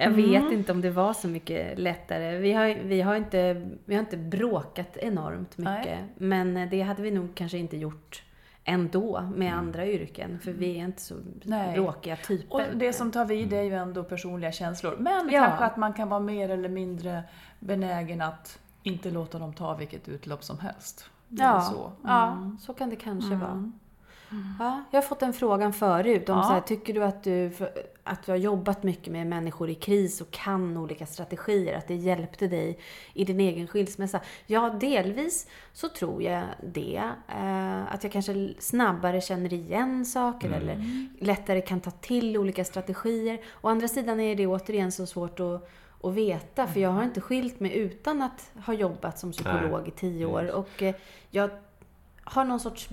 Jag 0.00 0.10
vet 0.10 0.52
inte 0.52 0.72
om 0.72 0.80
det 0.80 0.90
var 0.90 1.12
så 1.12 1.28
mycket 1.28 1.78
lättare. 1.78 2.38
Vi 2.38 2.52
har, 2.52 2.66
vi 2.84 3.00
har, 3.00 3.14
inte, 3.16 3.68
vi 3.84 3.94
har 3.94 4.00
inte 4.00 4.16
bråkat 4.16 4.96
enormt 4.96 5.58
mycket. 5.58 5.84
Nej. 5.84 6.04
Men 6.18 6.68
det 6.70 6.80
hade 6.82 7.02
vi 7.02 7.10
nog 7.10 7.34
kanske 7.34 7.58
inte 7.58 7.76
gjort 7.76 8.22
ändå 8.64 9.20
med 9.34 9.54
andra 9.54 9.86
yrken. 9.86 10.38
För 10.38 10.52
vi 10.52 10.76
är 10.78 10.84
inte 10.84 11.02
så 11.02 11.14
Nej. 11.44 11.74
bråkiga 11.74 12.16
typer. 12.16 12.54
Och 12.54 12.62
det 12.76 12.92
som 12.92 13.10
tar 13.12 13.24
vid 13.24 13.52
är 13.52 13.62
ju 13.62 13.74
ändå 13.74 14.04
personliga 14.04 14.52
känslor. 14.52 14.96
Men 14.98 15.28
Ja. 15.32 15.40
kanske 15.44 15.64
att 15.64 15.76
man 15.76 15.92
kan 15.92 16.08
vara 16.08 16.20
mer 16.20 16.48
eller 16.48 16.68
mindre 16.68 17.22
benägen 17.58 18.20
att 18.20 18.58
inte 18.82 19.10
låta 19.10 19.38
dem 19.38 19.52
ta 19.52 19.74
vilket 19.74 20.08
utlopp 20.08 20.44
som 20.44 20.58
helst. 20.58 21.10
Ja, 21.28 21.60
så. 21.60 21.92
ja, 22.04 22.32
Mm. 22.32 22.58
så 22.60 22.74
kan 22.74 22.90
det 22.90 22.96
kanske 22.96 23.34
vara. 23.34 23.72
Ja, 24.58 24.82
jag 24.90 24.96
har 25.02 25.02
fått 25.08 25.20
den 25.20 25.32
frågan 25.32 25.72
förut. 25.72 26.28
Om 26.28 26.36
Ja. 26.36 26.42
så 26.44 26.52
här, 26.52 26.60
tycker 26.60 26.94
du 26.94 27.04
att 27.04 27.22
du, 27.24 27.50
för- 27.50 27.70
att 28.10 28.26
du 28.26 28.32
har 28.32 28.36
jobbat 28.36 28.82
mycket 28.82 29.12
med 29.12 29.26
människor 29.26 29.70
i 29.70 29.74
kris 29.74 30.20
och 30.20 30.30
kan 30.30 30.76
olika 30.76 31.06
strategier, 31.06 31.78
att 31.78 31.88
det 31.88 31.94
hjälpte 31.94 32.46
dig 32.48 32.78
i 33.14 33.24
din 33.24 33.40
egen 33.40 33.66
skilsmässa? 33.66 34.20
Ja, 34.46 34.70
delvis 34.80 35.46
så 35.72 35.88
tror 35.88 36.22
jag 36.22 36.42
det. 36.72 37.02
Eh, 37.28 37.94
att 37.94 38.02
jag 38.02 38.12
kanske 38.12 38.54
snabbare 38.58 39.20
känner 39.20 39.52
igen 39.52 40.04
saker 40.04 40.50
eller 40.50 41.06
lättare 41.20 41.60
kan 41.60 41.80
ta 41.80 41.90
till 41.90 42.38
olika 42.38 42.64
strategier. 42.64 43.40
Å 43.60 43.68
andra 43.68 43.88
sidan 43.88 44.20
är 44.20 44.34
det 44.34 44.46
återigen 44.46 44.92
så 44.92 45.06
svårt 45.06 45.40
att 45.40 45.70
att 46.02 46.14
veta, 46.14 46.66
för 46.66 46.80
jag 46.80 46.90
har 46.90 47.04
inte 47.04 47.20
skilt 47.20 47.60
mig 47.60 47.76
utan 47.76 48.22
att 48.22 48.50
ha 48.66 48.74
jobbat 48.74 49.18
som 49.18 49.32
psykolog 49.32 49.88
i 49.88 49.90
tio 49.90 50.26
år. 50.26 50.50
Och 50.50 50.82
eh, 50.82 50.94
jag 51.30 51.50
har 52.24 52.44
någon 52.44 52.60
sorts 52.60 52.88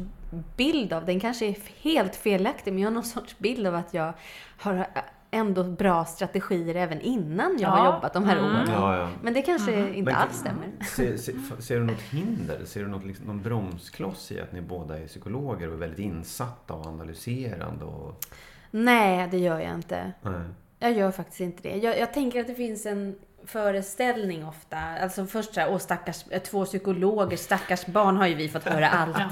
bild 0.58 0.94
av, 0.94 1.06
den 1.06 1.20
kanske 1.20 1.46
är 1.46 1.56
helt 1.82 2.16
felaktig, 2.16 2.74
men 2.74 2.82
jag 2.82 2.90
har 2.90 2.94
någon 2.94 3.04
sorts 3.04 3.38
bild 3.38 3.68
av 3.68 3.76
att 3.76 3.94
jag 3.94 4.14
har 4.58 4.88
ändå 5.32 5.64
bra 5.64 6.06
strategier 6.06 6.76
även 6.76 7.02
innan 7.02 7.58
jag 7.60 7.70
har 7.70 7.86
Ja. 7.86 7.94
jobbat 7.96 8.14
de 8.14 8.24
här 8.24 8.40
åren. 8.44 8.68
Ja, 8.72 8.98
ja. 8.98 9.10
Men 9.22 9.34
det 9.34 9.42
kanske 9.42 9.80
inte 9.90 10.02
Men- 10.02 10.16
alls 10.16 10.38
stämmer. 10.38 10.68
Ser, 10.96 11.18
ser, 11.18 11.62
ser 11.62 11.80
du 11.80 11.84
något 11.86 12.02
hinder? 12.02 12.66
Ser 12.66 12.82
du 12.82 12.88
något, 12.88 13.06
liksom, 13.06 13.26
någon 13.26 13.42
bromskloss 13.42 14.32
i 14.32 14.40
att 14.42 14.52
ni 14.54 14.62
båda 14.62 15.00
är 15.00 15.08
psykologer 15.08 15.68
och 15.68 15.74
är 15.74 15.78
väldigt 15.78 16.00
insatta 16.00 16.74
och 16.74 16.86
analyserande? 16.86 17.86
Och, 17.86 18.26
Nej, 18.72 19.28
det 19.32 19.38
gör 19.38 19.60
jag 19.60 19.74
inte. 19.74 20.12
nej. 20.22 20.42
Jag 20.80 20.92
gör 20.92 21.12
faktiskt 21.12 21.40
inte 21.42 21.70
det. 21.70 21.78
Jag, 21.78 22.00
jag 22.00 22.14
tänker 22.14 22.42
att 22.42 22.48
det 22.48 22.56
finns 22.56 22.86
en 22.86 23.16
föreställning 23.48 24.46
ofta. 24.46 24.78
Alltså 25.02 25.26
först 25.26 25.54
så 25.54 25.60
här, 25.60 25.70
åh 25.72 25.78
stackars, 25.78 26.24
eh, 26.30 26.42
två 26.42 26.66
psykologer, 26.66 27.38
stackars 27.38 27.86
barn 27.86 28.18
har 28.18 28.28
ju 28.28 28.36
vi 28.36 28.50
fått 28.50 28.64
höra 28.64 28.90
alltid. 28.90 29.26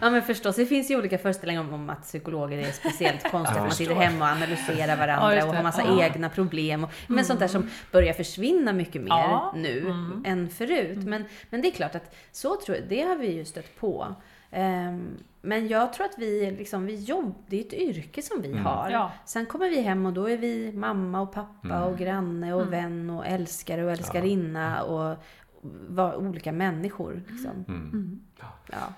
Ja 0.00 0.10
men 0.10 0.22
förstås, 0.22 0.56
det 0.56 0.66
finns 0.66 0.90
ju 0.90 0.96
olika 0.98 1.18
föreställningar 1.18 1.60
om, 1.60 1.72
om 1.72 1.90
att 1.90 2.02
psykologer 2.02 2.58
är 2.58 2.72
speciellt 2.72 3.30
konstiga. 3.30 3.60
att 3.60 3.66
man 3.66 3.70
sitter 3.76 3.94
hemma 3.94 4.24
och 4.24 4.30
analyserar 4.36 4.88
Ja, 4.88 4.96
varandra 4.96 5.34
just 5.34 5.46
och 5.46 5.54
har 5.54 5.62
massa 5.62 5.82
Ja. 5.86 6.04
egna 6.04 6.28
problem. 6.28 6.84
Och, 6.84 6.90
Men 7.06 7.24
sånt 7.24 7.40
där 7.40 7.48
som 7.48 7.70
börjar 7.92 8.12
försvinna 8.12 8.72
mycket 8.72 9.02
mer 9.02 9.08
Ja. 9.10 9.52
nu 9.56 9.94
än 10.26 10.48
förut. 10.48 10.98
Men, 10.98 11.24
men 11.50 11.62
det 11.62 11.68
är 11.68 11.72
klart 11.72 11.94
att 11.94 12.14
så 12.32 12.56
tror 12.56 12.76
jag, 12.76 12.86
det 12.88 13.02
har 13.02 13.16
vi 13.16 13.32
ju 13.32 13.44
stött 13.44 13.76
på. 13.80 14.14
Ehm, 14.52 15.16
men 15.40 15.68
jag 15.68 15.92
tror 15.92 16.06
att 16.06 16.18
vi, 16.18 16.50
liksom, 16.50 16.86
vi 16.86 16.94
jobb, 16.94 17.34
det 17.46 17.56
är 17.56 17.60
ett 17.66 17.72
yrke 17.72 18.22
som 18.22 18.42
vi 18.42 18.52
har. 18.52 18.90
Ja. 18.90 19.12
Sen 19.26 19.46
kommer 19.46 19.70
vi 19.70 19.80
hem 19.80 20.06
och 20.06 20.12
då 20.12 20.28
är 20.30 20.36
vi 20.38 20.72
mamma 20.72 21.20
och 21.20 21.32
pappa 21.32 21.84
och 21.84 21.98
granne 21.98 22.54
och 22.54 22.72
vän 22.72 23.10
och 23.10 23.26
älskare 23.26 23.84
och 23.84 23.90
älskarinna 23.90 24.82
och 24.82 25.16
var 25.88 26.16
olika 26.16 26.52
människor. 26.52 27.22
Liksom. 27.28 27.64
Ja. 28.70 28.92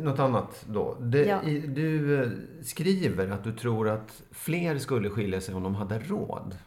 Något 0.00 0.18
annat 0.18 0.64
då? 0.68 0.96
Det, 1.00 1.24
Ja. 1.24 1.42
i, 1.42 1.58
du 1.60 2.22
eh, 2.22 2.30
skriver 2.62 3.28
att 3.30 3.44
du 3.44 3.52
tror 3.52 3.88
att 3.88 4.22
fler 4.30 4.78
skulle 4.78 5.10
skilja 5.10 5.40
sig 5.40 5.54
om 5.54 5.62
de 5.62 5.74
hade 5.74 5.98
råd. 5.98 6.58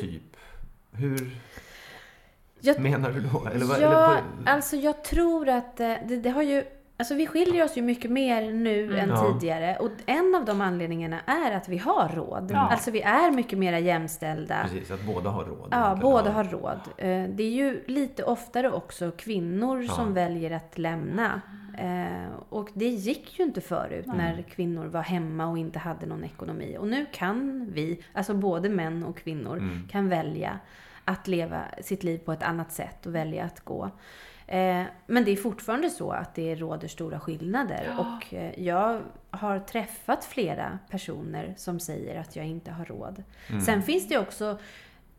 Typ. 0.00 0.36
Hur 0.92 1.36
Jag, 2.60 2.80
menar 2.80 3.10
du 3.10 3.20
då? 3.20 3.46
Eller, 3.54 3.66
vad- 3.66 3.80
ja, 3.80 4.10
eller 4.10 4.20
på, 4.44 4.50
alltså 4.50 4.76
jag 4.76 5.04
tror 5.04 5.48
att 5.48 5.80
eh, 5.80 5.94
det, 6.08 6.16
det 6.16 6.30
har 6.30 6.42
ju... 6.42 6.64
Alltså 7.00 7.14
vi 7.14 7.26
skiljer 7.26 7.64
oss 7.64 7.76
ju 7.78 7.82
mycket 7.82 8.10
mer 8.10 8.52
nu 8.52 8.98
än 8.98 9.08
Ja. 9.08 9.32
tidigare. 9.32 9.76
Och 9.80 9.90
en 10.06 10.34
av 10.34 10.44
de 10.44 10.60
anledningarna 10.60 11.20
är 11.26 11.52
att 11.56 11.68
vi 11.68 11.78
har 11.78 12.08
råd. 12.14 12.50
Ja. 12.54 12.58
Alltså 12.58 12.90
vi 12.90 13.00
är 13.02 13.30
mycket 13.30 13.58
mer 13.58 13.72
jämställda. 13.78 14.56
precis, 14.62 14.90
att 14.90 15.02
båda 15.06 15.30
har 15.30 15.44
råd. 15.44 15.68
Ja, 15.70 15.98
båda 16.02 16.30
har 16.30 16.44
råd. 16.44 16.80
Eh, 16.96 17.24
Det 17.28 17.42
är 17.42 17.50
ju 17.50 17.84
lite 17.86 18.24
oftare 18.24 18.70
också 18.70 19.10
kvinnor 19.10 19.82
Ja. 19.82 19.92
som 19.92 20.14
väljer 20.14 20.50
att 20.50 20.78
lämna. 20.78 21.40
Eh, 21.78 22.32
Och 22.48 22.68
det 22.74 22.88
gick 22.88 23.38
ju 23.38 23.44
inte 23.44 23.60
förut 23.60 24.06
när 24.06 24.42
kvinnor 24.42 24.86
var 24.86 25.02
hemma 25.02 25.46
och 25.46 25.58
inte 25.58 25.78
hade 25.78 26.06
någon 26.06 26.24
ekonomi. 26.24 26.76
Och 26.80 26.88
nu 26.88 27.06
kan 27.12 27.68
vi, 27.72 28.02
alltså 28.12 28.34
både 28.34 28.68
män 28.68 29.04
och 29.04 29.16
kvinnor, 29.16 29.56
Mm. 29.56 29.88
kan 29.90 30.08
välja 30.08 30.58
att 31.08 31.28
leva 31.28 31.64
sitt 31.82 32.02
liv 32.02 32.18
på 32.18 32.32
ett 32.32 32.42
annat 32.42 32.72
sätt 32.72 33.06
och 33.06 33.14
välja 33.14 33.44
att 33.44 33.60
gå. 33.60 33.90
Eh, 34.46 34.82
Men 35.06 35.24
det 35.24 35.30
är 35.30 35.36
fortfarande 35.36 35.90
så 35.90 36.10
att 36.10 36.34
det 36.34 36.54
råder 36.54 36.88
stora 36.88 37.20
skillnader. 37.20 37.96
Och 37.98 38.34
eh, 38.34 38.60
jag 38.60 39.02
har 39.30 39.58
träffat 39.58 40.24
flera 40.24 40.78
personer 40.90 41.54
som 41.56 41.80
säger 41.80 42.20
att 42.20 42.36
jag 42.36 42.46
inte 42.46 42.70
har 42.70 42.84
råd. 42.84 43.22
Sen 43.66 43.82
finns 43.82 44.08
det 44.08 44.18
också 44.18 44.58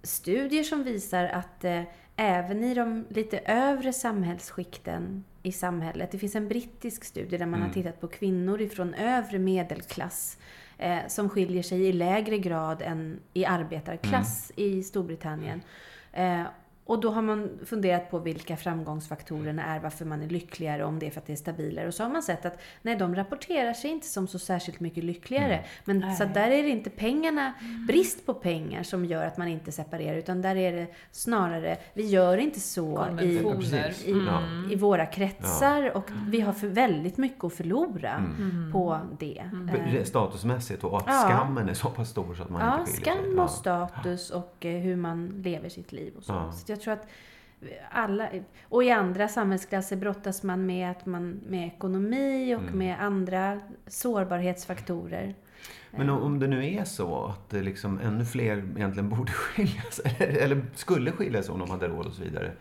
studier 0.03 0.63
som 0.63 0.83
visar 0.83 1.23
att 1.25 1.63
eh, 1.63 1.81
även 2.15 2.63
i 2.63 2.73
de 2.73 3.05
lite 3.09 3.37
övre 3.45 3.93
samhällsskikten 3.93 5.23
i 5.43 5.51
samhället, 5.51 6.11
det 6.11 6.17
finns 6.17 6.35
en 6.35 6.47
brittisk 6.47 7.03
studie 7.03 7.37
där 7.37 7.45
man 7.45 7.61
har 7.61 7.69
tittat 7.69 8.01
på 8.01 8.07
kvinnor 8.07 8.61
ifrån 8.61 8.93
övre 8.93 9.39
medelklass 9.39 10.37
eh, 10.79 11.07
som 11.07 11.29
skiljer 11.29 11.63
sig 11.63 11.85
i 11.85 11.93
lägre 11.93 12.37
grad 12.37 12.81
än 12.81 13.19
i 13.33 13.45
arbetarklass 13.45 14.51
i 14.55 14.83
Storbritannien. 14.83 15.61
Eh, 16.13 16.41
och 16.89 16.99
då 17.01 17.11
har 17.11 17.21
man 17.21 17.49
funderat 17.65 18.11
på 18.11 18.19
vilka 18.19 18.57
framgångsfaktorerna 18.57 19.63
är, 19.65 19.79
varför 19.79 20.05
man 20.05 20.21
är 20.23 20.27
lyckligare, 20.29 20.83
om 20.83 20.99
det 20.99 21.07
är 21.07 21.11
för 21.11 21.19
att 21.19 21.25
det 21.27 21.33
är 21.33 21.37
stabilare. 21.37 21.87
Och 21.87 21.93
så 21.93 22.03
har 22.03 22.09
man 22.09 22.23
sett 22.23 22.45
att 22.45 22.59
nej, 22.81 22.95
de 22.95 23.15
rapporterar 23.15 23.73
sig 23.73 23.91
inte 23.91 24.07
som 24.07 24.27
så 24.27 24.39
särskilt 24.39 24.79
mycket 24.79 25.03
lyckligare. 25.03 25.63
Men 25.85 26.15
så 26.15 26.25
där 26.25 26.51
är 26.51 26.63
det 26.63 26.69
inte 26.69 26.89
pengarna, 26.89 27.53
brist 27.87 28.25
på 28.25 28.33
pengar 28.33 28.83
som 28.83 29.05
gör 29.05 29.25
att 29.25 29.37
man 29.37 29.47
inte 29.47 29.71
separerar, 29.71 30.17
utan 30.17 30.41
där 30.41 30.55
är 30.55 30.71
det 30.71 30.87
snarare, 31.11 31.77
vi 31.93 32.07
gör 32.07 32.37
inte 32.37 32.59
så 32.59 33.07
i, 33.21 33.25
i, 33.25 34.25
Ja. 34.27 34.41
i 34.71 34.75
våra 34.75 35.05
kretsar 35.05 35.97
och 35.97 36.09
vi 36.27 36.41
har 36.41 36.53
för 36.53 36.67
väldigt 36.67 37.17
mycket 37.17 37.43
att 37.43 37.53
förlora 37.53 38.09
Mm. 38.11 38.71
på 38.71 38.99
det. 39.19 39.49
För- 39.71 40.03
Statusmässigt 40.03 40.83
och 40.83 40.97
att 40.97 41.03
Ja. 41.07 41.13
skammen 41.27 41.69
är 41.69 41.73
så 41.73 41.89
pass 41.89 42.09
stor 42.09 42.35
så 42.35 42.43
att 42.43 42.49
man 42.49 42.61
Ja, 42.61 42.79
inte 42.79 42.91
skiljer 42.91 43.13
sig. 43.13 43.23
skam 43.23 43.39
och 43.39 43.49
status 43.49 44.29
och 44.29 44.65
eh, 44.65 44.79
hur 44.81 44.95
man 44.95 45.27
lever 45.43 45.69
sitt 45.69 45.91
liv 45.91 46.13
och 46.17 46.23
så. 46.23 46.33
Ja. 46.33 46.51
Så 46.51 46.65
jag 46.79 46.83
tror 46.83 46.93
att 46.93 47.07
alla, 47.91 48.29
och 48.63 48.83
i 48.83 48.91
andra 48.91 49.27
samhällsklasser 49.27 49.95
brottas 49.95 50.43
man 50.43 50.65
med, 50.65 50.91
att 50.91 51.05
man, 51.05 51.41
med 51.47 51.67
ekonomi 51.67 52.55
och 52.55 52.61
Mm. 52.61 52.77
med 52.77 52.95
andra 53.03 53.59
sårbarhetsfaktorer. 53.87 55.35
Men 55.91 56.09
om, 56.09 56.21
om 56.21 56.39
det 56.39 56.47
nu 56.47 56.73
är 56.73 56.83
så 56.83 57.25
att 57.25 57.53
liksom 57.63 57.99
ännu 57.99 58.25
fler 58.25 58.57
egentligen 58.75 59.09
borde 59.09 59.31
skiljas, 59.31 59.99
eller, 59.99 60.37
eller 60.37 60.61
skulle 60.75 61.11
skiljas 61.11 61.49
om 61.49 61.59
de 61.59 61.69
hade 61.69 61.87
råd 61.87 62.05
och 62.05 62.13
så 62.13 62.23
vidare. 62.23 62.51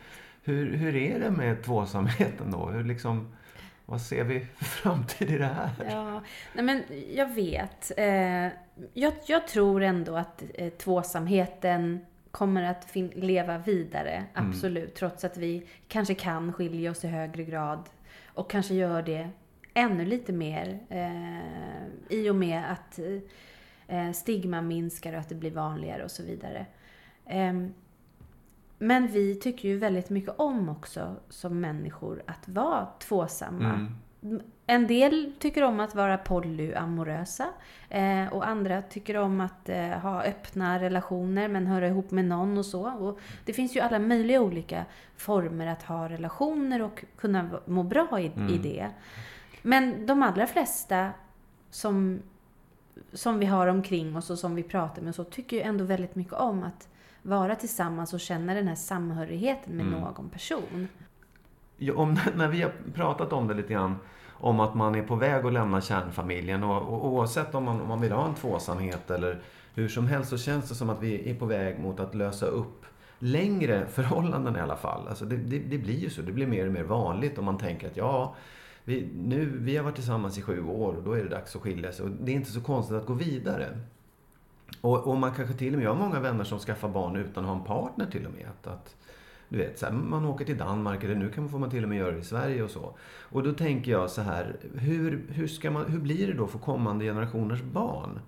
Hur, 0.42 0.72
hur 0.76 0.96
är 0.96 1.20
det 1.20 1.31
med 1.31 1.62
tvåsamheten 1.62 2.50
då? 2.50 2.66
Hur 2.66 2.85
liksom, 2.85 3.33
vad 3.87 4.00
ser 4.00 4.24
vi 4.24 4.46
för 4.57 4.64
framtid 4.64 5.31
i 5.31 5.38
det 5.38 5.44
här? 5.46 5.70
Ja, 5.90 6.22
nej 6.52 6.64
men 6.64 6.83
jag 7.14 7.35
vet. 7.35 7.92
Eh, 7.96 8.46
jag, 8.92 9.12
jag 9.26 9.48
tror 9.48 9.83
ändå 9.83 10.16
att 10.16 10.42
eh, 10.54 10.68
tvåsamheten 10.68 12.00
kommer 12.30 12.62
att 12.62 12.96
leva 13.14 13.58
vidare, 13.58 14.24
absolut. 14.34 14.94
Trots 14.94 15.24
att 15.24 15.36
vi 15.36 15.66
kanske 15.88 16.14
kan 16.14 16.52
skilja 16.52 16.90
oss 16.90 17.04
i 17.04 17.08
högre 17.08 17.44
grad 17.44 17.88
och 18.26 18.50
kanske 18.50 18.74
gör 18.74 19.02
det 19.02 19.28
ännu 19.74 20.04
lite 20.04 20.32
mer 20.32 20.78
eh, 20.88 22.16
i 22.18 22.30
och 22.30 22.36
med 22.36 22.72
att 22.72 22.98
eh, 23.86 24.12
stigma 24.12 24.62
minskar 24.62 25.12
och 25.12 25.18
att 25.18 25.28
det 25.28 25.34
blir 25.34 25.50
vanligare 25.50 26.04
och 26.04 26.10
så 26.10 26.22
vidare. 26.22 26.66
Ehm, 27.26 27.74
men 28.78 29.06
vi 29.06 29.34
tycker 29.34 29.68
ju 29.68 29.78
väldigt 29.78 30.10
mycket 30.10 30.34
om 30.38 30.68
också 30.68 31.16
som 31.28 31.60
människor 31.60 32.22
att 32.26 32.48
vara 32.48 32.88
tvåsamma. 32.98 33.86
En 34.66 34.87
del 34.87 35.33
tycker 35.38 35.62
om 35.62 35.81
att 35.81 35.94
vara 35.94 36.18
polyamorösa 36.18 37.46
eh, 37.88 38.26
och 38.33 38.48
andra 38.48 38.83
tycker 38.83 39.16
om 39.16 39.40
att 39.40 39.68
eh, 39.68 39.88
ha 39.88 40.22
öppna 40.22 40.81
relationer 40.81 41.48
men 41.48 41.66
höra 41.66 41.88
ihop 41.88 42.11
med 42.11 42.24
någon 42.24 42.59
och 42.59 42.66
så. 42.66 42.90
Och 42.90 43.18
det 43.44 43.52
finns 43.52 43.76
ju 43.76 43.81
alla 43.81 43.98
möjliga 43.98 44.40
olika 44.40 44.85
former 45.16 45.66
att 45.66 45.83
ha 45.83 46.09
relationer 46.09 46.83
och 46.83 47.04
kunna 47.16 47.50
må 47.66 47.83
bra 47.83 48.20
i, 48.20 48.24
i 48.50 48.59
det. 48.62 48.88
Men 49.62 50.07
de 50.07 50.22
allra 50.22 50.46
flesta 50.46 51.11
som, 51.70 52.22
som 53.12 53.38
vi 53.38 53.46
har 53.46 53.66
omkring 53.66 54.16
oss 54.16 54.31
och 54.31 54.38
som 54.38 54.54
vi 54.54 54.62
pratar 54.62 55.02
med 55.02 55.09
och 55.09 55.14
så 55.14 55.24
tycker 55.24 55.57
ju 55.57 55.62
ändå 55.62 55.85
väldigt 55.85 56.14
mycket 56.14 56.35
om 56.35 56.62
att 56.62 56.88
vara 57.22 57.54
tillsammans 57.54 58.14
och 58.14 58.20
känna 58.20 58.54
den 58.54 58.68
här 58.68 58.74
samhörigheten 58.74 59.76
med 59.76 59.87
någon 59.87 60.28
person. 60.28 60.88
Ja, 61.78 61.94
om, 61.94 62.18
när 62.36 62.48
vi 62.48 62.62
har 62.62 62.72
pratat 62.94 63.32
om 63.32 63.48
det 63.48 63.54
lite 63.54 63.72
grann, 63.72 63.96
om 64.40 64.60
att 64.60 64.74
man 64.74 64.94
är 64.94 65.02
på 65.02 65.14
väg 65.14 65.46
att 65.46 65.52
lämna 65.52 65.80
kärnfamiljen 65.80 66.64
och, 66.64 66.76
och 66.76 67.06
oavsett 67.06 67.54
om 67.54 67.64
man, 67.64 67.80
om 67.80 67.88
man 67.88 68.00
vill 68.00 68.12
ha 68.12 68.28
en 68.28 68.34
tvåsamhet 68.34 69.10
eller 69.10 69.40
hur 69.74 69.88
som 69.88 70.06
helst 70.06 70.30
så 70.30 70.38
känns 70.38 70.68
det 70.68 70.74
som 70.74 70.90
att 70.90 71.02
vi 71.02 71.30
är 71.30 71.34
på 71.34 71.46
väg 71.46 71.78
mot 71.78 72.00
att 72.00 72.14
lösa 72.14 72.46
upp 72.46 72.86
längre 73.18 73.86
förhållanden 73.90 74.56
i 74.56 74.60
alla 74.60 74.76
fall. 74.76 75.08
Alltså 75.08 75.24
det, 75.24 75.36
det, 75.36 75.58
det 75.58 75.78
blir 75.78 75.98
ju 75.98 76.10
så, 76.10 76.22
det 76.22 76.32
blir 76.32 76.46
mer 76.46 76.66
och 76.66 76.72
mer 76.72 76.82
vanligt 76.82 77.38
om 77.38 77.44
man 77.44 77.58
tänker 77.58 77.86
att 77.86 77.96
ja, 77.96 78.34
vi, 78.84 79.08
nu, 79.14 79.58
vi 79.60 79.76
har 79.76 79.84
varit 79.84 79.94
tillsammans 79.94 80.38
i 80.38 80.42
sju 80.42 80.66
år 80.66 80.92
och 80.92 81.02
då 81.02 81.12
är 81.12 81.22
det 81.22 81.28
dags 81.28 81.56
att 81.56 81.62
skilja 81.62 81.92
sig. 81.92 82.04
Och 82.04 82.10
det 82.10 82.32
är 82.32 82.36
inte 82.36 82.50
så 82.50 82.60
konstigt 82.60 82.96
att 82.96 83.06
gå 83.06 83.12
vidare. 83.12 83.78
Och, 84.80 85.06
och 85.06 85.16
man 85.16 85.34
kanske 85.34 85.54
till 85.54 85.72
och 85.72 85.78
med, 85.78 85.86
jag 85.86 85.94
har 85.94 86.06
många 86.06 86.20
vänner 86.20 86.44
som 86.44 86.58
skaffar 86.58 86.88
barn 86.88 87.16
utan 87.16 87.44
att 87.44 87.50
ha 87.50 87.56
en 87.56 87.64
partner 87.64 88.06
till 88.06 88.26
och 88.26 88.32
med. 88.32 88.46
Att, 88.48 88.66
att, 88.66 88.96
du 89.48 89.58
vet, 89.58 89.78
så 89.78 89.87
här, 89.87 89.92
man 89.92 90.24
åker 90.24 90.44
till 90.44 90.58
Danmark 90.58 91.04
eller 91.04 91.14
nu 91.14 91.30
kan, 91.30 91.50
man 91.61 91.70
till 91.70 91.82
och 91.82 91.88
med 91.88 91.98
göra 91.98 92.12
det 92.12 92.18
i 92.18 92.24
Sverige 92.24 92.62
och 92.62 92.70
så. 92.70 92.94
Och 93.22 93.42
då 93.42 93.52
tänker 93.52 93.90
jag 93.90 94.11
så 94.11 94.22
här, 94.22 94.56
hur, 94.74 95.24
hur, 95.28 95.46
ska 95.46 95.70
man, 95.70 95.87
hur 95.87 95.98
blir 95.98 96.26
det 96.26 96.32
då 96.32 96.46
för 96.46 96.58
kommande 96.58 97.04
generationers 97.04 97.62
barn? 97.62 98.20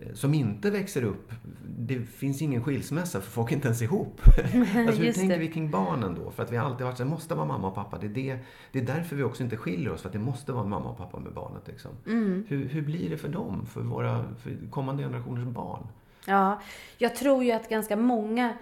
eh, 0.00 0.12
Som 0.14 0.34
inte 0.34 0.70
växer 0.70 1.04
upp. 1.04 1.32
Det 1.78 2.00
finns 2.00 2.42
ingen 2.42 2.64
skilsmässa 2.64 3.20
för 3.20 3.30
folk 3.30 3.50
är 3.52 3.56
inte 3.56 3.68
ens 3.68 3.82
ihop. 3.82 4.20
alltså 4.26 5.02
hur 5.02 5.12
tänker 5.12 5.28
det. 5.28 5.38
vi 5.38 5.48
kring 5.52 5.70
barnen 5.70 6.14
då? 6.14 6.30
För 6.30 6.42
att 6.42 6.52
vi 6.52 6.56
har 6.56 6.66
alltid 6.66 6.86
varit 6.86 6.96
så 6.96 7.02
här, 7.02 7.10
måste 7.10 7.34
vara 7.34 7.46
mamma 7.46 7.68
och 7.68 7.74
pappa. 7.74 7.98
Det 7.98 8.06
är, 8.06 8.10
det, 8.10 8.38
det 8.72 8.78
är 8.78 8.96
därför 8.96 9.16
vi 9.16 9.22
också 9.22 9.42
inte 9.42 9.56
skiljer 9.56 9.92
oss. 9.92 10.00
För 10.00 10.08
att 10.08 10.12
det 10.12 10.18
måste 10.18 10.52
vara 10.52 10.64
mamma 10.66 10.90
och 10.90 10.98
pappa 10.98 11.18
med 11.18 11.32
barnet. 11.32 11.62
Liksom. 11.66 11.90
Mm. 12.06 12.44
Hur, 12.48 12.68
hur 12.68 12.82
blir 12.82 13.10
det 13.10 13.16
för 13.16 13.28
dem? 13.28 13.66
För 13.66 13.80
våra 13.80 14.24
för 14.38 14.70
kommande 14.70 15.02
generationers 15.02 15.44
barn? 15.44 15.86
Ja, 16.26 16.60
jag 16.98 17.16
tror 17.16 17.44
ju 17.44 17.52
att 17.52 17.68
ganska 17.68 17.96
många 17.96 18.54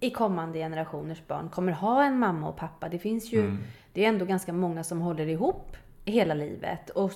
i 0.00 0.10
kommande 0.10 0.58
generationers 0.58 1.26
barn 1.26 1.48
kommer 1.48 1.72
ha 1.72 2.04
en 2.04 2.18
mamma 2.18 2.48
och 2.48 2.56
pappa. 2.56 2.88
Det 2.88 2.98
finns 2.98 3.32
ju, 3.32 3.56
det 3.92 4.04
är 4.04 4.08
ändå 4.08 4.24
ganska 4.24 4.52
många 4.52 4.84
som 4.84 5.00
håller 5.00 5.26
ihop 5.26 5.76
hela 6.04 6.34
livet. 6.34 6.90
Och 6.90 7.12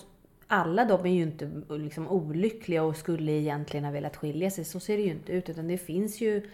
alla 0.47 0.85
de 0.85 1.07
är 1.07 1.11
ju 1.11 1.23
inte 1.23 1.51
liksom 1.69 2.09
olyckliga 2.09 2.83
och 2.83 2.97
skulle 2.97 3.33
egentligen 3.33 3.85
ha 3.85 3.93
velat 3.93 4.17
skilja 4.17 4.51
sig. 4.51 4.65
Så 4.65 4.81
ser 4.81 4.97
det 4.97 5.03
ju 5.03 5.11
inte 5.11 5.33
ut. 5.33 5.49
Utan 5.49 5.69
det 5.69 5.79
finns 5.79 6.21
ju 6.21 6.51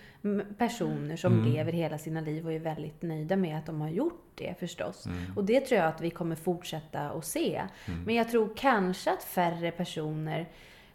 personer 0.59 1.16
som 1.16 1.32
mm. 1.32 1.53
lever 1.53 1.72
hela 1.72 1.98
sina 1.98 2.20
liv 2.20 2.46
och 2.46 2.53
är 2.53 2.59
väldigt 2.59 3.03
nöjda 3.03 3.36
med 3.36 3.59
att 3.59 3.66
de 3.66 3.80
har 3.80 3.88
gjort 3.88 4.22
det 4.34 4.55
förstås. 4.59 5.07
Mm. 5.07 5.18
Och 5.36 5.44
det 5.44 5.61
tror 5.61 5.80
jag 5.80 5.88
att 5.88 6.01
vi 6.01 6.11
kommer 6.11 6.36
fortsätta 6.36 7.01
att 7.01 7.24
se. 7.24 7.62
Mm. 7.86 8.03
Men 8.03 8.14
jag 8.14 8.30
tror 8.30 8.51
kanske 8.57 9.12
att 9.12 9.22
färre 9.22 9.70
personer 9.70 10.48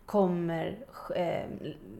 kommer 0.06 0.78
eh, 1.16 1.46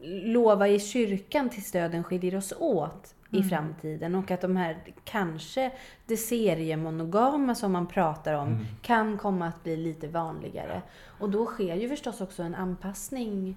lova 0.04 0.68
i 0.68 0.80
kyrkan 0.80 1.48
tills 1.48 1.72
döden 1.72 2.04
skiljer 2.04 2.36
oss 2.36 2.52
åt 2.58 3.14
i 3.32 3.36
mm. 3.36 3.48
framtiden. 3.48 4.14
Och 4.14 4.30
att 4.30 4.40
de 4.40 4.56
här, 4.56 4.76
kanske 5.04 5.70
det 6.06 6.16
seriemonogama 6.16 7.54
som 7.54 7.72
man 7.72 7.86
pratar 7.86 8.34
om, 8.34 8.48
mm. 8.48 8.64
kan 8.82 9.18
komma 9.18 9.46
att 9.46 9.62
bli 9.62 9.76
lite 9.76 10.08
vanligare. 10.08 10.82
Och 11.04 11.30
då 11.30 11.46
sker 11.46 11.74
ju 11.74 11.88
förstås 11.88 12.20
också 12.20 12.42
en 12.42 12.54
anpassning 12.54 13.56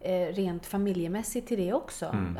eh, 0.00 0.26
rent 0.26 0.66
familjemässigt 0.66 1.48
till 1.48 1.58
det 1.58 1.72
också. 1.72 2.06
Mm. 2.06 2.36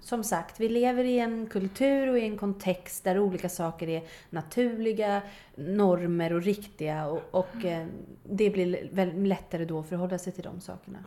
Som 0.00 0.24
sagt, 0.24 0.60
vi 0.60 0.68
lever 0.68 1.04
i 1.04 1.18
en 1.18 1.46
kultur 1.46 2.08
och 2.08 2.18
i 2.18 2.24
en 2.24 2.38
kontext 2.38 3.04
där 3.04 3.18
olika 3.18 3.48
saker 3.48 3.88
är 3.88 4.02
naturliga, 4.30 5.22
normer 5.54 6.32
och 6.32 6.42
riktiga. 6.42 7.06
Och, 7.06 7.22
och 7.30 7.64
eh, 7.64 7.86
det 8.24 8.50
blir 8.50 9.24
lättare 9.26 9.64
då 9.64 9.80
att 9.80 9.88
förhålla 9.88 10.18
sig 10.18 10.32
till 10.32 10.44
de 10.44 10.60
sakerna. 10.60 10.98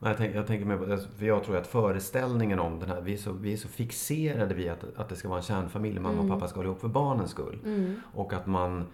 Ja. 0.00 0.08
Jag, 0.08 0.16
tänk, 0.16 0.34
jag 0.34 0.46
tänker 0.46 0.66
med 0.66 0.78
på, 0.78 0.98
för 1.18 1.26
jag 1.26 1.44
tror 1.44 1.56
att 1.56 1.66
föreställningen 1.66 2.58
om 2.58 2.78
den 2.78 2.88
här, 2.88 3.00
vi 3.00 3.12
är 3.12 3.16
så, 3.16 3.32
vi 3.32 3.52
är 3.52 3.56
så 3.56 3.68
fixerade 3.68 4.54
vid 4.54 4.70
att, 4.70 4.84
att 4.96 5.08
det 5.08 5.16
ska 5.16 5.28
vara 5.28 5.38
en 5.38 5.44
kärnfamilj, 5.44 6.00
mamma 6.00 6.14
mm. 6.14 6.24
och 6.24 6.38
pappa 6.38 6.48
ska 6.48 6.58
hålla 6.58 6.68
ihop 6.68 6.80
för 6.80 6.88
barnens 6.88 7.30
skull. 7.30 7.58
Mm. 7.64 8.00
Och 8.14 8.32
att 8.32 8.46
man, 8.46 8.86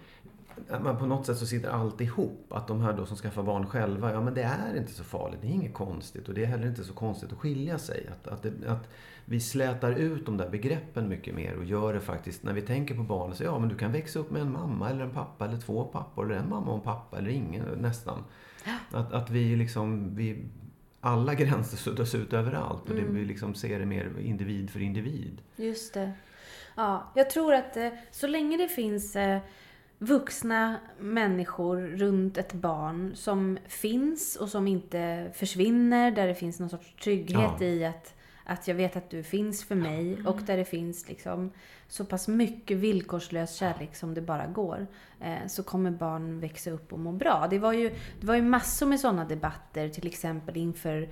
att 0.69 0.83
man 0.83 0.97
på 0.97 1.05
något 1.05 1.25
sätt 1.25 1.37
så 1.37 1.45
sitter 1.45 1.69
allt 1.69 2.01
ihop. 2.01 2.47
Att 2.49 2.67
de 2.67 2.81
här 2.81 2.93
då 2.93 3.05
som 3.05 3.17
skaffar 3.17 3.43
barn 3.43 3.67
själva, 3.67 4.11
ja 4.11 4.21
men 4.21 4.33
det 4.33 4.43
är 4.43 4.77
inte 4.77 4.93
så 4.93 5.03
farligt, 5.03 5.39
det 5.41 5.47
är 5.47 5.51
inget 5.51 5.73
konstigt 5.73 6.27
och 6.27 6.33
det 6.33 6.43
är 6.43 6.47
heller 6.47 6.67
inte 6.67 6.83
så 6.83 6.93
konstigt 6.93 7.31
att 7.31 7.37
skilja 7.37 7.77
sig. 7.77 8.09
Att, 8.11 8.27
att, 8.27 8.43
det, 8.43 8.51
att 8.67 8.89
vi 9.25 9.39
slätar 9.39 9.91
ut 9.91 10.25
de 10.25 10.37
där 10.37 10.49
begreppen 10.49 11.09
mycket 11.09 11.35
mer 11.35 11.57
och 11.57 11.65
gör 11.65 11.93
det 11.93 11.99
faktiskt, 11.99 12.43
när 12.43 12.53
vi 12.53 12.61
tänker 12.61 12.95
på 12.95 13.03
barnen, 13.03 13.35
så 13.35 13.43
ja 13.43 13.59
men 13.59 13.69
du 13.69 13.75
kan 13.75 13.91
växa 13.91 14.19
upp 14.19 14.31
med 14.31 14.41
en 14.41 14.51
mamma 14.51 14.89
eller 14.89 15.03
en 15.03 15.11
pappa 15.11 15.45
eller 15.45 15.57
två 15.57 15.83
pappor 15.83 16.25
eller 16.25 16.41
en 16.41 16.49
mamma 16.49 16.71
och 16.71 16.77
en 16.77 16.83
pappa 16.83 17.17
eller 17.17 17.29
ingen 17.29 17.65
nästan. 17.77 18.23
Att, 18.91 19.13
att 19.13 19.29
vi 19.29 19.55
liksom, 19.55 20.15
vi 20.15 20.45
alla 21.05 21.33
gränser 21.33 21.77
suddas 21.77 22.15
ut 22.15 22.33
överallt 22.33 22.83
och 22.83 22.91
mm. 22.91 23.05
det, 23.05 23.19
vi 23.19 23.25
liksom 23.25 23.55
ser 23.55 23.79
det 23.79 23.85
mer 23.85 24.11
individ 24.19 24.69
för 24.69 24.79
individ. 24.79 25.41
Just 25.55 25.93
det. 25.93 26.11
Ja, 26.75 27.11
jag 27.15 27.29
tror 27.29 27.53
att 27.53 27.77
eh, 27.77 27.89
så 28.11 28.27
länge 28.27 28.57
det 28.57 28.67
finns 28.67 29.15
eh, 29.15 29.39
vuxna 29.97 30.75
människor 30.99 31.77
runt 31.77 32.37
ett 32.37 32.53
barn 32.53 33.15
som 33.15 33.57
finns 33.67 34.35
och 34.35 34.49
som 34.49 34.67
inte 34.67 35.31
försvinner, 35.35 36.11
där 36.11 36.27
det 36.27 36.35
finns 36.35 36.59
någon 36.59 36.69
sorts 36.69 36.95
trygghet 37.03 37.51
ja. 37.59 37.65
i 37.65 37.85
att 37.85 38.14
att 38.45 38.67
jag 38.67 38.75
vet 38.75 38.95
att 38.95 39.09
du 39.09 39.23
finns 39.23 39.63
för 39.63 39.75
mig 39.75 40.17
och 40.25 40.41
där 40.45 40.57
det 40.57 40.65
finns 40.65 41.09
liksom 41.09 41.51
så 41.87 42.05
pass 42.05 42.27
mycket 42.27 42.77
villkorslös 42.77 43.55
kärlek 43.55 43.95
som 43.95 44.13
det 44.13 44.21
bara 44.21 44.47
går. 44.47 44.87
Eh, 45.21 45.47
så 45.47 45.63
kommer 45.63 45.91
barn 45.91 46.39
växa 46.39 46.71
upp 46.71 46.93
och 46.93 46.99
må 46.99 47.11
bra. 47.11 47.47
Det 47.49 47.59
var 47.59 47.73
ju, 47.73 47.89
det 48.19 48.27
var 48.27 48.35
ju 48.35 48.41
massor 48.41 48.85
med 48.85 48.99
sådana 48.99 49.25
debatter, 49.25 49.89
till 49.89 50.07
exempel 50.07 50.57
inför 50.57 51.09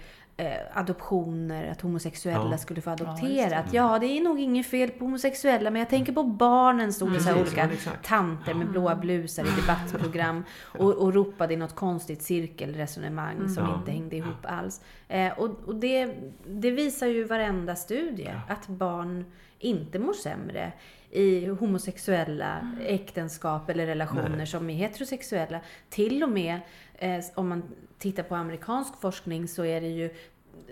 adoptioner, 0.74 1.72
att 1.72 1.82
homosexuella 1.82 2.52
ja. 2.52 2.58
skulle 2.58 2.82
få 2.82 2.90
adoptera. 2.90 3.56
Ja, 3.56 3.64
ja, 3.72 4.00
det 4.00 4.06
är 4.06 4.22
nog 4.22 4.40
inget 4.40 4.66
fel 4.66 4.90
på 4.90 5.06
homosexuella, 5.06 5.72
men 5.72 5.80
jag 5.80 5.90
tänker 5.90 6.14
på 6.14 6.24
barnen, 6.24 6.94
stod 6.94 7.14
det 7.14 7.20
så 7.20 7.30
här 7.30 7.42
olika 7.42 7.70
tanter 8.04 8.54
med 8.54 8.68
blåa 8.68 8.96
blusar 8.96 9.44
i 9.44 9.62
debattprogram 9.62 10.44
och, 10.78 10.94
och 10.94 11.14
ropade 11.14 11.54
i 11.54 11.58
något 11.58 11.76
konstigt 11.76 12.22
cirkelresonemang 12.22 13.36
mm. 13.36 13.50
som 13.50 13.76
inte 13.76 13.92
hängde 13.92 14.16
ihop 14.16 14.46
alls. 14.46 14.82
Eh, 15.08 15.40
och 15.40 15.50
och 15.66 15.76
det, 15.76 16.16
det 16.48 16.72
visar 16.72 17.08
ju 17.08 17.24
varenda 17.24 17.76
studie, 17.76 18.32
att 18.50 18.68
barn 18.68 19.26
inte 19.60 20.00
mår 20.00 20.14
sämre 20.14 20.72
i 21.12 21.46
homosexuella 21.46 22.76
äktenskap 22.86 23.70
eller 23.70 23.86
relationer 23.86 24.38
Nej. 24.38 24.48
som 24.48 24.70
är 24.70 24.74
heterosexuella. 24.74 25.60
Till 25.90 26.24
och 26.24 26.30
med 26.30 26.60
eh, 27.04 27.24
om 27.36 27.50
man 27.50 27.64
tittar 27.98 28.24
på 28.24 28.36
amerikansk 28.36 29.02
forskning 29.02 29.48
så 29.48 29.66
är 29.66 29.82
det 29.82 29.88
ju 29.88 30.10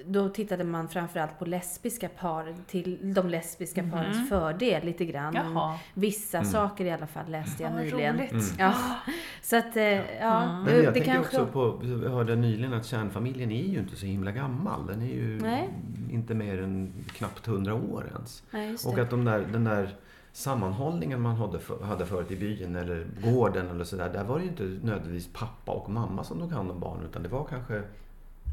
då 0.06 0.30
tittade 0.30 0.64
man 0.64 0.90
framförallt 0.90 1.40
på 1.40 1.46
lesbiska 1.46 2.10
par, 2.10 2.56
till 2.68 3.14
de 3.14 3.30
lesbiska 3.30 3.82
mm. 3.82 3.92
parens 3.92 4.30
fördel 4.30 4.86
lite 4.86 5.06
grann. 5.06 5.34
Jaha. 5.34 5.80
Vissa 5.94 6.38
mm. 6.38 6.52
saker 6.52 6.86
i 6.86 6.92
alla 6.92 7.08
fall 7.08 7.32
läste 7.32 7.64
jag 7.64 7.76
nyligen. 7.76 8.20
Mm. 8.20 8.42
Ja. 8.60 8.74
Så 9.42 9.58
att, 9.58 9.78
eh, 9.78 9.84
ja. 10.20 10.44
Mm. 10.44 10.66
Det, 10.66 10.84
jag 10.84 10.94
det 10.94 11.00
kanske... 11.00 11.42
också 11.42 11.52
på, 11.52 11.82
jag 12.04 12.10
hörde 12.10 12.36
nyligen 12.36 12.74
att 12.74 12.86
kärnfamiljen 12.86 13.52
är 13.52 13.68
ju 13.68 13.80
inte 13.80 13.96
så 13.96 14.06
himla 14.06 14.32
gammal. 14.32 14.88
Den 14.88 15.02
är 15.02 15.14
ju 15.14 15.40
Nej. 15.42 15.70
inte 16.12 16.34
mer 16.34 16.62
än 16.62 16.94
knappt 17.08 17.46
hundra 17.46 17.74
år 17.74 18.12
ens. 18.16 18.44
Nej, 18.52 18.76
Och 18.86 19.00
att 19.00 19.10
de 19.10 19.26
där, 19.26 19.40
den 19.52 19.64
där 19.64 19.96
sammanhållningen 20.34 21.22
man 21.22 21.36
hade, 21.36 21.60
för, 21.60 21.84
hade 21.84 22.06
förut 22.06 22.32
i 22.32 22.36
byn 22.36 22.76
eller 22.76 23.08
gården 23.24 23.70
eller 23.70 23.84
sådär. 23.84 24.10
Där 24.14 24.24
var 24.24 24.38
det 24.38 24.44
ju 24.44 24.50
inte 24.50 24.64
nödvändigtvis 24.64 25.34
pappa 25.34 25.72
och 25.72 25.90
mamma 25.90 26.24
som 26.24 26.40
tog 26.40 26.52
hand 26.52 26.72
om 26.72 26.80
barnen 26.80 27.06
utan 27.06 27.24
det 27.24 27.30
var 27.30 27.46
kanske 27.50 27.84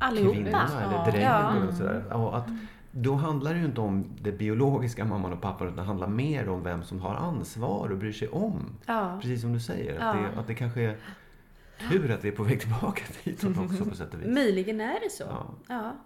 Allihopa. 0.00 0.34
kvinnorna 0.34 0.82
eller 0.82 1.12
drängen 1.12 1.62
ja. 1.62 1.68
och 1.68 1.74
sådär. 1.74 2.12
Och 2.12 2.36
att, 2.36 2.48
då 2.90 3.14
handlar 3.14 3.54
det 3.54 3.60
ju 3.60 3.64
inte 3.64 3.80
om 3.80 4.04
det 4.20 4.32
biologiska 4.32 5.04
mamman 5.04 5.32
och 5.32 5.40
pappan 5.40 5.66
utan 5.66 5.76
det 5.76 5.82
handlar 5.82 6.08
mer 6.08 6.48
om 6.48 6.62
vem 6.62 6.82
som 6.82 7.00
har 7.00 7.14
ansvar 7.14 7.88
och 7.88 7.98
bryr 7.98 8.12
sig 8.12 8.28
om. 8.28 8.78
Ja. 8.86 9.18
Precis 9.22 9.40
som 9.40 9.52
du 9.52 9.60
säger. 9.60 10.00
Att, 10.00 10.16
det, 10.16 10.40
att 10.40 10.46
det 10.46 10.54
kanske 10.54 10.80
är 10.80 10.96
tur 11.90 12.10
att 12.10 12.24
vi 12.24 12.28
är 12.28 12.32
på 12.32 12.42
väg 12.42 12.60
tillbaka 12.60 13.02
dit 13.24 13.44
också 13.44 13.84
på 13.84 13.96
sätt 13.96 14.14
och 14.14 14.20
vis. 14.20 14.28
Möjligen 14.28 14.80
är 14.80 15.00
det 15.00 15.10
så. 15.10 15.24
Ja. 15.68 15.96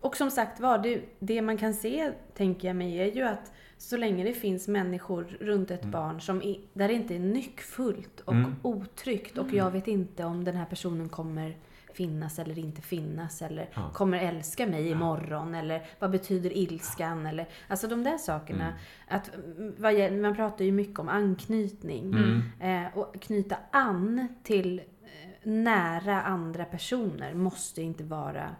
Och 0.00 0.16
som 0.16 0.30
sagt 0.30 0.60
var, 0.60 0.78
det, 0.78 1.00
det 1.18 1.42
man 1.42 1.56
kan 1.56 1.74
se, 1.74 2.12
tänker 2.34 2.68
jag 2.68 2.76
mig, 2.76 2.96
är 3.00 3.12
ju 3.12 3.22
att 3.22 3.52
så 3.80 3.96
länge 3.96 4.24
det 4.24 4.32
finns 4.32 4.68
människor 4.68 5.36
runt 5.40 5.70
ett 5.70 5.82
mm. 5.82 5.90
barn 5.90 6.20
som 6.20 6.42
är, 6.42 6.58
där 6.72 6.88
det 6.88 6.94
inte 6.94 7.14
är 7.14 7.18
nyckfullt 7.18 8.20
och 8.20 8.32
mm. 8.32 8.54
otryggt 8.62 9.38
och 9.38 9.52
jag 9.52 9.70
vet 9.70 9.88
inte 9.88 10.24
om 10.24 10.44
den 10.44 10.56
här 10.56 10.64
personen 10.64 11.08
kommer 11.08 11.56
finnas 11.92 12.38
eller 12.38 12.58
inte 12.58 12.82
finnas 12.82 13.42
eller 13.42 13.68
ja. 13.74 13.90
kommer 13.94 14.18
älska 14.18 14.66
mig 14.66 14.86
ja. 14.86 14.92
imorgon 14.92 15.54
eller 15.54 15.86
vad 15.98 16.10
betyder 16.10 16.56
ilskan 16.56 17.26
eller 17.26 17.48
alltså 17.68 17.88
de 17.88 18.04
där 18.04 18.18
sakerna. 18.18 18.64
Mm. 18.64 18.76
Att, 19.08 19.30
vad, 19.78 20.12
man 20.12 20.36
pratar 20.36 20.64
ju 20.64 20.72
mycket 20.72 20.98
om 20.98 21.08
anknytning 21.08 22.12
mm. 22.14 22.42
eh, 22.86 22.98
och 22.98 23.22
knyta 23.22 23.56
an 23.70 24.28
till 24.42 24.78
eh, 24.78 25.50
nära 25.50 26.22
andra 26.22 26.64
personer 26.64 27.34
måste 27.34 27.82
inte 27.82 28.04
vara 28.04 28.50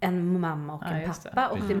en 0.00 0.40
mamma 0.40 0.74
och 0.74 0.86
en 0.86 1.12
pappa. 1.12 1.48
Och 1.48 1.58
det 1.68 1.80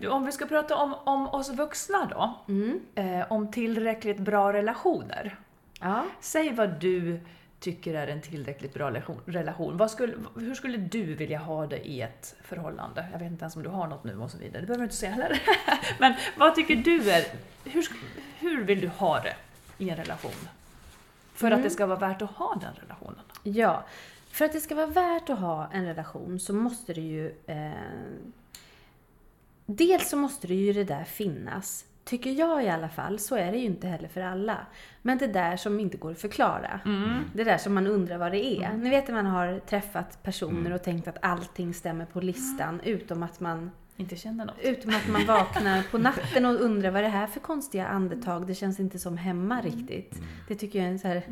Du, 0.00 0.08
om 0.08 0.26
vi 0.26 0.32
ska 0.32 0.46
prata 0.46 0.76
om, 0.76 0.94
om 1.04 1.26
oss 1.28 1.50
vuxna 1.50 2.08
då, 2.10 2.34
eh, 2.94 3.32
om 3.32 3.50
tillräckligt 3.50 4.18
bra 4.18 4.52
relationer. 4.52 5.36
Ja. 5.80 6.04
Säg 6.20 6.54
vad 6.54 6.80
du 6.80 7.20
tycker 7.60 7.94
är 7.94 8.06
en 8.06 8.20
tillräckligt 8.20 8.74
bra 8.74 8.90
relation- 8.90 9.88
skulle, 9.88 10.14
hur 10.36 10.54
skulle 10.54 10.76
du 10.78 11.14
vilja 11.14 11.38
ha 11.38 11.66
det 11.66 11.88
i 11.88 12.00
ett 12.00 12.36
förhållande? 12.42 13.06
Jag 13.12 13.18
vet 13.18 13.30
inte 13.30 13.42
ens 13.42 13.56
om 13.56 13.62
du 13.62 13.68
har 13.68 13.86
något 13.86 14.04
nu 14.04 14.18
och 14.18 14.30
så 14.30 14.38
vidare. 14.38 14.60
Det 14.60 14.66
behöver 14.66 14.78
du 14.82 14.84
inte 14.84 14.96
säga 14.96 15.12
heller. 15.12 15.42
Men 15.98 16.14
vad 16.36 16.54
tycker 16.54 16.76
du 16.76 17.10
är... 17.10 17.24
Hur, 17.64 17.86
hur 18.38 18.64
vill 18.64 18.80
du 18.80 18.88
ha 18.88 19.20
det 19.20 19.34
i 19.78 19.90
en 19.90 19.96
relation? 19.96 20.48
För 21.34 21.50
att 21.50 21.62
det 21.62 21.70
ska 21.70 21.86
vara 21.86 21.98
värt 21.98 22.22
att 22.22 22.30
ha 22.30 22.54
den 22.60 22.74
relationen. 22.82 23.20
Ja, 23.42 23.84
för 24.32 24.44
att 24.44 24.52
det 24.52 24.60
ska 24.60 24.74
vara 24.74 24.86
värt 24.86 25.30
att 25.30 25.38
ha 25.38 25.68
en 25.72 25.84
relation 25.86 26.40
så 26.40 26.52
måste 26.52 26.92
det 26.92 27.00
ju... 27.00 27.34
Eh, 27.46 27.70
dels 29.76 30.08
så 30.08 30.16
måste 30.16 30.46
det 30.46 30.54
ju 30.54 30.72
det 30.72 30.84
där 30.84 31.04
finnas. 31.04 31.84
Tycker 32.04 32.30
jag 32.30 32.64
i 32.64 32.68
alla 32.68 32.88
fall. 32.88 33.18
Så 33.18 33.36
är 33.36 33.52
det 33.52 33.58
ju 33.58 33.64
inte 33.64 33.86
heller 33.86 34.08
för 34.08 34.20
alla. 34.20 34.66
Men 35.02 35.18
det 35.18 35.26
där 35.26 35.56
som 35.56 35.80
inte 35.80 35.96
går 35.96 36.10
att 36.10 36.20
förklara. 36.20 36.80
Det 37.34 37.44
där 37.44 37.58
som 37.58 37.74
man 37.74 37.86
undrar 37.86 38.18
vad 38.18 38.32
det 38.32 38.46
är. 38.46 38.72
Ni 38.72 38.90
vet 38.90 39.08
när 39.08 39.14
man 39.14 39.26
har 39.26 39.58
träffat 39.58 40.22
personer 40.22 40.72
och 40.72 40.82
tänkt 40.82 41.08
att 41.08 41.18
allting 41.22 41.74
stämmer 41.74 42.04
på 42.04 42.20
listan 42.20 42.80
utom 42.84 43.22
att 43.22 43.40
man 43.40 43.70
Inte 44.00 44.16
känner 44.16 44.44
något. 44.44 44.56
Utom 44.62 44.94
att 44.94 45.08
man 45.08 45.26
vaknar 45.26 45.82
på 45.90 45.98
natten 46.08 46.46
och 46.46 46.60
undrar 46.60 46.90
vad 46.90 47.02
det 47.02 47.08
här 47.08 47.26
för 47.26 47.40
konstiga 47.40 47.86
andetag? 47.86 48.46
Det 48.46 48.54
känns 48.54 48.80
inte 48.80 48.98
som 48.98 49.16
hemma 49.16 49.60
riktigt. 49.60 50.14
Det 50.48 50.54
tycker 50.54 50.78
jag 50.78 50.88
är 50.88 50.92
en 50.92 50.98
så 50.98 51.08
här 51.08 51.22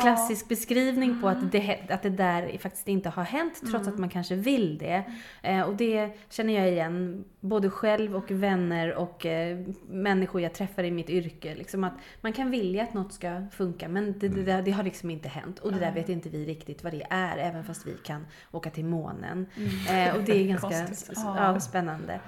klassisk 0.02 0.48
beskrivning 0.48 1.20
på 1.20 1.28
att 1.28 1.52
det, 1.52 1.78
att 1.88 2.02
det 2.02 2.10
där 2.10 2.58
faktiskt 2.58 2.88
inte 2.88 3.08
har 3.08 3.22
hänt 3.22 3.60
trots 3.70 3.88
att 3.88 3.98
man 3.98 4.08
kanske 4.08 4.34
vill 4.34 4.78
det. 4.78 5.04
Eh, 5.42 5.60
och 5.60 5.76
det 5.76 6.10
känner 6.30 6.54
jag 6.54 6.68
igen 6.68 7.24
både 7.40 7.70
själv 7.70 8.16
och 8.16 8.30
vänner 8.30 8.94
och 8.94 9.26
eh, 9.26 9.58
människor 9.88 10.40
jag 10.40 10.54
träffar 10.54 10.84
i 10.84 10.90
mitt 10.90 11.10
yrke. 11.10 11.54
Liksom 11.54 11.84
att 11.84 11.94
man 12.20 12.32
kan 12.32 12.50
vilja 12.50 12.82
att 12.82 12.94
något 12.94 13.12
ska 13.12 13.46
funka 13.52 13.88
men 13.88 14.18
det, 14.18 14.28
det, 14.28 14.42
där, 14.42 14.62
det 14.62 14.70
har 14.70 14.82
liksom 14.82 15.10
inte 15.10 15.28
hänt. 15.28 15.58
Och 15.58 15.72
det 15.72 15.78
där 15.78 15.92
vet 15.92 16.08
inte 16.08 16.28
vi 16.28 16.44
riktigt 16.44 16.84
vad 16.84 16.92
det 16.92 17.06
är 17.10 17.36
även 17.36 17.64
fast 17.64 17.86
vi 17.86 17.96
kan 18.04 18.26
åka 18.50 18.70
till 18.70 18.84
månen. 18.84 19.46
Eh, 19.90 20.16
och 20.16 20.22
det 20.22 20.32
är 20.32 20.44
ganska 20.48 20.68
Konstigt. 20.68 21.18
Ja, 21.44 21.60
spännande. 21.60 22.20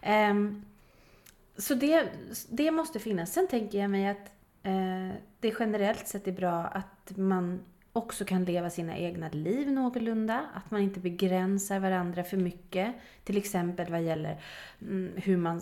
Ehm, 0.00 0.64
så 1.56 1.74
det, 1.74 2.08
det 2.48 2.70
måste 2.70 2.98
finnas. 2.98 3.32
Sen 3.32 3.48
tänker 3.48 3.78
jag 3.78 3.90
mig 3.90 4.06
att 4.06 4.32
eh, 4.62 5.16
det 5.40 5.54
generellt 5.58 6.08
sett 6.08 6.28
är 6.28 6.32
bra 6.32 6.64
att 6.64 7.16
man 7.16 7.60
också 7.92 8.24
kan 8.24 8.44
leva 8.44 8.70
sina 8.70 8.96
egna 8.96 9.28
liv 9.28 9.72
någorlunda. 9.72 10.46
Att 10.54 10.70
man 10.70 10.80
inte 10.80 11.00
begränsar 11.00 11.78
varandra 11.78 12.24
för 12.24 12.36
mycket. 12.36 12.94
Till 13.24 13.36
exempel 13.36 13.90
vad 13.90 14.02
gäller 14.02 14.40
mm, 14.80 15.12
hur 15.16 15.36
man 15.36 15.60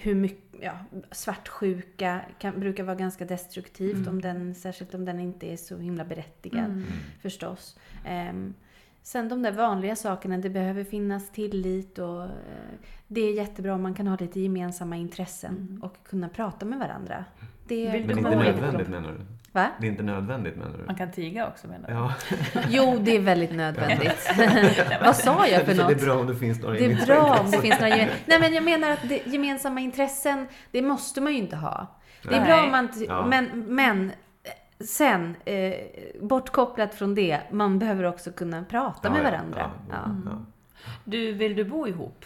hur 0.00 0.14
mycket, 0.14 0.60
ja, 0.60 0.78
svartsjuka 1.10 2.20
kan, 2.38 2.60
brukar 2.60 2.84
vara 2.84 2.96
ganska 2.96 3.24
destruktivt, 3.24 4.06
om 4.08 4.22
den, 4.22 4.54
särskilt 4.54 4.94
om 4.94 5.04
den 5.04 5.20
inte 5.20 5.52
är 5.52 5.56
så 5.56 5.76
himla 5.78 6.04
berättigad 6.04 6.82
förstås. 7.22 7.78
Ehm, 8.04 8.54
sen 9.06 9.28
de 9.28 9.42
där 9.42 9.52
vanliga 9.52 9.96
sakerna, 9.96 10.38
det 10.38 10.50
behöver 10.50 10.84
finnas 10.84 11.30
tillit 11.30 11.98
och 11.98 12.22
eh, 12.22 12.30
det 13.06 13.20
är 13.20 13.32
jättebra 13.32 13.74
om 13.74 13.82
man 13.82 13.94
kan 13.94 14.06
ha 14.06 14.16
lite 14.20 14.40
gemensamma 14.40 14.96
intressen 14.96 15.80
och 15.82 15.96
kunna 16.08 16.28
prata 16.28 16.66
med 16.66 16.78
varandra. 16.78 17.24
Det 17.68 17.90
du 17.90 18.04
Men 18.06 18.18
inte 18.18 18.30
nödvändigt 18.30 18.88
menar 18.88 19.12
du? 19.12 19.18
Va? 19.52 19.68
Det 19.80 19.86
är 19.86 19.90
inte 19.90 20.02
nödvändigt 20.02 20.56
menar 20.56 20.78
du? 20.78 20.84
Man 20.84 20.94
kan 20.94 21.12
tiga 21.12 21.48
också 21.48 21.68
menar 21.68 21.88
du? 21.88 21.94
Ja. 21.94 22.14
Jo, 22.68 22.98
det 23.00 23.16
är 23.16 23.20
väldigt 23.20 23.54
nödvändigt. 23.54 24.30
Vad 25.04 25.16
sa 25.16 25.46
jag 25.46 25.62
för 25.62 25.74
något? 25.74 25.88
det 25.88 25.94
är 25.94 26.04
bra 26.06 26.18
om 26.18 26.26
det 26.26 26.36
finns 26.36 26.62
några 26.62 26.74
Det 26.74 26.84
är 26.84 26.88
gemensamma 26.88 27.22
bra 27.22 27.40
om 27.40 27.50
det 27.50 27.58
finns 27.58 27.80
några 27.80 27.96
gemen... 27.96 28.14
Nej 28.26 28.40
men 28.40 28.54
jag 28.54 28.64
menar 28.64 28.90
att 28.90 29.08
det, 29.08 29.26
gemensamma 29.26 29.80
intressen, 29.80 30.46
det 30.70 30.82
måste 30.82 31.20
man 31.20 31.32
ju 31.32 31.38
inte 31.38 31.56
ha. 31.56 31.86
Det 32.22 32.34
är 32.34 32.40
Nej. 32.40 32.48
bra 32.48 32.64
om 32.64 32.70
man... 32.70 32.88
Ja. 33.08 33.26
Men, 33.26 33.64
men 33.66 34.12
sen, 34.80 35.36
eh, 35.44 35.74
bortkopplat 36.20 36.94
från 36.94 37.14
det, 37.14 37.40
man 37.50 37.78
behöver 37.78 38.04
också 38.04 38.32
kunna 38.32 38.64
prata 38.64 39.00
Ja, 39.08 39.10
med 39.10 39.18
ja, 39.20 39.24
varandra. 39.30 39.70
ja, 39.90 39.94
Ja. 39.96 40.16
ja. 40.30 40.38
Du, 41.04 41.32
vill 41.32 41.56
du 41.56 41.64
bo 41.64 41.86
ihop? 41.88 42.24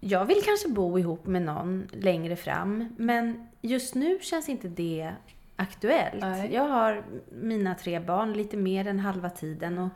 Jag 0.00 0.24
vill 0.24 0.42
kanske 0.44 0.68
bo 0.68 0.98
ihop 0.98 1.26
med 1.26 1.42
någon 1.42 1.88
längre 1.92 2.36
fram, 2.36 2.94
men 2.98 3.48
just 3.60 3.94
nu 3.94 4.18
känns 4.22 4.48
inte 4.48 4.68
det 4.68 5.12
aktuellt. 5.56 6.20
Nej. 6.20 6.54
Jag 6.54 6.62
har 6.68 7.04
mina 7.42 7.74
tre 7.74 8.00
barn 8.00 8.32
lite 8.32 8.56
mer 8.56 8.86
än 8.86 8.98
halva 8.98 9.30
tiden 9.30 9.78
och 9.78 9.88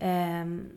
ehm, 0.00 0.68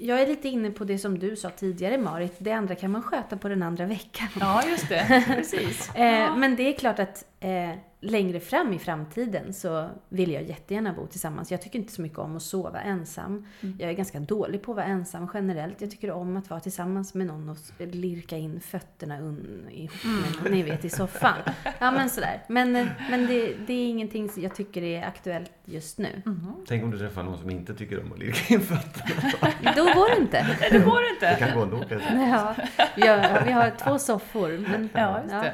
jag 0.00 0.22
är 0.22 0.26
lite 0.26 0.48
inne 0.48 0.70
på 0.70 0.84
det 0.84 0.98
som 0.98 1.18
du 1.18 1.36
sa 1.36 1.50
tidigare 1.50 1.98
Marit, 1.98 2.34
det 2.38 2.52
andra 2.52 2.74
kan 2.74 2.90
man 2.90 3.02
sköta 3.02 3.36
på 3.36 3.48
den 3.48 3.62
andra 3.62 3.86
veckan. 3.86 4.28
Ja, 4.40 4.62
just 4.68 4.88
det. 4.88 5.24
Precis. 5.36 5.94
Eh, 5.94 6.36
men 6.36 6.56
det 6.56 6.62
är 6.62 6.78
klart 6.78 6.98
att 6.98 7.24
eh, 7.40 7.70
längre 8.04 8.40
fram 8.40 8.72
i 8.72 8.78
framtiden 8.78 9.52
så 9.52 9.88
vill 10.08 10.32
jag 10.32 10.42
jättegärna 10.42 10.92
bo 10.92 11.06
tillsammans. 11.06 11.50
Jag 11.50 11.62
tycker 11.62 11.78
inte 11.78 11.92
så 11.92 12.02
mycket 12.02 12.18
om 12.18 12.36
att 12.36 12.42
sova 12.42 12.80
ensam. 12.80 13.46
Jag 13.60 13.90
är 13.90 13.94
ganska 13.94 14.20
dålig 14.20 14.62
på 14.62 14.72
att 14.72 14.76
vara 14.76 14.86
ensam 14.86 15.28
generellt. 15.34 15.80
Jag 15.80 15.90
tycker 15.90 16.10
om 16.10 16.36
att 16.36 16.50
vara 16.50 16.60
tillsammans 16.60 17.14
med 17.14 17.26
någon 17.26 17.48
och 17.48 17.56
lirka 17.78 18.36
in 18.36 18.60
fötterna 18.60 19.18
un, 19.20 19.66
ihop 19.70 19.90
med 20.04 20.42
någon, 20.42 20.52
ni 20.52 20.62
vet, 20.62 20.84
i 20.84 20.90
soffan. 20.90 21.34
Ja, 21.78 21.90
men 21.90 22.10
sådär. 22.10 22.42
Men, 22.48 22.76
eh, 22.76 22.86
men 23.10 23.26
det, 23.26 23.54
det 23.66 23.72
är 23.72 23.88
ingenting 23.88 24.28
som 24.28 24.42
jag 24.42 24.54
tycker 24.54 24.82
är 24.82 25.02
aktuellt 25.04 25.52
just 25.64 25.98
nu. 25.98 26.22
Tänk 26.68 26.84
om 26.84 26.90
du 26.90 26.98
träffar 26.98 27.22
någon 27.22 27.38
som 27.38 27.50
inte 27.50 27.74
tycker 27.74 28.00
om 28.02 28.12
att 28.12 28.18
lirka 28.18 28.54
in 28.54 28.60
fötterna. 28.60 29.32
Då 29.76 29.84
går 29.84 30.14
det 30.16 30.20
inte. 30.22 30.56
Det 30.70 30.78
går 30.78 31.00
Det 31.00 31.10
inte. 31.30 31.46
kan 31.46 31.58
gå 31.58 31.62
ändå 31.64 31.78
kanske. 31.88 32.14
Ja, 32.14 32.54
vi, 32.96 33.06
har, 33.06 33.44
vi 33.46 33.52
har 33.52 33.70
två 33.84 33.98
soffor. 33.98 34.58
Men, 34.68 34.88
Ja, 34.94 35.18
just 35.22 35.30
det. 35.30 35.52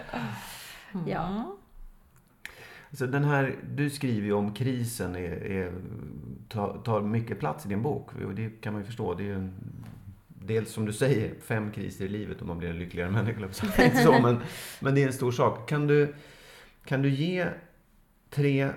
Ja. 1.06 1.54
Så 2.92 3.06
den 3.06 3.24
här, 3.24 3.56
du 3.74 3.90
skriver 3.90 4.26
ju 4.26 4.32
om 4.32 4.54
krisen, 4.54 5.16
är, 5.16 5.44
är, 5.44 5.72
tar, 6.48 6.78
tar 6.84 7.00
mycket 7.00 7.38
plats 7.38 7.66
i 7.66 7.68
din 7.68 7.82
bok. 7.82 8.10
Och 8.26 8.34
det 8.34 8.60
kan 8.60 8.72
man 8.72 8.82
ju 8.82 8.86
förstå. 8.86 9.14
Det 9.14 9.22
är 9.22 9.26
ju 9.26 9.34
en, 9.34 9.54
dels 10.28 10.70
som 10.72 10.84
du 10.84 10.92
säger, 10.92 11.34
fem 11.40 11.70
kriser 11.72 12.04
i 12.04 12.08
livet 12.08 12.42
om 12.42 12.48
man 12.48 12.58
blir 12.58 12.68
en 12.68 12.78
lyckligare 12.78 13.10
människa. 13.10 13.48
så, 14.04 14.12
men, 14.12 14.38
men 14.80 14.94
det 14.94 15.02
är 15.02 15.06
en 15.06 15.12
stor 15.12 15.32
sak. 15.32 15.68
Kan 15.68 15.86
du, 15.86 16.14
kan 16.84 17.02
du 17.02 17.10
ge 17.10 17.46
tre 18.30 18.70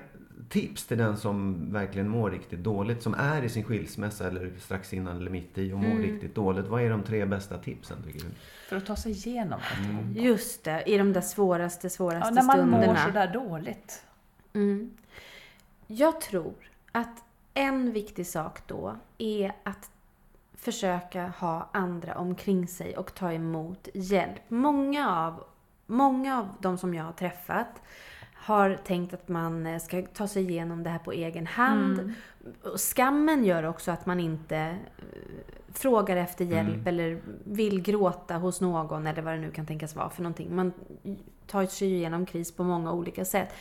tips 0.50 0.86
till 0.88 0.98
den 0.98 1.18
som 1.18 1.68
verkligen 1.74 2.10
mår 2.10 2.32
riktigt 2.32 2.60
dåligt, 2.60 3.04
som 3.04 3.14
är 3.14 3.44
i 3.44 3.50
sin 3.50 3.64
skilsmässa 3.64 4.28
eller 4.28 4.52
strax 4.60 4.94
innan 4.94 5.18
eller 5.18 5.32
mitt 5.32 5.58
i 5.58 5.74
och 5.74 5.80
mår 5.80 6.00
riktigt 6.00 6.36
dåligt. 6.36 6.68
Vad 6.68 6.82
är 6.82 6.90
de 6.90 7.04
tre 7.04 7.26
bästa 7.26 7.58
tipsen 7.58 8.04
tycker 8.04 8.20
du? 8.20 8.32
För 8.70 8.76
att 8.76 8.86
ta 8.86 8.96
sig 8.96 9.12
igenom 9.12 9.60
det. 10.14 10.22
Just 10.22 10.64
det, 10.64 10.84
i 10.86 10.98
de 10.98 11.14
där 11.14 11.22
svåraste, 11.22 11.90
svåraste 11.90 12.28
Ja, 12.28 12.34
när 12.34 12.44
man 12.44 12.58
stunderna. 12.58 12.88
mår 12.88 12.96
sådär 12.96 13.34
dåligt. 13.34 14.06
Mm. 14.54 14.92
Jag 15.88 16.22
tror 16.22 16.54
att 16.92 17.24
en 17.54 17.92
viktig 17.92 18.28
sak 18.28 18.68
då 18.68 18.96
är 19.18 19.54
att 19.64 19.90
försöka 20.54 21.28
ha 21.28 21.70
andra 21.74 22.16
omkring 22.18 22.68
sig 22.68 22.98
och 22.98 23.14
ta 23.14 23.32
emot 23.32 23.88
hjälp. 23.94 24.40
Många 24.48 25.10
av, 25.10 25.44
många 25.88 26.40
av 26.40 26.48
de 26.60 26.78
som 26.78 26.94
jag 26.94 27.04
har 27.04 27.12
träffat 27.12 27.82
har 28.44 28.76
tänkt 28.76 29.14
att 29.14 29.30
man 29.30 29.68
eh, 29.68 29.80
ska 29.80 30.02
ta 30.02 30.28
sig 30.28 30.50
igenom 30.50 30.84
det 30.84 30.90
här 30.90 31.00
på 31.00 31.12
egen 31.12 31.48
hand. 31.48 32.14
Och 32.64 32.80
skammen 32.80 33.46
gör 33.46 33.64
också 33.64 33.92
att 33.92 34.06
man 34.06 34.20
inte 34.20 34.58
eh, 34.58 34.76
frågar 35.74 36.18
efter 36.18 36.46
hjälp 36.46 36.88
eller 36.88 37.22
vill 37.44 37.82
gråta 37.82 38.38
hos 38.38 38.62
någon 38.62 39.08
eller 39.08 39.22
vad 39.22 39.34
det 39.34 39.40
nu 39.40 39.52
kan 39.52 39.66
tänkas 39.66 39.96
vara 39.96 40.10
för 40.10 40.24
någonting. 40.24 40.56
Man 40.56 40.74
tar 41.48 41.66
sig 41.66 41.94
igenom 41.94 42.26
kris 42.26 42.52
på 42.52 42.64
många 42.64 42.94
olika 42.94 43.26
sätt. 43.26 43.54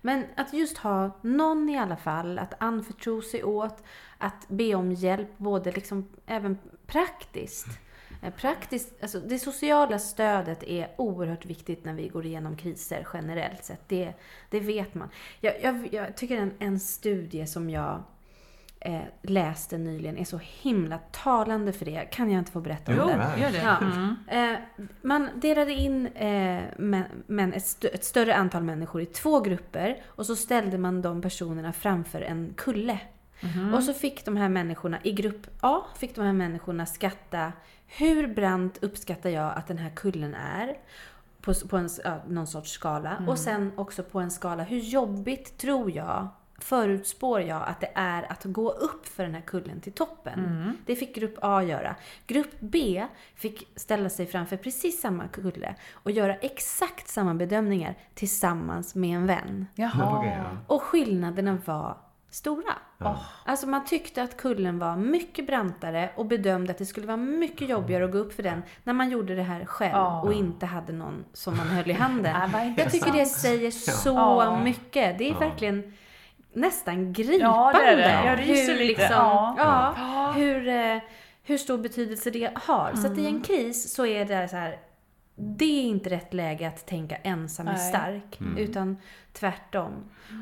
Men 0.00 0.24
att 0.36 0.52
just 0.52 0.78
ha 0.78 1.10
någon 1.22 1.68
i 1.68 1.78
alla 1.78 1.96
fall 1.96 2.38
att 2.38 2.54
anförtro 2.58 3.22
sig 3.22 3.44
åt, 3.44 3.82
att 4.18 4.48
be 4.48 4.74
om 4.74 4.92
hjälp, 4.92 5.28
både 5.36 5.72
liksom 5.72 6.08
även 6.26 6.58
praktiskt. 6.86 7.66
Eh, 8.22 8.30
Praktiskt, 8.32 9.02
alltså 9.02 9.20
det 9.20 9.38
sociala 9.38 9.98
stödet 9.98 10.62
är 10.62 10.88
oerhört 10.96 11.46
viktigt 11.46 11.84
när 11.84 11.94
vi 11.94 12.08
går 12.08 12.26
igenom 12.26 12.56
kriser 12.56 13.06
generellt 13.14 13.64
sett. 13.64 13.88
Det, 13.88 14.12
det 14.50 14.60
vet 14.60 14.94
man. 14.94 15.08
Jag, 15.40 15.54
jag, 15.62 15.88
jag 15.92 16.16
tycker 16.16 16.36
en, 16.36 16.52
en 16.58 16.80
studie 16.80 17.46
som 17.46 17.70
jag 17.70 18.02
eh, 18.80 19.00
läste 19.22 19.78
nyligen 19.78 20.18
är 20.18 20.24
så 20.24 20.40
himla 20.42 20.98
talande 20.98 21.72
för 21.72 21.84
det. 21.84 22.08
Kan 22.12 22.30
jag 22.30 22.38
inte 22.38 22.52
få 22.52 22.60
berätta 22.60 22.92
om 22.92 22.98
Jo, 22.98 23.06
den? 23.06 23.40
gör 23.40 23.50
det. 23.52 23.62
Ja. 23.62 23.76
Mm. 23.78 24.14
Eh, 24.54 24.58
man 25.02 25.28
delade 25.34 25.72
in 25.72 26.06
eh, 26.06 26.62
men, 26.78 27.04
men 27.26 27.52
ett, 27.52 27.62
stö- 27.64 27.94
ett 27.94 28.04
större 28.04 28.34
antal 28.34 28.62
människor 28.62 29.00
i 29.02 29.06
två 29.06 29.40
grupper 29.40 30.02
och 30.06 30.26
så 30.26 30.36
ställde 30.36 30.78
man 30.78 31.02
de 31.02 31.22
personerna 31.22 31.72
framför 31.72 32.20
en 32.20 32.54
kulle. 32.56 32.98
Och 33.74 33.82
så 33.82 33.94
fick 33.94 34.24
de 34.24 34.36
här 34.36 34.48
människorna, 34.48 34.98
i 35.02 35.12
grupp 35.12 35.46
A, 35.60 35.80
fick 35.96 36.14
de 36.14 36.24
här 36.24 36.32
människorna 36.32 36.86
skatta 36.86 37.52
hur 37.88 38.34
brant 38.34 38.78
uppskattar 38.82 39.30
jag 39.30 39.56
att 39.56 39.66
den 39.66 39.78
här 39.78 39.90
kullen 39.90 40.34
är? 40.34 40.76
På, 41.40 41.54
på 41.54 41.76
en, 41.76 41.88
ja, 42.04 42.22
någon 42.28 42.46
sorts 42.46 42.70
skala. 42.70 43.22
Och 43.28 43.38
sen 43.38 43.72
också 43.76 44.02
på 44.02 44.20
en 44.20 44.30
skala, 44.30 44.62
hur 44.62 44.78
jobbigt 44.78 45.58
tror 45.58 45.90
jag 45.90 46.28
förutspår 46.60 47.40
jag 47.40 47.62
att 47.68 47.80
det 47.80 47.90
är 47.94 48.32
att 48.32 48.44
gå 48.44 48.70
upp 48.70 49.06
för 49.06 49.22
den 49.22 49.34
här 49.34 49.40
kullen 49.40 49.80
till 49.80 49.92
toppen. 49.92 50.40
Det 50.86 50.96
fick 50.96 51.14
grupp 51.14 51.38
A 51.42 51.62
göra. 51.62 51.96
Grupp 52.26 52.54
B 52.60 53.06
fick 53.34 53.68
ställa 53.76 54.10
sig 54.10 54.26
framför 54.26 54.56
precis 54.56 55.00
samma 55.00 55.28
kulle 55.28 55.74
och 55.92 56.10
göra 56.10 56.34
exakt 56.34 57.08
samma 57.08 57.34
bedömningar 57.34 57.94
tillsammans 58.14 58.94
med 58.94 59.16
en 59.16 59.26
vän. 59.26 59.66
Jaha. 59.74 60.44
Och 60.66 60.82
skillnaderna 60.82 61.58
var 61.64 61.96
stora. 62.30 62.72
Ja. 62.98 63.18
Alltså 63.44 63.66
man 63.66 63.84
tyckte 63.84 64.22
att 64.22 64.36
kullen 64.36 64.78
var 64.78 64.96
mycket 64.96 65.46
brantare 65.46 66.10
och 66.16 66.26
bedömde 66.26 66.70
att 66.72 66.78
det 66.78 66.86
skulle 66.86 67.06
vara 67.06 67.16
mycket 67.16 67.68
jobbigare 67.68 68.04
att 68.04 68.12
gå 68.12 68.18
upp 68.18 68.32
för 68.32 68.42
den 68.42 68.62
när 68.84 68.92
man 68.92 69.10
gjorde 69.10 69.34
det 69.34 69.42
här 69.42 69.64
själv 69.64 69.92
Ja. 69.92 70.22
och 70.22 70.32
inte 70.32 70.66
hade 70.66 70.92
någon 70.92 71.24
som 71.32 71.56
man 71.56 71.66
höll 71.66 71.90
i 71.90 71.92
handen. 71.92 72.36
Ja, 72.52 72.64
Jag 72.76 72.90
tycker 72.92 73.12
det 73.12 73.26
säger 73.26 73.70
så 73.70 74.08
Ja. 74.08 74.60
mycket. 74.64 75.18
Det 75.18 75.30
är 75.30 75.34
verkligen 75.34 75.92
nästan 76.52 77.12
gripande. 77.12 77.44
Ja, 77.44 77.72
det 77.74 77.84
är 77.86 77.96
det. 77.96 78.28
Jag 78.30 78.38
ryser 78.40 78.72
hur, 78.72 78.78
lite. 78.78 78.84
liksom, 79.00 79.16
Ja. 79.16 79.94
ja, 79.96 80.32
hur, 80.36 80.68
eh, 80.68 80.98
hur 81.42 81.58
stor 81.58 81.78
betydelse 81.78 82.30
det 82.30 82.50
har. 82.54 82.92
Så 82.94 83.06
att 83.12 83.18
i 83.18 83.26
en 83.26 83.40
kris 83.40 83.94
så 83.94 84.06
är 84.06 84.24
det 84.24 84.48
så 84.48 84.56
här 84.56 84.78
det 85.40 85.64
är 85.64 85.82
inte 85.82 86.10
rätt 86.10 86.34
läge 86.34 86.68
att 86.68 86.86
tänka 86.86 87.16
ensam 87.16 87.68
är 87.68 87.74
stark, 87.76 88.38
utan 88.56 88.96
tvärtom. 89.32 89.92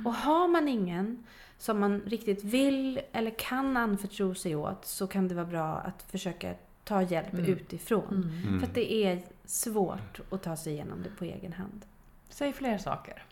Och 0.04 0.14
har 0.14 0.48
man 0.48 0.68
ingen 0.68 1.24
som 1.58 1.80
man 1.80 2.00
riktigt 2.06 2.44
vill 2.44 3.00
eller 3.12 3.30
kan 3.30 3.76
anförtro 3.76 4.34
sig 4.34 4.56
åt 4.56 4.84
så 4.86 5.06
kan 5.06 5.28
det 5.28 5.34
vara 5.34 5.46
bra 5.46 5.74
att 5.76 6.02
försöka 6.02 6.54
ta 6.84 7.02
hjälp 7.02 7.34
utifrån. 7.34 8.32
För 8.60 8.66
att 8.66 8.74
det 8.74 8.92
är 8.92 9.22
svårt 9.44 10.20
att 10.30 10.42
ta 10.42 10.56
sig 10.56 10.72
igenom 10.72 11.02
det 11.02 11.10
på 11.18 11.24
egen 11.24 11.52
hand. 11.52 11.84
Säg 12.28 12.52
fler 12.52 12.78
saker. 12.78 13.22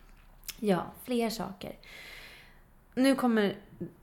Ja, 0.59 0.83
fler 1.05 1.31
saker. 1.31 1.73
Nu 2.95 3.15
kommer 3.15 3.55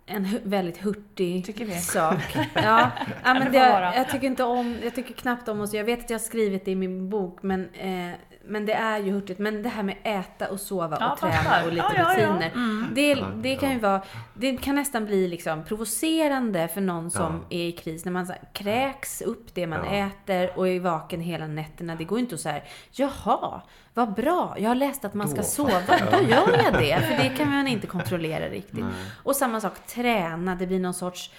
en 0.06 0.40
väldigt 0.44 0.78
hurtig 0.78 1.46
Tycker 1.46 1.66
vi. 1.66 1.80
sak. 1.80 2.36
Ja, 2.56 2.92
ja 3.24 3.34
men 3.34 3.52
det, 3.52 3.60
vara. 3.60 3.96
jag, 3.96 4.10
tycker 4.10 4.28
inte 4.28 4.44
om, 4.44 4.78
jag 4.84 4.96
tycker 4.96 5.14
knappt 5.14 5.48
om 5.48 5.62
oss. 5.62 5.74
Jag 5.74 5.84
vet 5.84 6.00
att 6.00 6.10
jag 6.10 6.20
har 6.20 6.24
skrivit 6.24 6.66
det 6.66 6.72
i 6.72 6.76
min 6.76 7.10
bok, 7.10 7.44
men, 7.44 7.70
eh, 7.70 8.16
men 8.46 8.66
det 8.66 8.74
är 8.74 9.00
ju 9.00 9.12
hurtigt. 9.12 9.40
Men 9.40 9.64
det 9.64 9.70
här 9.70 9.84
med 9.84 9.98
äta 10.04 10.48
och 10.48 10.60
sova 10.60 10.98
Ja, 11.00 11.12
och 11.12 11.20
träna 11.20 11.64
och 11.66 11.72
lite 11.74 11.86
Ja, 11.98 12.14
ja, 12.14 12.14
ja. 12.20 12.28
rutiner. 12.28 12.52
Det, 12.96 13.26
det 13.50 13.56
kan 13.56 13.72
ju 13.72 13.80
vara, 13.80 14.02
det 14.34 14.58
kan 14.58 14.76
nästan 14.76 15.06
bli 15.06 15.28
liksom 15.28 15.64
provocerande 15.64 16.68
för 16.68 16.82
någon 16.82 17.12
som 17.12 17.34
Ja. 17.50 17.58
är 17.58 17.66
i 17.68 17.72
kris. 17.72 18.06
När 18.06 18.12
man 18.12 18.26
så 18.26 18.34
här, 18.34 18.42
kräks 18.54 19.22
upp 19.22 19.56
det 19.56 19.68
man 19.68 19.80
Ja. 19.86 19.92
äter 20.08 20.58
och 20.58 20.68
är 20.68 20.80
vaken 20.80 21.22
hela 21.22 21.48
nätterna. 21.48 21.96
Det 21.96 22.04
går 22.04 22.20
inte 22.20 22.36
att 22.36 22.42
säga 22.42 22.62
jaha, 22.92 23.62
vad 23.94 24.14
bra, 24.14 24.56
jag 24.60 24.70
har 24.70 24.76
läst 24.76 25.06
att 25.06 25.14
man 25.14 25.28
ska 25.28 25.38
Då 25.38 25.44
sova. 25.44 25.82
Då 26.12 26.18
gör 26.30 26.64
jag 26.64 26.74
det, 26.74 27.02
för 27.02 27.24
det 27.24 27.36
kan 27.38 27.50
man 27.52 27.68
inte 27.68 27.88
kontrollera 27.88 28.50
riktigt. 28.50 28.86
Och 29.24 29.36
samma 29.36 29.62
sak, 29.62 29.74
träna. 29.88 30.56
Det 30.56 30.68
blir 30.68 30.80
någon 30.80 30.94
sorts 30.94 31.32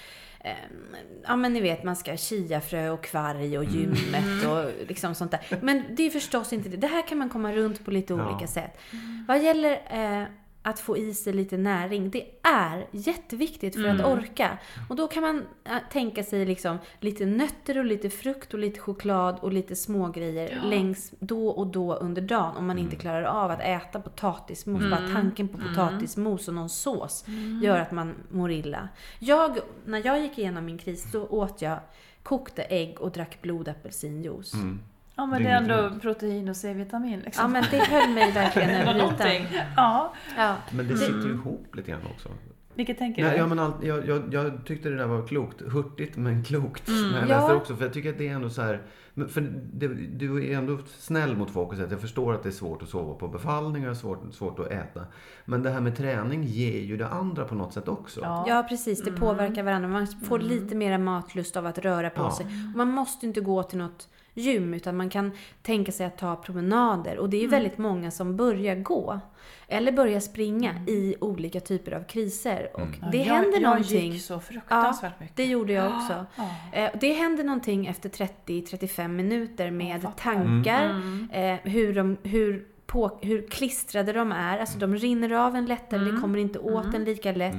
eh, 0.44 0.52
Ja 1.26 1.36
men 1.36 1.52
ni 1.52 1.60
vet, 1.60 1.84
man 1.84 1.96
ska 1.96 2.16
chiafrö 2.16 2.90
och 2.90 3.04
kvarg 3.04 3.58
och 3.58 3.64
gymmet 3.64 4.46
och 4.48 4.88
liksom 4.88 5.14
sånt 5.14 5.30
där. 5.30 5.40
Men 5.62 5.82
det 5.90 6.02
är 6.06 6.10
förstås 6.10 6.52
inte 6.52 6.68
det. 6.68 6.76
Det 6.76 6.86
här 6.86 7.08
kan 7.08 7.18
man 7.18 7.28
komma 7.28 7.52
runt 7.52 7.84
på 7.84 7.90
lite 7.90 8.12
Ja. 8.12 8.30
olika 8.30 8.46
sätt. 8.46 8.78
Vad 9.28 9.42
gäller 9.42 9.72
eh, 9.72 10.24
att 10.62 10.80
få 10.80 10.96
i 10.96 11.14
sig 11.14 11.32
lite 11.32 11.56
näring, 11.56 12.10
det 12.10 12.26
är 12.42 12.86
jätteviktigt 12.90 13.74
för 13.74 13.88
att 13.88 14.04
orka. 14.04 14.58
Och 14.88 14.96
då 14.96 15.08
kan 15.08 15.22
man 15.22 15.46
äh, 15.64 15.72
tänka 15.90 16.22
sig 16.22 16.46
liksom 16.46 16.78
lite 17.00 17.26
nötter 17.26 17.78
och 17.78 17.84
lite 17.84 18.10
frukt 18.10 18.54
och 18.54 18.60
lite 18.60 18.80
choklad 18.80 19.38
och 19.40 19.52
lite 19.52 19.76
smågrejer 19.76 20.60
längs 20.64 21.12
då 21.18 21.48
och 21.48 21.66
då 21.66 21.94
under 21.94 22.22
dagen. 22.22 22.56
Om 22.56 22.66
man 22.66 22.78
inte 22.78 22.96
klarar 22.96 23.22
av 23.22 23.50
att 23.50 23.60
äta 23.60 24.00
potatismos. 24.00 24.82
Bara 24.90 25.08
tanken 25.12 25.48
på 25.48 25.58
potatismos 25.58 26.48
och 26.48 26.54
någon 26.54 26.68
sås 26.70 27.24
gör 27.62 27.78
att 27.78 27.92
man 27.92 28.14
mår 28.30 28.50
illa. 28.50 28.88
Jag, 29.18 29.58
när 29.84 30.06
jag 30.06 30.20
gick 30.20 30.38
igenom 30.38 30.64
min 30.64 30.78
kris, 30.78 31.12
då 31.12 31.26
åt 31.26 31.62
jag 31.62 31.78
kokta 32.22 32.62
ägg 32.62 33.00
och 33.00 33.10
drack 33.12 33.42
blodapelsinjuice. 33.42 34.54
Ja, 35.16 35.26
men 35.26 35.42
Det 35.42 35.48
är 35.48 35.56
ändå 35.56 36.00
protein 36.00 36.48
och 36.48 36.56
C-vitamin 36.56 37.20
liksom. 37.20 37.42
Ja 37.44 37.48
men 37.48 37.64
det 37.70 37.78
höll 37.78 38.10
mig 38.14 38.32
verkligen 38.32 38.70
över 38.88 38.94
ytan. 38.96 39.46
Ja. 39.76 40.12
Ja. 40.36 40.56
Men 40.70 40.88
det 40.88 40.96
sitter 40.96 41.26
ju 41.26 41.32
ihop 41.34 41.76
lite 41.76 41.90
grann 41.90 42.00
också. 42.14 42.28
Vilket 42.74 42.98
tänker 42.98 43.22
Nej, 43.22 43.32
du? 43.32 43.38
ja, 43.38 43.46
men 43.46 43.58
all, 43.58 43.72
jag, 43.82 44.08
jag, 44.08 44.34
jag 44.34 44.64
tyckte 44.66 44.88
det 44.88 44.96
där 44.96 45.06
var 45.06 45.26
klokt. 45.26 45.62
Hurtigt 45.72 46.16
men 46.16 46.44
klokt. 46.44 46.88
Men 46.88 46.96
jag 47.04 47.12
Mm. 47.16 47.28
Ja. 47.28 47.36
läste 47.40 47.54
också, 47.54 47.76
för 47.76 47.84
jag 47.84 47.92
tycker 47.92 48.10
att 48.10 48.18
det 48.18 48.28
är 48.28 48.32
ändå 48.34 48.50
så 48.50 48.62
här... 48.62 48.82
men 49.14 49.28
För 49.28 49.40
det, 49.72 49.88
du 49.88 50.50
är 50.52 50.58
ändå 50.58 50.78
snäll 50.98 51.36
mot 51.36 51.50
folk 51.50 51.68
och 51.68 51.74
säger 51.74 51.86
att 51.86 51.92
jag 51.92 52.00
förstår 52.00 52.34
att 52.34 52.42
det 52.42 52.48
är 52.48 52.50
svårt 52.50 52.82
att 52.82 52.88
sova 52.88 53.14
på 53.14 53.28
befallningar 53.28 53.90
och 53.90 53.96
svårt, 53.96 54.34
svårt 54.34 54.58
att 54.58 54.66
äta. 54.70 55.00
Men 55.44 55.62
det 55.62 55.70
här 55.70 55.80
med 55.80 55.96
träning 55.96 56.44
ger 56.44 56.80
ju 56.80 56.96
det 56.96 57.08
andra 57.08 57.44
på 57.44 57.54
något 57.54 57.72
sätt 57.72 57.88
också. 57.88 58.20
Ja. 58.20 58.44
Ja, 58.48 58.66
precis. 58.68 59.02
Det 59.02 59.12
påverkar 59.12 59.62
varandra. 59.62 59.88
Man 59.88 60.06
får 60.06 60.38
lite 60.38 60.74
mera 60.74 60.98
matlust 60.98 61.56
av 61.56 61.66
att 61.66 61.78
röra 61.78 62.10
på 62.10 62.22
Ja. 62.22 62.30
sig. 62.36 62.46
Och 62.46 62.76
man 62.76 62.88
måste 62.88 63.26
inte 63.26 63.40
gå 63.40 63.62
till 63.62 63.78
något 63.78 64.08
gym, 64.34 64.74
utan 64.74 64.96
man 64.96 65.10
kan 65.10 65.30
tänka 65.62 65.92
sig 65.92 66.06
att 66.06 66.18
ta 66.18 66.36
promenader. 66.36 67.18
Och 67.18 67.30
det 67.30 67.36
är 67.36 67.40
ju 67.40 67.46
väldigt 67.48 67.78
många 67.78 68.10
som 68.10 68.36
börjar 68.36 68.76
gå. 68.76 69.20
Eller 69.68 69.92
börjar 69.92 70.20
springa 70.20 70.74
i 70.88 71.14
olika 71.20 71.60
typer 71.60 71.92
av 71.92 72.02
kriser. 72.04 72.68
Och 72.74 72.80
Ja, 73.00 73.08
det 73.12 73.18
jag, 73.18 73.24
händer 73.24 73.52
jag 73.52 73.62
någonting. 73.62 74.12
gick 74.12 74.22
så 74.22 74.40
fruktansvärt 74.40 75.20
mycket. 75.20 75.36
Det 75.36 75.44
gjorde 75.46 75.72
jag 75.72 75.86
också. 75.96 76.26
Ja. 76.36 76.48
Eh, 76.72 76.90
Det 77.00 77.12
händer 77.12 77.44
någonting 77.44 77.86
efter 77.86 78.08
30-35 79.06 79.08
minuter 79.08 79.70
med 79.70 80.06
tankar. 80.16 80.84
Mm. 80.84 81.28
Eh, 81.32 81.72
hur, 81.72 81.94
de, 81.94 82.16
hur, 82.22 82.66
på, 82.86 83.18
hur 83.22 83.46
klistrade 83.48 84.12
de 84.12 84.32
är. 84.32 84.58
Alltså 84.58 84.78
de 84.78 84.96
rinner 84.96 85.30
av 85.32 85.56
en 85.56 85.66
lättare, 85.66 86.00
Mm. 86.00 86.14
det 86.14 86.20
kommer 86.20 86.38
inte 86.38 86.58
åt 86.58 86.94
en 86.94 87.04
lika 87.04 87.32
lätt. 87.32 87.56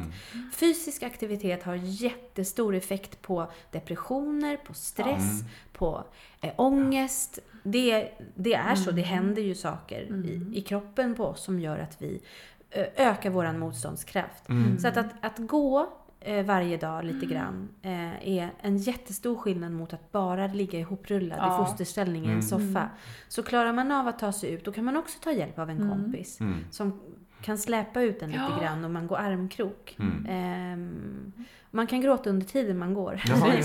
Fysisk 0.54 1.04
aktivitet 1.04 1.64
har 1.64 1.76
jättestor 1.76 2.76
effekt 2.76 3.22
på 3.22 3.48
depressioner, 3.72 4.58
på 4.58 4.74
stress, 4.74 5.44
på 5.74 6.04
eh, 6.42 6.52
ångest. 6.56 7.40
Det, 7.64 8.10
det 8.36 8.54
är 8.54 8.76
så, 8.76 8.92
det 8.92 9.02
händer 9.02 9.42
ju 9.42 9.56
saker 9.56 10.02
i, 10.02 10.52
i 10.54 10.62
kroppen 10.62 11.16
på 11.16 11.26
oss 11.26 11.44
som 11.44 11.60
gör 11.60 11.78
att 11.80 12.02
vi 12.02 12.22
eh, 12.70 12.86
ökar 12.98 13.30
vår 13.30 13.52
motståndskraft. 13.54 14.44
Så 14.80 14.88
att, 14.88 14.98
att, 14.98 15.12
att 15.22 15.38
gå 15.38 15.94
eh, 16.24 16.46
varje 16.46 16.78
dag 16.78 17.06
lite 17.06 17.26
grann 17.26 17.70
eh, 17.82 18.28
är 18.30 18.50
en 18.62 18.78
jättestor 18.78 19.36
skillnad 19.36 19.72
mot 19.72 19.94
att 19.94 20.12
bara 20.12 20.48
ligga 20.48 20.80
ihoprullad 20.80 21.38
Ja. 21.42 21.56
i 21.56 21.66
fosterställning 21.66 22.26
i 22.26 22.30
en 22.32 22.44
soffa. 22.44 22.90
Så 23.28 23.44
klarar 23.44 23.74
man 23.74 23.92
av 23.92 24.08
att 24.08 24.20
ta 24.20 24.32
sig 24.32 24.52
ut, 24.54 24.66
då 24.66 24.72
kan 24.72 24.86
man 24.86 24.98
också 24.98 25.20
ta 25.24 25.32
hjälp 25.32 25.60
av 25.60 25.70
en 25.70 25.90
kompis 25.90 26.40
som 26.72 27.00
kan 27.42 27.58
släpa 27.58 28.02
ut 28.02 28.22
en 28.22 28.30
lite 28.32 28.44
Ja. 28.52 28.60
grann 28.62 28.86
och 28.86 28.92
man 28.92 29.08
går 29.08 29.18
armkrok. 29.18 29.96
Mm. 30.00 30.26
Ehm, 30.30 31.32
man 31.76 31.88
kan 31.88 32.02
gråta 32.02 32.30
under 32.30 32.46
tiden 32.46 32.78
man 32.78 32.94
går. 32.94 33.22
Ja, 33.28 33.34
ja, 33.38 33.46
Nej, 33.48 33.64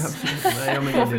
ja, 0.74 0.80
men 0.80 0.94
jag, 0.94 1.10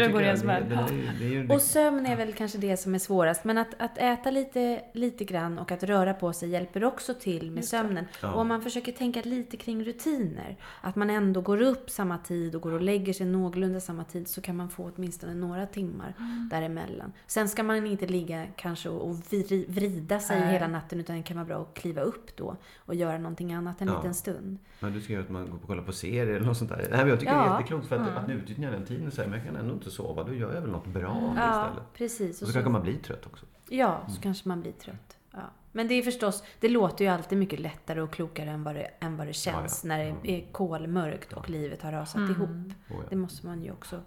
det- 1.20 1.42
det- 1.44 1.54
Och 1.56 1.62
sömn 1.62 2.06
är 2.06 2.16
väl 2.16 2.34
kanske 2.34 2.58
det 2.58 2.78
som 2.78 2.96
är 2.96 3.00
svårast. 3.00 3.44
Men 3.44 3.58
att, 3.58 3.68
att 3.78 3.98
äta 3.98 4.32
lite, 4.32 4.82
lite 4.94 5.24
grann 5.26 5.60
och 5.60 5.72
att 5.72 5.84
röra 5.84 6.14
på 6.14 6.34
sig 6.34 6.50
hjälper 6.50 6.84
också 6.84 7.14
till 7.14 7.52
med 7.52 7.66
sömnen. 7.66 8.06
Ja. 8.22 8.34
Och 8.34 8.42
om 8.42 8.48
man 8.48 8.62
försöker 8.62 8.92
tänka 8.92 9.22
lite 9.22 9.58
kring 9.58 9.84
rutiner. 9.84 10.58
Att 10.82 10.96
man 10.96 11.10
ändå 11.10 11.42
går 11.42 11.62
upp 11.62 11.90
samma 11.90 12.18
tid 12.18 12.56
och 12.56 12.62
går 12.62 12.72
och 12.72 12.82
lägger 12.82 13.14
sig 13.14 13.26
någorlunda 13.26 13.80
samma 13.80 14.04
tid. 14.04 14.28
Så 14.28 14.42
kan 14.42 14.56
man 14.56 14.70
få 14.70 14.92
åtminstone 14.96 15.34
några 15.36 15.66
timmar 15.66 16.14
däremellan. 16.52 17.12
Sen 17.28 17.50
ska 17.50 17.64
man 17.64 17.86
inte 17.88 18.08
ligga 18.08 18.46
kanske 18.56 18.90
och 18.90 19.10
och 19.10 19.16
vri- 19.16 19.66
vrida 19.68 20.20
sig 20.20 20.40
Nej. 20.40 20.52
hela 20.54 20.68
natten. 20.68 21.00
Utan 21.00 21.16
det 21.18 21.24
kan 21.24 21.38
vara 21.38 21.46
bra 21.48 21.62
att 21.62 21.74
kliva 21.74 22.02
upp 22.02 22.36
då 22.36 22.56
och 22.78 22.96
göra 22.96 23.18
någonting 23.18 23.54
annat 23.54 23.82
en 23.82 23.88
Ja. 23.88 23.96
liten 23.96 24.14
stund. 24.14 24.58
Men 24.80 24.94
du 24.94 25.02
skrev 25.02 25.20
att 25.20 25.30
man 25.30 25.42
går 25.42 25.50
på 25.52 25.56
och 25.62 25.68
kollar 25.68 25.84
på 25.84 25.92
serier 25.92 26.28
eller 26.28 26.46
något 26.46 26.58
sånt 26.58 26.70
där. 26.72 26.79
Nej, 26.90 27.00
men 27.00 27.08
jag 27.08 27.20
tycker 27.20 27.34
det 27.34 27.38
Ja. 27.40 27.46
är 27.56 27.60
jätteklokt 27.60 27.88
för 27.88 27.96
att, 28.00 28.18
att 28.24 28.30
utnyttja 28.30 28.72
den 28.72 28.86
tiden. 28.86 29.12
Så 29.12 29.22
här, 29.22 29.30
men 29.30 29.40
jag 29.40 29.48
kan 29.48 29.56
ändå 29.56 29.74
inte 29.74 29.92
sova. 29.92 30.24
Då 30.24 30.34
gör 30.34 30.54
jag 30.54 30.62
väl 30.62 30.72
något 30.72 30.88
bra 30.88 31.14
det 31.36 31.40
Ja, 31.42 31.66
istället. 31.68 31.94
precis. 31.94 32.42
Och 32.42 32.48
Och 32.48 32.48
så 32.48 32.54
så, 32.54 32.64
kan 32.64 32.72
man 32.72 32.82
bli 32.82 32.96
trött 32.98 33.26
också. 33.26 33.46
ja, 33.70 34.02
så 34.10 34.22
kanske 34.22 34.48
man 34.48 34.62
blir 34.62 34.72
trött. 34.72 35.18
Ja. 35.32 35.40
Men 35.72 35.88
det 35.88 35.94
är 35.94 36.04
förstås, 36.04 36.44
det 36.60 36.70
låter 36.70 37.06
ju 37.06 37.12
alltid 37.12 37.38
mycket 37.38 37.60
lättare 37.60 38.02
och 38.02 38.12
klokare 38.12 38.50
än 38.50 38.64
vad 38.64 38.76
det, 38.76 38.92
än 39.00 39.18
vad 39.18 39.28
det 39.28 39.34
känns 39.34 39.82
Ja, 39.86 39.90
ja. 39.90 39.98
när 39.98 40.16
det 40.24 40.32
är 40.32 40.52
kolmörkt 40.52 41.34
och 41.34 41.50
livet 41.50 41.82
har 41.82 41.92
rasat 41.92 42.30
ihop. 42.30 42.50
Oh, 42.50 42.72
ja. 42.88 42.96
Det 43.10 43.16
måste 43.16 43.46
man 43.48 43.64
ju 43.64 43.72
också 43.72 44.02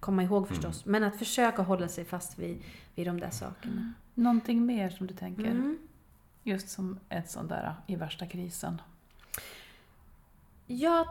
komma 0.00 0.22
ihåg 0.22 0.48
förstås. 0.48 0.84
Men 0.84 1.04
att 1.04 1.16
försöka 1.18 1.62
hålla 1.62 1.88
sig 1.88 2.04
fast 2.04 2.38
vid, 2.38 2.62
vid 2.94 3.06
de 3.06 3.20
där 3.20 3.30
sakerna. 3.30 3.92
Någonting 4.14 4.66
mer 4.66 4.90
som 4.90 5.06
du 5.06 5.14
tänker? 5.14 5.44
Mm. 5.50 5.78
Just 6.42 6.68
som 6.68 6.98
ett 7.08 7.30
sånt 7.30 7.48
där 7.48 7.74
i 7.86 7.96
värsta 7.96 8.26
krisen. 8.26 8.80
Jag 10.66 11.08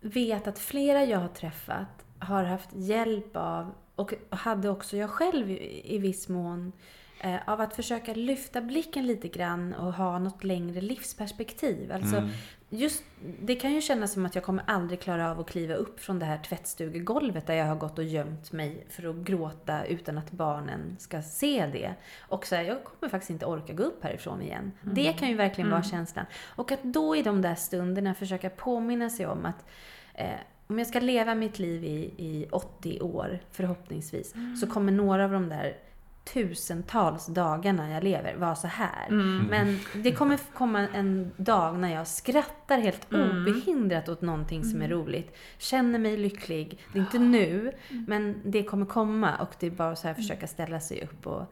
vet 0.00 0.46
att 0.46 0.58
flera 0.58 1.04
jag 1.04 1.18
har 1.18 1.28
träffat 1.28 2.04
har 2.18 2.44
haft 2.44 2.68
hjälp 2.72 3.36
av, 3.36 3.74
och 3.94 4.14
hade 4.30 4.68
också 4.68 4.96
jag 4.96 5.10
själv 5.10 5.50
i, 5.84 5.98
viss 5.98 6.28
mån, 6.28 6.72
eh, 7.20 7.36
av 7.46 7.60
att 7.60 7.76
försöka 7.76 8.14
lyfta 8.14 8.60
blicken 8.60 9.06
lite 9.06 9.28
grann 9.28 9.74
och 9.74 9.94
ha 9.94 10.18
något 10.18 10.44
längre 10.44 10.80
livsperspektiv. 10.80 11.92
Alltså, 11.92 12.16
mm 12.16 12.30
just, 12.70 13.04
det 13.42 13.54
kan 13.54 13.72
ju 13.72 13.80
kännas 13.80 14.12
som 14.12 14.26
att 14.26 14.34
jag 14.34 14.44
kommer 14.44 14.64
aldrig 14.66 15.00
klara 15.00 15.30
av 15.30 15.40
att 15.40 15.50
kliva 15.50 15.74
upp 15.74 16.00
från 16.00 16.18
det 16.18 16.26
här 16.26 16.38
tvättstugegolvet 16.38 17.46
där 17.46 17.54
jag 17.54 17.66
har 17.66 17.76
gått 17.76 17.98
och 17.98 18.04
gömt 18.04 18.52
mig 18.52 18.86
för 18.88 19.10
att 19.10 19.16
gråta 19.16 19.84
utan 19.84 20.18
att 20.18 20.30
barnen 20.30 20.96
ska 20.98 21.22
se 21.22 21.66
det. 21.72 21.94
Och 22.20 22.46
så 22.46 22.54
här, 22.54 22.62
jag 22.62 22.84
kommer 22.84 23.10
faktiskt 23.10 23.30
inte 23.30 23.46
orka 23.46 23.72
gå 23.72 23.82
upp 23.82 24.04
härifrån 24.04 24.42
igen. 24.42 24.72
Det 24.82 25.12
kan 25.12 25.28
ju 25.28 25.34
verkligen 25.34 25.70
vara 25.70 25.82
känslan. 25.82 26.26
Och 26.44 26.72
att 26.72 26.82
då 26.82 27.16
i 27.16 27.22
de 27.22 27.42
där 27.42 27.54
stunderna 27.54 28.14
försöka 28.14 28.50
påminna 28.50 29.10
sig 29.10 29.26
om 29.26 29.46
att 29.46 29.66
eh, 30.14 30.40
om 30.66 30.78
jag 30.78 30.86
ska 30.86 31.00
leva 31.00 31.34
mitt 31.34 31.58
liv 31.58 31.84
i, 31.84 32.14
i 32.16 32.46
80 32.50 33.00
år, 33.00 33.38
förhoppningsvis, 33.50 34.34
så 34.60 34.66
kommer 34.66 34.92
några 34.92 35.24
av 35.24 35.30
de 35.30 35.48
där 35.48 35.76
tusentals 36.24 37.26
dagarna 37.26 37.90
jag 37.90 38.04
lever 38.04 38.36
vara 38.36 38.54
så 38.54 38.66
här. 38.66 39.10
Men 39.50 39.78
det 39.94 40.12
kommer 40.12 40.38
komma 40.54 40.88
en 40.94 41.32
dag 41.36 41.78
när 41.78 41.94
jag 41.94 42.06
skrattar 42.06 42.78
helt 42.78 43.12
obehindrat 43.12 44.08
åt 44.08 44.20
någonting 44.20 44.64
som 44.64 44.82
är 44.82 44.88
roligt. 44.88 45.36
Känner 45.58 45.98
mig 45.98 46.16
lycklig. 46.16 46.78
Det 46.92 46.98
är 46.98 47.02
inte 47.02 47.18
nu, 47.18 47.72
men 48.06 48.40
det 48.44 48.62
kommer 48.62 48.86
komma 48.86 49.36
och 49.36 49.54
det 49.58 49.66
är 49.66 49.70
bara 49.70 49.96
så 49.96 50.06
här 50.08 50.14
försöka 50.14 50.46
ställa 50.46 50.80
sig 50.80 51.02
upp 51.02 51.26
och 51.26 51.42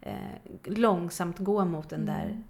eh, 0.00 0.14
långsamt 0.64 1.38
gå 1.38 1.64
mot 1.64 1.88
den 1.88 2.06
där 2.06 2.42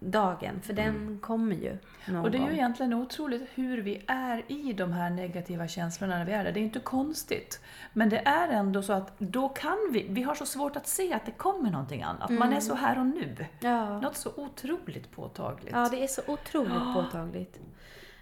dagen. 0.00 0.60
För 0.62 0.72
den 0.72 1.18
kommer 1.22 1.56
ju 1.56 1.78
någon 2.06 2.24
Och 2.24 2.30
det 2.30 2.38
är 2.38 2.46
ju 2.46 2.52
egentligen 2.52 2.92
otroligt 2.94 3.42
hur 3.54 3.82
vi 3.82 4.04
är 4.06 4.44
i 4.48 4.72
de 4.72 4.92
här 4.92 5.10
negativa 5.10 5.68
känslorna 5.68 6.18
när 6.18 6.24
vi 6.24 6.32
är 6.32 6.44
där. 6.44 6.52
Det 6.52 6.60
är 6.60 6.64
inte 6.64 6.80
konstigt. 6.80 7.60
Men 7.92 8.08
det 8.08 8.18
är 8.18 8.48
ändå 8.48 8.82
så 8.82 8.92
att 8.92 9.18
då 9.18 9.48
kan 9.48 9.78
vi, 9.92 10.06
vi 10.08 10.22
har 10.22 10.34
så 10.34 10.46
svårt 10.46 10.76
att 10.76 10.86
se 10.86 11.12
att 11.12 11.26
det 11.26 11.32
kommer 11.32 11.70
någonting 11.70 12.02
annat. 12.02 12.30
Man 12.30 12.52
är 12.52 12.60
så 12.60 12.74
här 12.74 12.98
och 12.98 13.06
nu. 13.06 13.46
Ja. 13.60 14.00
Något 14.00 14.16
så 14.16 14.30
otroligt 14.36 15.10
påtagligt. 15.10 15.72
Ja, 15.72 15.88
det 15.90 16.02
är 16.02 16.06
så 16.06 16.22
otroligt 16.26 16.94
påtagligt. 16.94 17.60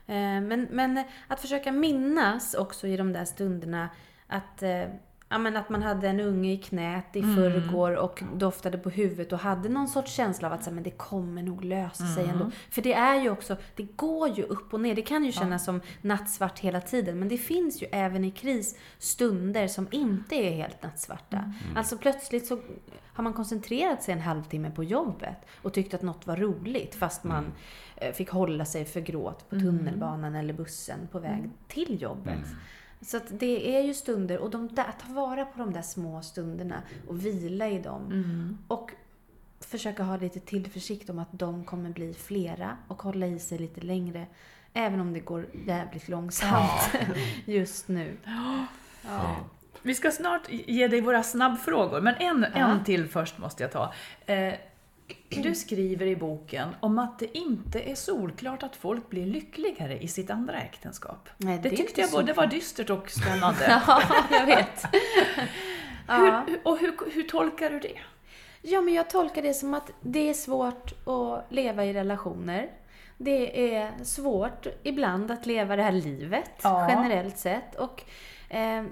Eh, 0.07 0.15
Men, 0.17 0.69
men 0.71 1.05
att 1.29 1.41
försöka 1.41 1.73
minnas 1.73 2.55
också 2.55 2.87
i 2.87 2.97
de 2.97 3.13
där 3.13 3.25
stunderna 3.25 3.89
att, 4.27 4.63
eh, 4.63 4.83
ja, 5.31 5.39
men 5.39 5.57
att 5.57 5.69
man 5.69 5.83
hade 5.83 6.09
en 6.09 6.21
unge 6.21 6.53
i 6.53 6.57
knät 6.57 7.17
i 7.17 7.23
förrgår 7.23 7.95
och 7.97 8.23
doftade 8.35 8.79
på 8.79 8.91
huvudet 8.91 9.33
och 9.33 9.39
hade 9.39 9.69
någon 9.69 9.89
sorts 9.89 10.13
känsla 10.13 10.49
av 10.49 10.55
att 10.55 10.65
så 10.65 10.71
här, 10.71 10.75
men 10.75 10.85
det 10.85 10.91
kommer 10.91 11.43
nog 11.43 11.65
lösa 11.65 12.07
sig 12.07 12.25
ändå. 12.29 12.51
För 12.71 12.83
det 12.83 12.93
är 12.93 13.23
ju 13.23 13.31
också, 13.31 13.57
det 13.77 13.83
går 13.97 14.29
ju 14.29 14.43
upp 14.43 14.75
och 14.75 14.81
ner. 14.81 14.95
Det 14.95 15.03
kan 15.03 15.25
ju 15.25 15.33
kännas 15.33 15.65
som 15.65 15.81
nattsvart 16.03 16.59
hela 16.59 16.81
tiden. 16.81 17.19
Men 17.19 17.29
det 17.29 17.39
finns 17.39 17.83
ju 17.83 17.87
även 17.93 18.25
i 18.25 18.31
kris 18.31 18.79
stunder 18.99 19.69
som 19.69 19.89
inte 19.91 20.35
är 20.35 20.51
helt 20.51 20.83
nattsvarta. 20.83 21.53
Alltså 21.77 21.99
plötsligt 21.99 22.47
så 22.47 22.59
har 23.13 23.25
man 23.25 23.33
koncentrerat 23.33 24.03
sig 24.03 24.15
en 24.15 24.21
halvtimme 24.21 24.71
på 24.71 24.85
jobbet 24.85 25.37
och 25.63 25.73
tyckt 25.73 25.95
att 25.95 26.03
något 26.03 26.27
var 26.27 26.37
roligt 26.37 26.95
fast 26.95 27.25
man 27.25 27.53
eh, 27.97 28.13
fick 28.13 28.31
hålla 28.31 28.65
sig 28.65 28.85
för 28.85 29.01
gråt 29.01 29.51
på 29.51 29.57
tunnelbanan 29.61 30.35
eller 30.35 30.53
bussen 30.55 30.99
på 31.13 31.19
väg 31.19 31.51
till 31.69 32.03
jobbet. 32.03 32.39
Så 33.03 33.17
att 33.17 33.27
det 33.29 33.77
är 33.77 33.83
ju 33.83 33.95
stunder, 33.95 34.39
och 34.39 34.51
de 34.51 34.69
där, 34.69 34.85
att 34.85 34.99
ta 34.99 35.13
vara 35.13 35.45
på 35.45 35.59
de 35.59 35.73
där 35.73 35.83
små 35.83 36.23
stunderna 36.23 36.83
och 37.09 37.27
vila 37.27 37.69
i 37.69 37.79
dem. 37.79 38.59
Och 38.69 38.91
försöka 39.61 40.03
ha 40.03 40.17
lite 40.17 40.41
tillförsikt 40.41 41.11
om 41.11 41.19
att 41.19 41.29
de 41.33 41.65
kommer 41.65 41.91
bli 41.91 42.15
flera 42.15 42.77
och 42.89 43.03
hålla 43.03 43.27
i 43.27 43.39
sig 43.39 43.59
lite 43.59 43.81
längre. 43.81 44.27
Även 44.73 45.01
om 45.01 45.13
det 45.13 45.21
går 45.21 45.47
jävligt 45.67 46.09
långsamt 46.09 46.91
just 47.45 47.89
nu. 47.89 48.17
Vi 49.83 49.95
ska 49.95 50.11
snart 50.11 50.43
ge 50.51 50.89
dig 50.89 51.01
våra 51.01 51.23
snabbfrågor, 51.23 52.01
men 52.01 52.15
en, 52.15 52.45
en 52.45 52.85
till 52.85 53.09
först 53.09 53.39
måste 53.39 53.63
jag 53.63 53.73
ta. 53.73 53.93
Eh, 54.27 54.55
du 55.29 55.55
skriver 55.55 56.07
i 56.07 56.17
boken 56.17 56.69
om 56.81 56.99
att 56.99 57.19
det 57.19 57.39
inte 57.39 57.81
är 57.91 57.95
solklart 57.95 58.63
att 58.63 58.77
folk 58.77 59.11
blir 59.11 59.27
lyckligare 59.27 59.99
i 60.03 60.09
sitt 60.09 60.31
andra 60.31 60.61
äktenskap. 60.61 61.29
Nej, 61.37 61.59
det, 61.63 61.69
det 61.69 61.77
tyckte 61.77 62.01
jag 62.01 62.11
både 62.11 62.33
var 62.33 62.47
dystert 62.47 62.91
och 62.91 63.11
spännande. 63.11 63.83
Ja, 63.87 64.03
jag 64.31 64.47
vet. 64.47 64.85
hur, 66.09 66.47
hur- 66.47 66.61
och 66.65 66.79
hur, 66.79 66.95
hur 67.13 67.23
tolkar 67.23 67.71
du 67.71 67.79
det? 67.81 67.99
Ja, 68.63 68.81
men 68.81 68.95
jag 68.95 69.11
tolkar 69.11 69.43
det 69.43 69.55
som 69.55 69.75
att 69.75 69.91
det 70.01 70.29
är 70.31 70.35
svårt 70.35 70.93
att 71.09 71.53
leva 71.53 71.85
i 71.85 71.93
relationer. 71.93 72.71
Det 73.17 73.75
är 73.75 73.93
svårt 74.05 74.67
ibland 74.83 75.31
att 75.31 75.47
leva 75.47 75.77
det 75.77 75.83
här 75.83 75.93
livet, 75.93 76.51
Ja. 76.63 76.87
generellt 76.91 77.39
sett. 77.39 77.75
Och, 77.75 78.03
eh, 78.49 78.85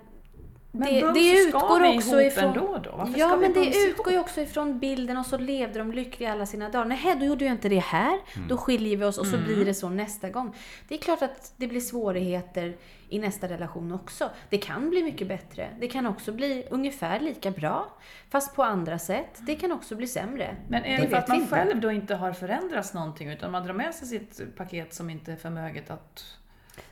Men 0.78 0.94
det, 0.94 1.12
det 1.12 1.32
utgår 1.38 1.80
vi 1.80 1.98
också 1.98 2.20
ihop 2.20 2.32
ifrån... 2.32 2.44
ändå 2.44 2.80
då? 2.84 2.96
Varför 2.96 3.18
ja, 3.18 3.36
men 3.36 3.52
det 3.52 3.76
utgår 3.88 4.12
ju 4.12 4.18
också 4.18 4.40
ifrån 4.40 4.78
bilden 4.78 5.16
och 5.16 5.26
så 5.26 5.38
levde 5.38 5.78
de 5.78 5.92
lyckliga 5.92 6.32
alla 6.32 6.46
sina 6.46 6.68
dagar. 6.68 6.84
Nej, 6.84 7.16
då 7.20 7.24
gjorde 7.26 7.44
jag 7.44 7.54
inte 7.54 7.68
det 7.68 7.78
här. 7.78 8.18
Då 8.48 8.56
skiljer 8.56 8.96
vi 8.96 9.04
oss 9.04 9.18
och 9.18 9.26
så 9.26 9.36
Mm. 9.36 9.46
blir 9.46 9.64
det 9.64 9.74
så 9.74 9.88
nästa 9.88 10.30
gång. 10.30 10.54
Det 10.88 10.94
är 10.94 10.98
klart 10.98 11.22
att 11.22 11.52
det 11.56 11.66
blir 11.66 11.80
svårigheter 11.80 12.76
i 13.08 13.18
nästa 13.18 13.48
relation 13.48 13.92
också. 13.92 14.30
Det 14.50 14.58
kan 14.58 14.90
bli 14.90 15.02
mycket 15.02 15.28
bättre. 15.28 15.68
Det 15.80 15.88
kan 15.88 16.06
också 16.06 16.32
bli 16.32 16.66
ungefär 16.70 17.20
lika 17.20 17.50
bra, 17.50 17.86
fast 18.30 18.56
på 18.56 18.62
andra 18.62 18.98
sätt. 18.98 19.38
Det 19.40 19.54
kan 19.54 19.72
också 19.72 19.96
bli 19.96 20.06
sämre. 20.06 20.56
Men 20.68 20.84
är 20.84 20.90
det, 20.96 21.02
för 21.02 21.08
vet 21.08 21.22
att 21.22 21.28
man 21.28 21.36
inte. 21.36 21.54
själv 21.56 21.80
då 21.80 21.92
inte 21.92 22.14
har 22.14 22.32
förändrats 22.32 22.94
någonting 22.94 23.28
utan 23.30 23.50
man 23.52 23.64
drar 23.64 23.74
med 23.74 23.94
sig 23.94 24.08
sitt 24.08 24.56
paket 24.56 24.94
som 24.94 25.10
inte 25.10 25.32
är 25.32 25.36
förmöget 25.36 25.90
att... 25.90 26.24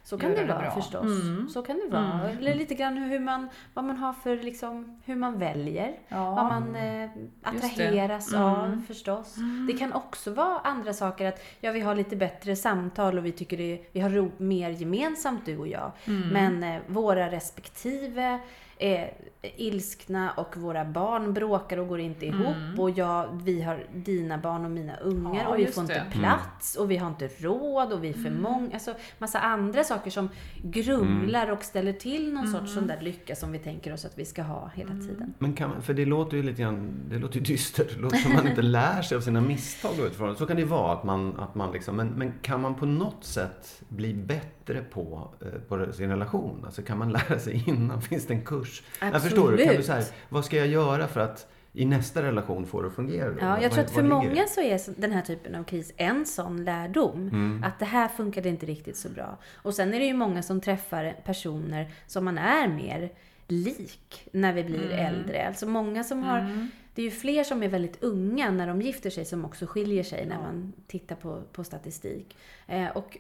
Så 0.07 0.18
kan 0.18 0.30
det 0.30 0.36
det 0.36 0.44
vara 0.44 0.59
bra. 0.59 0.70
förstås. 0.70 1.22
Mm. 1.22 1.48
Så 1.48 1.62
kan 1.62 1.76
det 1.76 1.96
vara. 1.96 2.30
Eller 2.30 2.54
lite 2.54 2.74
grann 2.74 2.96
hur 2.96 3.20
man, 3.20 3.48
vad 3.74 3.84
man 3.84 3.96
har 3.96 4.12
för, 4.12 4.36
liksom, 4.36 5.00
hur 5.04 5.16
man 5.16 5.38
väljer. 5.38 5.94
Ja. 6.09 6.34
Vad 6.34 6.44
man 6.44 6.76
eh, 6.76 6.82
det. 6.82 7.11
attraheras 7.42 8.32
Mm. 8.32 8.44
av 8.44 8.82
förstås. 8.86 9.36
Det 9.68 9.72
kan 9.78 9.92
också 9.92 10.30
vara 10.30 10.59
andra 10.59 10.92
saker. 10.92 11.26
Att 11.26 11.42
ja, 11.61 11.72
vi 11.72 11.80
har 11.80 11.94
lite 11.94 12.16
bättre 12.16 12.57
samtal 12.57 13.18
och 13.18 13.26
vi 13.26 13.32
tycker 13.32 13.57
det, 13.57 13.80
vi 13.92 14.00
har 14.00 14.11
ro, 14.11 14.30
mer 14.36 14.70
gemensamt 14.70 15.46
du 15.46 15.59
och 15.59 15.68
jag. 15.68 15.92
Mm. 16.04 16.28
Men 16.28 16.62
eh, 16.62 16.82
våra 16.86 17.30
respektive 17.30 18.38
är 18.78 19.11
ilskna 19.57 20.30
och 20.30 20.57
våra 20.57 20.84
barn 20.84 21.32
bråkar 21.32 21.76
och 21.76 21.88
går 21.88 22.01
inte 22.01 22.26
ihop. 22.26 22.57
Och 22.78 22.90
jag, 22.90 23.40
vi 23.44 23.62
har 23.62 23.84
dina 23.94 24.38
barn 24.38 24.64
och 24.64 24.70
mina 24.70 24.97
ungar 24.97 25.30
Mm. 25.30 25.36
Ja, 25.42 25.49
och 25.49 25.59
vi 25.59 25.66
får 25.66 25.82
inte 25.82 25.94
det. 25.94 26.18
plats 26.18 26.76
och 26.76 26.90
vi 26.90 26.97
har 26.97 27.09
inte 27.09 27.28
råd 27.38 27.92
och 27.92 28.05
vi 28.05 28.09
är 28.09 28.12
för 28.12 28.20
Mm. 28.20 28.42
många. 28.42 28.70
Alltså 28.74 28.94
massa 29.18 29.38
andra 29.40 29.84
saker 29.84 30.11
som 30.11 30.28
grumlar 30.62 31.42
Mm. 31.44 31.57
och 31.57 31.62
ställer 31.64 31.92
till 31.92 32.32
någon 32.32 32.49
sorts 32.49 32.74
sån 32.74 32.86
där 32.86 33.01
lycka 33.01 33.36
som 33.36 33.53
vi 33.53 33.59
tänker 33.59 33.92
oss 33.92 34.05
att 34.05 34.18
vi 34.18 34.24
ska 34.24 34.42
ha 34.42 34.70
hela 34.74 34.90
Mm. 34.90 35.09
tiden. 35.09 35.34
Men 35.38 35.53
kan 35.53 35.82
för 35.82 35.94
det 35.94 36.05
låter 36.05 36.36
ju 36.36 36.42
lite 36.42 36.62
grann, 36.62 36.90
det 37.11 37.18
låter 37.18 37.34
ju 37.36 37.40
dystert. 37.40 37.94
Det 37.94 38.01
låter 38.01 38.16
som 38.16 38.32
man 38.32 38.49
inte 38.49 38.62
lär 38.62 39.03
sig 39.03 39.16
av 39.16 39.20
sina 39.20 39.40
misstag 39.40 39.92
utifrån. 40.07 40.36
Så 40.36 40.47
kan 40.47 40.57
det 40.57 40.62
ju 40.62 40.68
vara 40.68 40.92
att 40.92 41.05
man, 41.05 41.40
att 41.40 41.55
man 41.55 41.72
liksom, 41.72 41.97
men, 41.97 42.09
men 42.09 42.32
kan 42.42 42.61
man 42.62 42.74
på 42.74 42.86
något 42.86 43.24
sätt 43.24 43.82
bli 43.88 44.14
bättre 44.14 44.82
på, 44.92 45.28
eh, 45.40 45.49
på 45.68 45.92
sin 45.92 46.11
relation? 46.11 46.62
Alltså 46.66 46.82
kan 46.82 46.99
man 46.99 47.12
lära 47.12 47.38
sig 47.38 47.64
innan? 47.66 48.03
Finns 48.11 48.26
det 48.26 48.34
en 48.34 48.44
kurs? 48.44 48.82
Jag 49.01 49.22
förstår 49.37 49.57
du? 49.57 49.64
Kan 49.64 49.76
du 49.76 49.82
så 49.82 49.93
här, 49.93 50.05
vad 50.28 50.45
ska 50.45 50.57
jag 50.57 50.66
göra 50.66 51.09
för 51.09 51.20
att 51.20 51.47
i 51.72 51.84
nästa 51.84 52.22
relation 52.22 52.66
få 52.66 52.80
det 52.82 52.89
att 52.89 52.95
fungera? 52.95 53.30
då? 53.30 53.37
Ja, 53.41 53.49
Vad- 53.51 53.62
jag 53.62 53.72
tror 53.72 53.84
att 53.84 53.91
för 53.91 54.03
många 54.03 54.47
så 54.47 54.61
är 54.61 55.01
den 55.01 55.12
här 55.12 55.22
typen 55.22 55.55
av 55.55 55.64
kris 55.64 55.93
en 55.97 56.26
sån 56.26 56.64
lärdom. 56.64 57.28
Mm. 57.28 57.64
Att 57.64 57.78
det 57.78 57.84
här 57.84 58.09
funkade 58.09 58.49
inte 58.49 58.66
riktigt 58.66 58.97
så 58.97 59.09
bra. 59.09 59.39
Och 59.55 59.74
sen 59.74 59.95
är 59.95 59.99
det 59.99 60.07
ju 60.07 60.14
många 60.14 60.43
som 60.43 60.61
träffar 60.61 61.16
personer 61.24 61.91
som 62.07 62.24
man 62.24 62.39
är 62.39 62.68
mer 62.68 63.11
lik 63.49 64.28
när 64.32 64.53
vi 64.53 64.64
blir 64.64 64.93
Mm. 64.93 65.07
äldre. 65.14 65.47
Alltså 65.49 65.66
många 65.66 66.05
som 66.05 66.22
har... 66.22 66.68
Det 66.95 67.03
är 67.03 67.05
ju 67.05 67.11
fler 67.11 67.45
som 67.45 67.62
är 67.62 67.68
väldigt 67.68 68.03
unga 68.03 68.51
när 68.51 68.66
de 68.66 68.82
gifter 68.82 69.11
sig 69.11 69.24
som 69.24 69.45
också 69.45 69.66
skiljer 69.66 70.03
sig 70.03 70.26
när 70.26 70.39
man 70.39 70.72
tittar 70.87 71.16
på, 71.16 71.43
på 71.53 71.64
statistik. 71.64 72.37
Eh, 72.66 72.87
och 72.89 73.18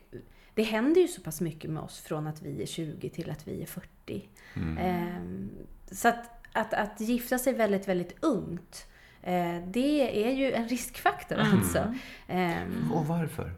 det 0.54 0.62
händer 0.62 1.00
ju 1.00 1.08
så 1.08 1.20
pass 1.20 1.40
mycket 1.40 1.70
med 1.70 1.82
oss 1.82 2.00
från 2.00 2.26
att 2.26 2.42
vi 2.42 2.62
är 2.62 2.66
20 2.66 3.08
till 3.08 3.30
att 3.30 3.48
vi 3.48 3.62
är 3.62 3.66
40. 3.66 4.28
Mm. 4.54 4.78
Eh, 4.78 5.48
så 5.92 6.08
att, 6.08 6.30
att, 6.52 6.74
att 6.74 7.00
gifta 7.00 7.38
sig 7.38 7.52
väldigt, 7.52 7.88
väldigt 7.88 8.16
ungt, 8.24 8.86
eh, 9.22 9.56
det 9.66 10.24
är 10.26 10.30
ju 10.32 10.52
en 10.52 10.68
riskfaktor 10.68 11.38
Mm. 11.38 11.58
alltså. 11.58 11.94
Eh, 12.28 12.92
Och 12.94 13.06
varför? 13.06 13.52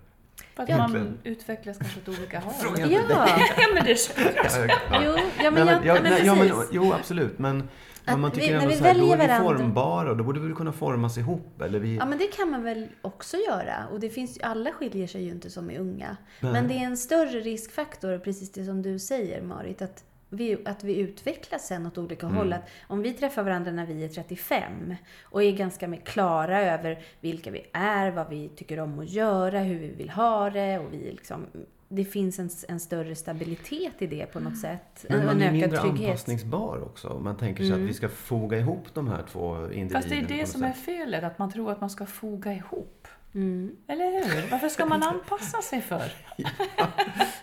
För 0.55 0.63
att 0.63 0.69
Egentligen. 0.71 1.07
man 1.07 1.19
utvecklas 1.25 1.79
kanske 1.79 2.01
åt 2.01 2.09
olika 2.19 2.41
håll. 2.41 2.55
Fråga 2.55 2.87
Ja, 2.87 3.01
ja, 3.59 3.67
men 3.75 3.85
det 3.85 3.97
jag. 4.37 5.05
jo, 5.05 5.17
ja 5.43 5.51
men, 5.51 5.67
jag, 5.67 5.87
ja, 5.87 5.99
men 6.03 6.27
ja, 6.27 6.35
men, 6.35 6.51
jo, 6.73 6.93
absolut. 6.93 7.39
Men, 7.39 7.69
men 8.05 8.21
man 8.21 8.31
vi- 8.31 8.37
tycker 8.41 8.55
när 8.55 8.59
ändå 8.63 8.71
vi 8.71 8.77
så 8.79 8.85
här, 8.85 8.95
då 8.95 9.13
är 9.13 9.17
vi 9.17 9.27
varandra- 9.27 9.59
formbara 9.59 10.11
och 10.11 10.17
då 10.17 10.25
borde 10.25 10.41
vi 10.41 10.55
kunna 10.55 10.73
formas 10.73 11.19
ihop. 11.19 11.63
Eller 11.63 11.79
vi, 11.79 11.97
Ja 11.97 12.05
men 12.07 12.19
det 12.19 12.27
kan 12.27 12.51
man 12.51 12.63
väl 12.63 12.89
också 13.03 13.37
göra. 13.37 13.87
Och 13.93 14.01
det 14.01 14.11
finns, 14.11 14.39
alla 14.43 14.73
skiljer 14.73 15.07
sig 15.07 15.25
ju 15.25 15.31
inte 15.31 15.51
som 15.51 15.71
är 15.71 15.79
unga. 15.79 16.17
Nej. 16.41 16.53
Men 16.53 16.69
det 16.69 16.75
är 16.75 16.85
en 16.85 16.97
större 16.97 17.41
riskfaktor, 17.41 18.19
precis 18.19 18.53
det 18.53 18.65
som 18.65 18.83
du 18.83 18.99
säger 18.99 19.43
Marit, 19.43 19.83
att 19.83 20.05
vi, 20.31 20.59
att 20.65 20.85
vi 20.85 20.97
utvecklas 20.99 21.67
sen 21.67 21.87
åt 21.87 21.99
olika 21.99 22.27
Mm. 22.27 22.39
håll. 22.39 22.53
Att 22.53 22.69
om 22.87 23.03
vi 23.03 23.13
träffar 23.13 23.43
varandra 23.43 23.73
när 23.73 23.87
vi 23.87 24.05
är 24.05 24.09
35 24.09 24.95
och 25.23 25.43
är 25.43 25.53
ganska 25.53 25.89
mer 25.89 26.01
klara 26.01 26.63
över 26.63 26.99
vilka 27.21 27.51
vi 27.51 27.67
är, 27.73 28.11
vad 28.11 28.29
vi 28.29 28.49
tycker 28.49 28.81
om 28.81 28.99
att 28.99 29.11
göra, 29.11 29.61
hur 29.61 29.79
vi 29.79 29.89
vill 29.89 30.11
ha 30.11 30.51
det 30.51 30.79
och 30.79 30.93
vi 30.93 31.11
liksom 31.11 31.47
det 31.89 32.05
finns 32.05 32.39
en, 32.39 32.51
en 32.69 32.81
större 32.81 33.15
stabilitet 33.15 34.03
i 34.03 34.07
det 34.07 34.27
på 34.27 34.41
något 34.41 34.59
sätt. 34.59 35.07
men 35.09 35.21
en, 35.21 35.27
man 35.27 35.43
är 35.43 35.47
en 35.49 35.55
ökad 35.57 35.61
mindre 35.61 35.79
trygghet. 35.81 35.99
Mm. 35.99 36.11
anpassningsbar 36.11 36.83
också. 36.83 37.21
Man 37.25 37.37
tänker 37.37 37.65
sig 37.65 37.73
att 37.73 37.79
vi 37.79 37.95
ska 37.95 38.09
foga 38.09 38.59
ihop 38.59 38.95
de 38.95 39.09
här 39.09 39.25
två 39.33 39.57
individerna. 39.57 39.91
Fast 40.01 40.09
det 40.09 40.19
är 40.19 40.39
det 40.39 40.47
som 40.47 40.63
är 40.63 40.73
sätt. 40.73 40.85
felet, 40.85 41.25
att 41.25 41.39
man 41.39 41.53
tror 41.53 41.73
att 41.73 41.81
man 41.81 41.91
ska 41.91 42.07
foga 42.07 42.53
ihop. 42.53 43.09
Mm. 43.35 43.77
Eller 43.87 44.05
hur? 44.05 44.51
Varför 44.51 44.69
ska 44.69 44.87
man 44.87 45.03
anpassa 45.03 45.63
sig 45.63 45.81
för? 45.81 46.13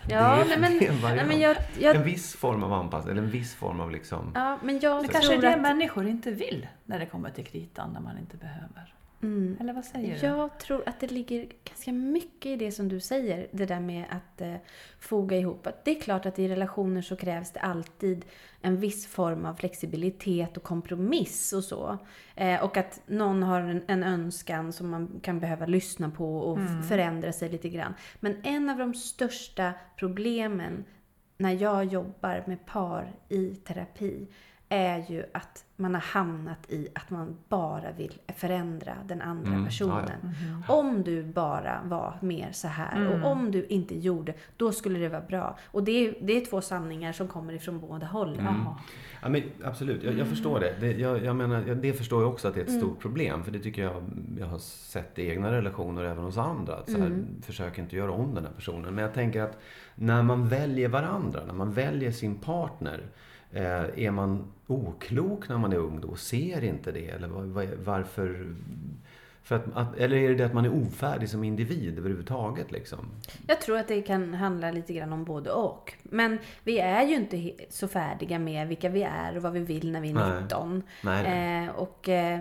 Ja, 0.08 0.44
det 0.48 0.54
är, 0.54 0.58
men, 0.58 0.78
det 0.78 0.86
är 0.86 0.92
en 0.92 1.16
nej, 1.16 1.26
men 1.26 1.40
jag, 1.40 1.56
jag, 1.78 1.96
En 1.96 2.04
viss 2.04 2.36
form 2.36 2.62
av 2.62 2.72
anpassning, 2.72 3.12
eller 3.12 3.22
en 3.22 3.30
viss 3.30 3.54
form 3.54 3.80
av 3.80 3.90
liksom... 3.90 4.32
ja, 4.34 4.58
men 4.62 4.80
jag 4.80 5.02
Det 5.02 5.08
kanske 5.08 5.34
är 5.34 5.40
det 5.40 5.54
att, 5.54 5.60
människor 5.60 6.06
inte 6.06 6.30
vill 6.30 6.66
när 6.84 6.98
det 6.98 7.06
kommer 7.06 7.30
till 7.30 7.44
kritan, 7.44 7.90
när 7.92 8.00
man 8.00 8.18
inte 8.18 8.36
behöver. 8.36 8.94
mm. 9.22 9.56
Eller 9.60 9.72
vad 9.72 9.84
säger 9.84 10.20
du? 10.20 10.26
Jag 10.26 10.58
tror 10.58 10.88
att 10.88 11.00
det 11.00 11.10
ligger 11.10 11.46
ganska 11.64 11.92
mycket 11.92 12.46
i 12.46 12.56
det 12.56 12.72
som 12.72 12.88
du 12.88 13.00
säger, 13.00 13.46
det 13.52 13.66
där 13.66 13.80
med 13.80 14.04
att 14.10 14.40
eh, 14.40 14.54
foga 15.00 15.36
ihop. 15.36 15.66
Att 15.66 15.84
det 15.84 15.90
är 15.96 16.00
klart 16.00 16.26
att 16.26 16.38
i 16.38 16.48
relationer 16.48 17.02
så 17.02 17.16
krävs 17.16 17.50
det 17.50 17.60
alltid 17.60 18.24
en 18.66 18.76
viss 18.80 19.06
form 19.06 19.46
av 19.46 19.54
flexibilitet 19.54 20.56
och 20.56 20.62
kompromiss 20.62 21.52
och 21.52 21.64
så. 21.64 21.98
Eh, 22.34 22.62
och 22.64 22.76
att 22.76 23.00
någon 23.06 23.42
har 23.42 23.60
en, 23.60 23.82
en 23.86 24.02
önskan 24.02 24.72
som 24.72 24.90
man 24.90 25.20
kan 25.22 25.40
behöva 25.40 25.66
lyssna 25.66 26.10
på 26.10 26.38
och 26.38 26.58
f- 26.58 26.88
förändra 26.88 27.32
sig 27.32 27.48
lite 27.48 27.68
grann. 27.68 27.94
Men 28.20 28.36
en 28.42 28.70
av 28.70 28.78
de 28.78 28.94
största 28.94 29.72
problemen 29.96 30.84
när 31.38 31.52
jag 31.52 31.84
jobbar 31.84 32.44
med 32.46 32.66
par 32.66 33.12
i 33.28 33.54
terapi 33.54 34.26
är 34.68 35.04
ju 35.08 35.24
att 35.34 35.64
man 35.76 35.94
har 35.94 36.00
hamnat 36.00 36.58
i 36.70 36.88
att 36.94 37.10
man 37.10 37.36
bara 37.48 37.92
vill 37.92 38.18
förändra 38.36 38.92
den 39.06 39.22
andra 39.22 39.52
Mm, 39.52 39.64
personen. 39.64 40.34
ja, 40.68 40.74
Om 40.74 41.02
du 41.02 41.22
bara 41.22 41.80
var 41.84 42.18
mer 42.20 42.48
så 42.52 42.68
här 42.68 43.08
och 43.24 43.30
om 43.30 43.50
du 43.50 43.64
inte 43.66 43.98
gjorde, 43.98 44.34
då 44.56 44.72
skulle 44.72 44.98
det 44.98 45.08
vara 45.08 45.20
bra. 45.20 45.58
Och 45.66 45.82
det 45.84 45.92
är, 46.08 46.14
det 46.20 46.32
är 46.36 46.44
två 46.46 46.60
sanningar 46.60 47.12
som 47.12 47.28
kommer 47.28 47.52
ifrån 47.52 47.80
båda 47.80 48.06
håll. 48.06 48.36
Jaha. 48.40 48.76
Ja, 49.22 49.28
men 49.28 49.42
absolut, 49.64 50.02
jag, 50.02 50.18
jag 50.18 50.26
förstår 50.26 50.60
det. 50.60 50.74
Det, 50.80 50.92
jag, 50.92 51.24
jag 51.24 51.36
menar, 51.36 51.60
det 51.74 51.92
förstår 51.92 52.22
jag 52.22 52.32
också 52.32 52.48
att 52.48 52.54
det 52.54 52.60
är 52.60 52.64
ett 52.64 52.68
Mm. 52.68 52.80
stort 52.80 53.00
problem. 53.00 53.44
För 53.44 53.50
det 53.52 53.58
tycker 53.58 53.82
jag 53.82 54.02
jag 54.38 54.46
har 54.46 54.58
sett 54.58 55.18
i 55.18 55.28
egna 55.30 55.52
relationer 55.52 56.04
och 56.04 56.10
även 56.10 56.24
hos 56.24 56.38
andra. 56.38 56.74
Att 56.76 56.90
så 56.90 56.98
här, 56.98 57.06
Mm. 57.06 57.26
Försök 57.42 57.78
inte 57.78 57.96
göra 57.96 58.12
om 58.12 58.34
den 58.34 58.44
här 58.44 58.52
personen. 58.52 58.94
Men 58.94 59.04
jag 59.04 59.14
tänker 59.14 59.42
att 59.42 59.58
när 59.94 60.22
man 60.22 60.48
väljer 60.48 60.88
varandra, 60.88 61.40
när 61.46 61.54
man 61.54 61.72
väljer 61.72 62.10
sin 62.10 62.34
partner. 62.34 63.00
Eh, 63.56 64.04
är 64.04 64.10
man 64.10 64.44
oklok 64.66 65.48
när 65.48 65.58
man 65.58 65.72
är 65.72 65.76
ung 65.76 66.00
då 66.00 66.08
och 66.08 66.18
ser 66.18 66.64
inte 66.64 66.92
det? 66.92 67.08
Eller 67.10 67.28
varför? 67.84 68.54
För 69.42 69.56
att, 69.56 69.64
att, 69.74 69.96
eller 69.96 70.16
är 70.16 70.28
det 70.28 70.34
det 70.34 70.46
att 70.46 70.54
man 70.54 70.64
är 70.64 70.74
ofärdig 70.74 71.28
som 71.28 71.44
individ 71.44 71.98
överhuvudtaget? 71.98 72.72
Liksom? 72.72 73.08
Jag 73.46 73.60
tror 73.60 73.78
att 73.78 73.88
det 73.88 74.02
kan 74.02 74.34
handla 74.34 74.70
lite 74.70 74.92
grann 74.92 75.12
om 75.12 75.24
både 75.24 75.50
och. 75.50 75.94
Men 76.10 76.38
vi 76.64 76.78
är 76.78 77.02
ju 77.02 77.14
inte 77.14 77.50
så 77.70 77.88
färdiga 77.88 78.38
med 78.38 78.68
vilka 78.68 78.88
vi 78.88 79.02
är 79.02 79.36
och 79.36 79.42
vad 79.42 79.52
vi 79.52 79.60
vill 79.60 79.92
när 79.92 80.00
vi 80.00 80.10
är 80.10 80.14
Nej. 80.14 80.42
19. 80.42 80.82
Nej, 81.02 81.22
nej. 81.22 81.64
Eh, 81.66 81.70
och 81.74 82.08
eh, 82.08 82.38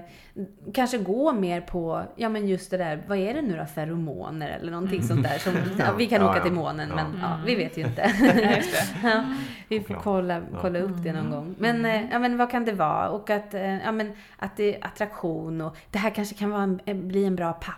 kanske 0.74 0.98
gå 0.98 1.34
mer 1.34 1.62
på, 1.62 2.04
ja 2.16 2.30
men 2.30 2.48
just 2.48 2.72
det 2.72 2.78
där, 2.78 3.04
vad 3.08 3.18
är 3.18 3.34
det 3.34 3.42
nu 3.42 3.58
då, 3.58 3.66
feromoner 3.66 4.50
eller 4.50 4.72
någonting 4.72 5.04
sånt 5.04 5.24
där. 5.24 5.38
Som, 5.38 5.54
ja, 5.80 5.86
vi 5.98 6.08
kan 6.08 6.22
Ja, 6.22 6.30
åka 6.30 6.38
ja. 6.38 6.44
till 6.44 6.54
månen 6.54 6.90
Ja. 6.90 6.96
men 6.96 7.06
ja, 7.22 7.40
vi 7.46 7.56
vet 7.56 7.78
ju 7.78 7.82
inte. 7.82 8.12
Ja, 9.04 9.24
vi 9.68 9.80
får 9.80 9.94
kolla, 9.94 10.42
kolla 10.62 10.80
upp 10.80 11.04
det 11.04 11.14
någon 11.14 11.32
gång. 11.32 11.56
Men, 11.60 11.86
eh, 11.86 12.02
ja, 12.12 12.20
men 12.20 12.38
vad 12.38 12.52
kan 12.52 12.66
det 12.66 12.72
vara? 12.72 13.10
Och 13.10 13.30
att, 13.30 13.54
eh, 13.54 13.78
ja, 13.84 13.92
men, 13.92 14.12
att 14.38 14.58
det 14.58 14.76
är 14.76 14.86
attraktion 14.86 15.62
och 15.62 15.78
det 15.92 15.98
här 15.98 16.10
kanske 16.10 16.36
kan 16.36 16.50
vara 16.50 16.64
en, 16.64 16.80
en- 16.86 17.08
bli 17.08 17.26
en 17.26 17.36
bra 17.36 17.54
pappa. 17.54 17.74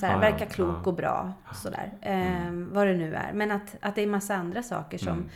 Så 0.00 0.06
här, 0.06 0.12
Ja, 0.12 0.24
ja, 0.26 0.30
verka 0.32 0.46
klok 0.46 0.76
ja. 0.84 0.88
och 0.88 0.94
bra. 0.94 1.32
Sådär. 1.54 1.92
Eh, 2.00 2.50
vad 2.52 2.86
det 2.86 2.94
nu 2.96 3.14
är. 3.14 3.32
Men 3.32 3.50
att, 3.50 3.76
att 3.80 3.94
det 3.94 4.02
är 4.02 4.06
massa 4.06 4.34
andra 4.36 4.62
saker 4.62 4.98
som, 4.98 5.08
Mm. 5.08 5.28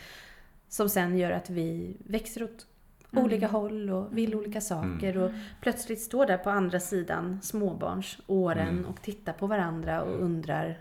som 0.69 0.89
sen 0.89 1.17
gör 1.17 1.31
att 1.31 1.49
vi 1.49 1.97
växer 2.05 2.43
åt 2.43 2.65
olika 3.11 3.47
håll 3.47 3.89
och 3.89 4.17
vill 4.17 4.35
olika 4.35 4.61
saker. 4.61 5.17
Och 5.17 5.31
plötsligt 5.61 6.01
står 6.01 6.25
där 6.25 6.37
på 6.37 6.49
andra 6.49 6.79
sidan 6.79 7.39
småbarnsåren 7.41 8.67
Mm. 8.67 8.85
och 8.85 9.01
tittar 9.01 9.33
på 9.33 9.47
varandra 9.47 10.01
och 10.01 10.19
undrar 10.21 10.77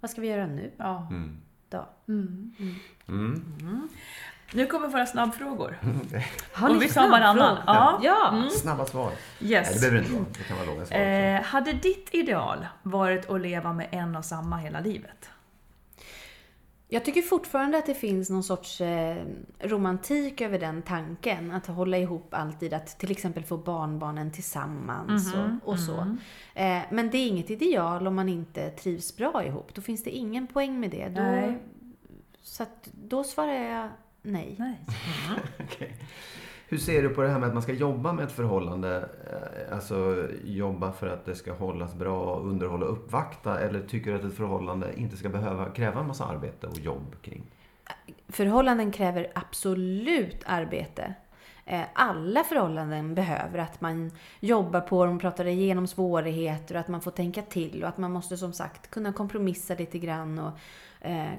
vad 0.00 0.10
ska 0.10 0.20
vi 0.20 0.28
göra 0.28 0.46
nu 0.46 0.70
Ja. 0.76 1.06
Mm. 1.10 1.36
då? 1.68 1.86
Mm. 4.52 4.64
Nu 4.64 4.66
kommer 4.66 4.88
våra 4.88 5.06
snabbfrågor. 5.06 5.78
Har 6.52 6.68
Och 6.68 6.74
ni 6.74 6.80
vi 6.86 6.92
tar 6.92 7.08
varannan. 7.08 7.58
Ja. 7.66 8.00
ja. 8.02 8.48
Snabba 8.50 8.86
svar. 8.86 9.12
Yes. 9.40 9.68
Nej, 9.70 9.74
det 9.74 9.80
behöver 9.80 9.98
inte 9.98 10.12
vara. 10.12 10.24
Det 10.38 10.44
kan 10.44 10.56
vara 10.56 10.66
långa 10.66 10.86
svar. 10.86 10.98
Eh, 10.98 11.42
hade 11.42 11.72
ditt 11.72 12.08
ideal 12.12 12.66
varit 12.82 13.30
att 13.30 13.40
leva 13.40 13.72
med 13.72 13.88
en 13.90 14.16
och 14.16 14.24
samma 14.24 14.56
hela 14.56 14.80
livet? 14.80 15.28
Jag 16.88 17.04
tycker 17.04 17.22
fortfarande 17.22 17.78
att 17.78 17.86
det 17.86 17.94
finns 17.94 18.30
någon 18.30 18.42
sorts 18.42 18.80
eh, 18.80 19.24
romantik 19.60 20.40
över 20.40 20.58
den 20.58 20.82
tanken. 20.82 21.52
Att 21.52 21.66
hålla 21.66 21.98
ihop 21.98 22.34
alltid, 22.34 22.74
att 22.74 22.98
till 22.98 23.10
exempel 23.10 23.44
få 23.44 23.56
barnbarnen 23.56 24.32
tillsammans 24.32 25.34
och, 25.34 25.68
och 25.68 25.78
så. 25.78 26.16
Eh, 26.54 26.78
men 26.90 27.10
det 27.10 27.18
är 27.18 27.28
inget 27.28 27.50
ideal 27.50 28.06
om 28.06 28.14
man 28.14 28.28
inte 28.28 28.70
trivs 28.70 29.16
bra 29.16 29.44
ihop. 29.44 29.74
Då 29.74 29.82
finns 29.82 30.04
det 30.04 30.10
ingen 30.10 30.46
poäng 30.46 30.80
med 30.80 30.90
det. 30.90 31.08
Då. 31.08 31.54
Så 32.42 32.62
att, 32.62 32.88
då 32.92 33.24
svarar 33.24 33.52
jag 33.52 33.88
nej. 34.22 34.56
Nej. 34.58 34.80
Okej. 35.60 35.96
Hur 36.68 36.78
ser 36.78 37.02
du 37.02 37.08
på 37.08 37.22
det 37.22 37.28
här 37.28 37.38
med 37.38 37.46
att 37.48 37.54
man 37.54 37.62
ska 37.62 37.72
jobba 37.72 38.12
med 38.12 38.24
ett 38.24 38.32
förhållande? 38.32 39.08
Eh, 39.30 39.74
Alltså 39.74 40.26
jobba 40.44 40.92
för 40.92 41.06
att 41.06 41.24
det 41.24 41.34
ska 41.34 41.52
hållas 41.52 41.94
bra, 41.94 42.36
underhålla 42.40 42.86
och 42.86 42.92
uppvakta? 42.92 43.60
Eller 43.60 43.80
tycker 43.80 44.10
du 44.10 44.16
att 44.18 44.24
ett 44.24 44.36
förhållande 44.36 44.92
inte 44.96 45.16
ska 45.16 45.28
behöva 45.28 45.70
kräva 45.70 46.00
en 46.00 46.06
massa 46.06 46.24
arbete 46.24 46.66
och 46.66 46.78
jobb 46.78 47.14
kring? 47.22 47.42
Förhållanden 48.28 48.90
kräver 48.92 49.26
absolut 49.34 50.42
arbete. 50.46 51.14
Eh, 51.64 51.82
Alla 51.94 52.44
förhållanden 52.44 53.14
behöver 53.14 53.58
att 53.58 53.80
man 53.80 54.10
jobbar 54.40 54.80
på 54.80 55.04
dem, 55.06 55.18
pratar 55.18 55.44
igenom 55.46 55.86
svårigheter 55.86 56.74
och 56.74 56.80
att 56.80 56.88
man 56.88 57.00
får 57.00 57.10
tänka 57.10 57.42
till 57.42 57.82
och 57.82 57.88
att 57.88 57.98
man 57.98 58.12
måste 58.12 58.36
som 58.36 58.52
sagt 58.52 58.90
kunna 58.90 59.12
kompromissa 59.12 59.74
lite 59.74 59.98
grann 59.98 60.38
och 60.38 60.52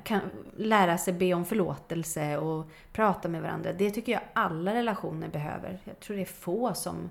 kan 0.03 0.21
lära 0.57 0.97
sig 0.97 1.13
be 1.13 1.33
om 1.33 1.45
förlåtelse 1.45 2.37
och 2.37 2.69
prata 2.91 3.29
med 3.29 3.41
varandra. 3.41 3.73
Det 3.73 3.91
tycker 3.91 4.11
jag 4.11 4.21
alla 4.33 4.73
relationer 4.73 5.27
behöver. 5.27 5.79
Jag 5.83 5.99
tror 5.99 6.15
det 6.15 6.21
är 6.21 6.25
få 6.25 6.73
som 6.73 7.09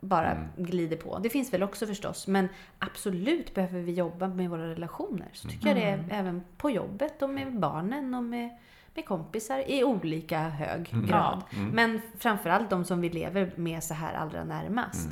bara 0.00 0.48
glider 0.56 0.96
på. 0.96 1.18
Det 1.18 1.30
finns 1.30 1.52
väl 1.52 1.62
också 1.62 1.86
förstås, 1.86 2.26
men 2.26 2.48
absolut 2.78 3.54
behöver 3.54 3.80
vi 3.80 3.92
jobba 3.92 4.28
med 4.28 4.50
våra 4.50 4.68
relationer. 4.70 5.28
Så 5.32 5.48
tycker 5.48 5.66
jag 5.66 5.76
det 5.76 5.82
är 5.82 6.04
även 6.10 6.42
på 6.56 6.70
jobbet 6.70 7.22
och 7.22 7.30
med 7.30 7.58
barnen 7.60 8.14
och 8.14 8.24
med, 8.24 8.50
med 8.94 9.06
kompisar 9.06 9.70
i 9.70 9.84
olika 9.84 10.38
hög 10.38 10.90
grad. 11.06 11.42
Men 11.72 12.00
framförallt 12.18 12.70
de 12.70 12.84
som 12.84 13.00
vi 13.00 13.10
lever 13.10 13.52
med 13.56 13.84
så 13.84 13.94
här 13.94 14.14
allra 14.14 14.44
närmast 14.44 15.08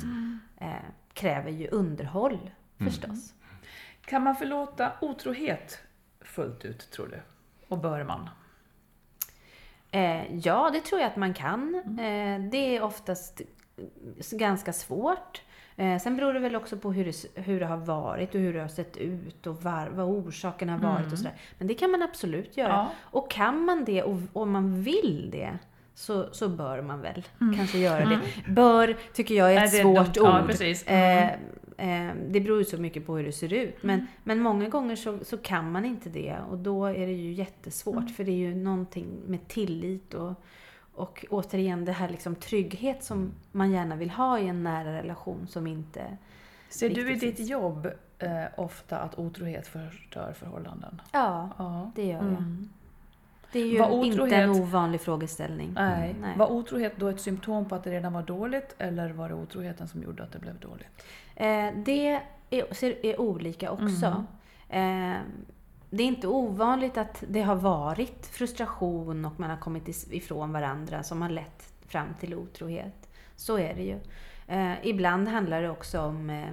eh, 0.57 0.67
kräver 1.13 1.51
ju 1.51 1.67
underhåll 1.67 2.51
förstås. 2.77 3.33
Kan 4.05 4.23
man 4.23 4.35
förlåta 4.35 4.91
otrohet 5.01 5.82
fullt 6.23 6.65
ut, 6.65 6.91
tror 6.91 7.07
du? 7.07 7.19
Och 7.67 7.77
bör 7.77 8.03
man? 8.03 8.29
Eh, 9.91 10.35
ja, 10.37 10.69
det 10.73 10.79
tror 10.79 11.01
jag 11.01 11.07
att 11.07 11.15
man 11.15 11.33
kan. 11.33 11.75
Eh, 11.99 12.39
det 12.51 12.77
är 12.77 12.81
oftast 12.81 13.41
ganska 14.31 14.73
svårt. 14.73 15.41
Eh, 15.75 15.99
sen 15.99 16.15
beror 16.15 16.33
det 16.33 16.39
väl 16.39 16.55
också 16.55 16.77
på 16.77 16.91
hur 16.91 17.05
det, 17.05 17.41
hur 17.41 17.59
det 17.59 17.65
har 17.65 17.77
varit 17.77 18.35
och 18.35 18.41
hur 18.41 18.53
det 18.53 18.61
har 18.61 18.67
sett 18.67 18.97
ut 18.97 19.47
och 19.47 19.63
var, 19.63 19.87
vad 19.87 20.05
orsaken 20.05 20.69
har 20.69 20.77
varit 20.77 21.11
och 21.11 21.17
sådär. 21.17 21.33
Men 21.57 21.67
det 21.67 21.73
kan 21.73 21.91
man 21.91 22.01
absolut 22.01 22.57
göra. 22.57 22.69
Ja. 22.69 22.91
Och 23.01 23.31
kan 23.31 23.65
man 23.65 23.85
det 23.85 24.03
och 24.03 24.19
om 24.33 24.51
man 24.51 24.81
vill 24.83 25.29
det 25.31 25.57
så, 25.95 26.33
så 26.33 26.49
bör 26.49 26.81
man 26.81 27.01
väl 27.01 27.23
kanske 27.57 27.77
göra 27.77 28.05
det. 28.05 28.19
Bör 28.47 28.97
tycker 29.13 29.35
jag 29.35 29.51
är 29.51 29.55
Nej, 29.55 29.65
ett 29.65 29.73
är 29.73 29.81
svårt. 29.81 30.15
Ja, 30.15 30.41
ord. 30.41 30.47
precis. 30.47 30.85
Eh, 31.77 32.09
det 32.29 32.39
beror 32.41 32.57
ju 32.59 32.65
så 32.65 32.77
mycket 32.77 33.05
på 33.05 33.17
hur 33.17 33.23
det 33.23 33.31
ser 33.31 33.53
ut. 33.53 33.83
Men, 33.83 34.07
men 34.23 34.39
många 34.39 34.69
gånger 34.69 34.95
så, 34.95 35.19
så 35.23 35.37
kan 35.37 35.71
man 35.71 35.85
inte 35.85 36.09
det 36.09 36.35
och 36.49 36.57
då 36.57 36.85
är 36.85 37.07
det 37.07 37.13
ju 37.13 37.31
jättesvårt. 37.33 38.09
För 38.11 38.23
det 38.23 38.31
är 38.31 38.35
ju 38.35 38.55
någonting 38.55 39.07
med 39.27 39.47
tillit 39.47 40.13
och, 40.13 40.33
och 40.95 41.25
återigen 41.29 41.85
det 41.85 41.91
här 41.91 42.09
liksom 42.09 42.35
trygghet 42.35 43.03
som 43.03 43.31
man 43.51 43.71
gärna 43.71 43.95
vill 43.95 44.09
ha 44.09 44.39
i 44.39 44.47
en 44.47 44.63
nära 44.63 44.93
relation 44.93 45.47
som 45.47 45.67
inte 45.67 46.17
Ser 46.69 46.89
du 46.89 47.11
i 47.11 47.15
ditt 47.15 47.39
jobb 47.49 47.87
eh, 48.19 48.43
ofta 48.57 48.97
att 48.99 49.19
otrohet 49.19 49.67
förstör 49.67 50.33
förhållanden? 50.39 51.01
Ja, 51.11 51.49
Ja. 51.57 51.91
det 51.95 52.05
gör 52.05 52.13
jag. 52.13 52.23
Mm. 52.27 52.69
Det 53.51 53.59
är 53.59 53.65
ju 53.65 53.79
Var 53.79 54.03
inte 54.05 54.17
otrohet- 54.21 54.33
en 54.43 54.49
ovanlig 54.49 55.01
frågeställning. 55.01 55.71
Nej. 55.75 56.15
Nej. 56.21 56.37
Var 56.37 56.51
otrohet 56.51 56.93
då 56.97 57.07
ett 57.07 57.21
symptom 57.21 57.65
på 57.69 57.75
att 57.75 57.83
det 57.83 57.91
redan 57.91 58.13
var 58.13 58.21
dåligt 58.23 58.75
eller 58.77 59.09
var 59.11 59.29
det 59.29 59.35
otroheten 59.35 59.87
som 59.87 60.03
gjorde 60.03 60.23
att 60.23 60.31
det 60.31 60.39
blev 60.39 60.59
dåligt? 60.59 61.03
Eh, 61.35 61.69
det 61.85 62.07
är, 62.49 63.05
är 63.05 63.21
olika 63.21 63.71
också. 63.71 64.25
Eh, 64.69 65.17
det 65.89 66.03
är 66.03 66.07
inte 66.07 66.27
ovanligt 66.27 66.97
att 66.97 67.23
det 67.27 67.41
har 67.41 67.55
varit 67.55 68.25
frustration 68.25 69.25
och 69.25 69.39
man 69.39 69.49
har 69.49 69.57
kommit 69.57 70.07
ifrån 70.11 70.51
varandra 70.51 71.03
som 71.03 71.21
har 71.21 71.29
lett 71.29 71.73
fram 71.87 72.07
till 72.19 72.35
otrohet. 72.35 73.09
Så 73.35 73.57
är 73.57 73.73
det 73.75 73.83
ju. 73.83 73.99
Eh, 74.47 74.73
ibland 74.83 75.27
handlar 75.27 75.61
det 75.61 75.69
också 75.69 76.01
om 76.01 76.29
eh, 76.29 76.47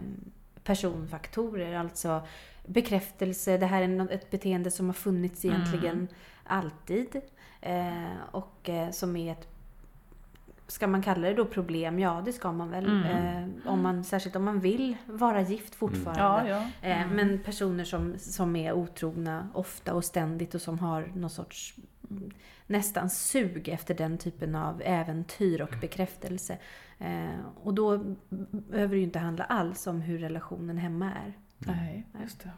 personfaktorer, 0.65 1.75
alltså 1.75 2.23
bekräftelse. 2.67 3.57
Det 3.57 3.67
här 3.67 3.83
är 3.83 4.13
ett 4.13 4.31
beteende 4.31 4.71
som 4.71 4.87
har 4.87 4.95
funnits 4.95 5.45
egentligen 5.45 6.09
alltid. 6.45 7.21
Eh, 7.61 8.17
och 8.31 8.71
som 8.91 9.17
är 9.17 9.33
ett 9.33 9.49
Ska 10.71 10.87
man 10.87 11.03
kalla 11.03 11.29
det 11.29 11.35
då 11.35 11.45
problem? 11.45 11.99
Ja, 11.99 12.23
det 12.25 12.33
ska 12.33 12.53
man 12.53 12.71
väl. 12.71 12.87
Eh, 12.87 13.71
om 13.73 13.83
man, 13.83 14.05
särskilt 14.05 14.37
om 14.37 14.45
man 14.45 14.61
vill 14.61 14.97
vara 15.07 15.41
gift 15.41 15.75
fortfarande. 15.75 16.51
Ja, 16.51 16.63
ja. 16.83 16.89
Eh, 16.89 17.07
Men 17.13 17.39
personer 17.39 17.85
som, 17.85 18.19
som 18.19 18.57
är 18.57 18.73
otrogna 18.73 19.49
ofta 19.55 19.95
och 19.95 20.05
ständigt 20.05 20.55
och 20.55 20.61
som 20.61 20.79
har 20.79 21.13
någon 21.15 21.31
sorts 21.31 21.75
mm, 22.11 22.31
nästan 22.67 23.11
sug 23.11 23.69
efter 23.69 23.95
den 23.95 24.19
typen 24.19 24.55
av 24.55 24.83
äventyr 24.85 25.61
och 25.61 25.75
bekräftelse. 25.81 26.59
Eh, 26.99 27.41
och 27.63 27.75
då 27.75 28.17
behöver 28.51 28.95
det 28.95 28.99
ju 28.99 29.05
inte 29.05 29.19
handla 29.19 29.45
alls 29.45 29.87
om 29.87 30.01
hur 30.01 30.19
relationen 30.19 30.79
hemma 30.79 31.07
är. 31.07 31.33
Nej, 31.59 32.07
just 32.23 32.43
det. 32.43 32.51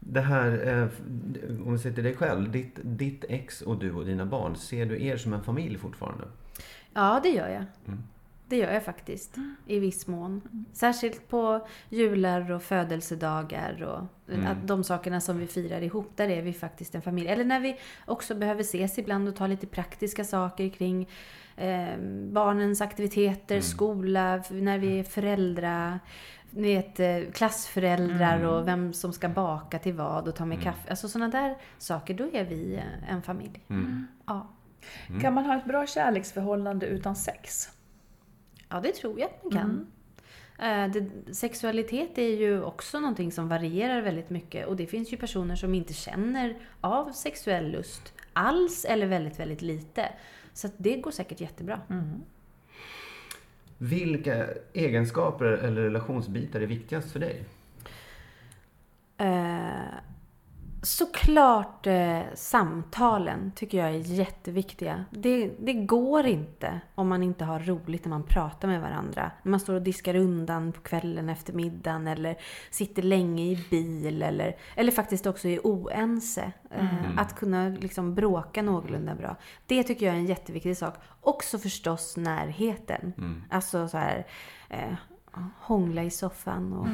Det 0.00 0.20
här, 0.20 0.68
eh, 0.68 0.88
om 1.66 1.72
vi 1.72 1.78
ser 1.78 1.92
till 1.92 2.04
dig 2.04 2.16
själv. 2.16 2.50
Ditt, 2.50 2.78
ditt 2.82 3.24
ex 3.28 3.62
och 3.62 3.78
du 3.78 3.92
och 3.92 4.04
dina 4.06 4.26
barn. 4.26 4.56
Ser 4.56 4.86
du 4.86 5.02
er 5.04 5.16
som 5.16 5.32
en 5.32 5.42
familj 5.42 5.78
fortfarande? 5.78 6.24
Ja, 6.96 7.20
det 7.22 7.28
gör 7.28 7.48
jag. 7.48 7.64
Mm. 7.86 8.02
Det 8.48 8.56
gör 8.56 8.72
jag 8.72 8.84
faktiskt. 8.84 9.34
I 9.66 9.78
viss 9.78 10.06
mån. 10.06 10.40
Särskilt 10.72 11.28
på 11.28 11.66
jular 11.88 12.50
och 12.50 12.62
födelsedagar 12.62 13.82
och 13.82 14.32
Mm. 14.34 14.46
att 14.46 14.68
de 14.68 14.84
sakerna 14.84 15.20
som 15.20 15.38
vi 15.38 15.46
firar 15.46 15.80
ihop, 15.80 16.10
där 16.16 16.28
är 16.28 16.42
vi 16.42 16.52
faktiskt 16.52 16.94
en 16.94 17.02
familj. 17.02 17.28
Eller 17.28 17.44
när 17.44 17.60
vi 17.60 17.76
också 18.06 18.34
behöver 18.34 18.60
ses 18.60 18.98
ibland 18.98 19.28
och 19.28 19.36
ta 19.36 19.46
lite 19.46 19.66
praktiska 19.66 20.24
saker 20.24 20.68
kring 20.68 21.08
eh, 21.56 21.98
barnens 22.32 22.80
aktiviteter, 22.80 23.54
Mm. 23.54 23.62
skola, 23.62 24.42
när 24.50 24.78
vi 24.78 24.98
är 24.98 25.04
föräldrar, 25.04 26.00
ni 26.50 26.62
vet, 26.74 27.00
eh, 27.00 27.32
klassföräldrar 27.32 28.36
Mm. 28.36 28.48
och 28.50 28.68
vem 28.68 28.92
som 28.92 29.12
ska 29.12 29.28
baka 29.28 29.78
till 29.78 29.94
vad 29.94 30.28
och 30.28 30.34
ta 30.36 30.44
med 30.44 30.62
kaffe. 30.62 30.90
Alltså 30.90 31.08
sådana 31.08 31.28
där 31.28 31.56
saker, 31.78 32.14
då 32.14 32.24
är 32.32 32.44
vi 32.44 32.74
eh, 32.76 33.12
en 33.12 33.22
familj. 33.22 33.60
Mm. 35.08 35.20
Kan 35.20 35.34
man 35.34 35.44
ha 35.44 35.56
ett 35.56 35.64
bra 35.64 35.86
kärleksförhållande 35.86 36.86
utan 36.86 37.16
sex? 37.16 37.70
Ja, 38.68 38.80
det 38.80 38.92
tror 38.92 39.20
jag 39.20 39.28
att 39.30 39.44
man 39.44 39.52
kan. 39.52 39.86
Eh, 40.58 40.90
Det, 40.90 41.34
sexualitet 41.34 42.18
är 42.18 42.36
ju 42.36 42.62
också 42.62 43.00
någonting 43.00 43.32
som 43.32 43.48
varierar 43.48 44.00
väldigt 44.02 44.30
mycket 44.30 44.66
och 44.66 44.76
det 44.76 44.86
finns 44.86 45.12
ju 45.12 45.16
personer 45.16 45.56
som 45.56 45.74
inte 45.74 45.92
känner 45.92 46.56
av 46.80 47.12
sexuell 47.12 47.70
lust 47.70 48.12
alls 48.32 48.84
eller 48.84 49.06
väldigt, 49.06 49.40
väldigt 49.40 49.62
lite. 49.62 50.08
Så 50.52 50.66
att 50.66 50.72
det 50.76 50.96
går 50.96 51.10
säkert 51.10 51.40
jättebra. 51.40 51.80
Vilka 53.78 54.46
egenskaper 54.72 55.44
eller 55.44 55.82
relationsbitar 55.82 56.60
är 56.60 56.66
viktigast 56.66 57.12
för 57.12 57.20
dig? 57.20 57.44
Eh, 59.18 59.94
såklart 60.86 61.86
eh, 61.86 62.20
samtalen 62.34 63.52
tycker 63.56 63.78
jag 63.78 63.88
är 63.88 63.98
jätteviktiga. 63.98 65.04
Det, 65.10 65.50
det 65.58 65.72
går 65.72 66.26
inte 66.26 66.80
om 66.94 67.08
man 67.08 67.22
inte 67.22 67.44
har 67.44 67.60
roligt 67.60 68.04
när 68.04 68.10
man 68.10 68.22
pratar 68.22 68.68
med 68.68 68.80
varandra. 68.80 69.30
När 69.42 69.50
man 69.50 69.60
står 69.60 69.74
och 69.74 69.82
diskar 69.82 70.14
undan 70.14 70.72
på 70.72 70.80
kvällen 70.80 71.28
efter 71.28 71.52
middagen 71.52 72.06
eller 72.06 72.36
sitter 72.70 73.02
länge 73.02 73.42
i 73.44 73.64
bil 73.70 74.22
eller, 74.22 74.56
eller 74.74 74.92
faktiskt 74.92 75.26
också 75.26 75.48
är 75.48 75.60
oense. 75.64 76.52
Eh, 76.70 76.84
Att 77.18 77.36
kunna 77.36 77.68
liksom 77.68 78.14
bråka 78.14 78.62
någorlunda 78.62 79.14
bra. 79.14 79.36
Det 79.66 79.82
tycker 79.82 80.06
jag 80.06 80.14
är 80.14 80.18
en 80.18 80.26
jätteviktig 80.26 80.76
sak. 80.76 80.94
Också 81.20 81.58
förstås 81.58 82.16
närheten. 82.16 83.12
Alltså 83.50 83.88
så 83.88 83.98
här 83.98 84.26
eh, 84.68 84.94
hångla 85.60 86.02
i 86.02 86.10
soffan 86.10 86.72
och 86.72 86.86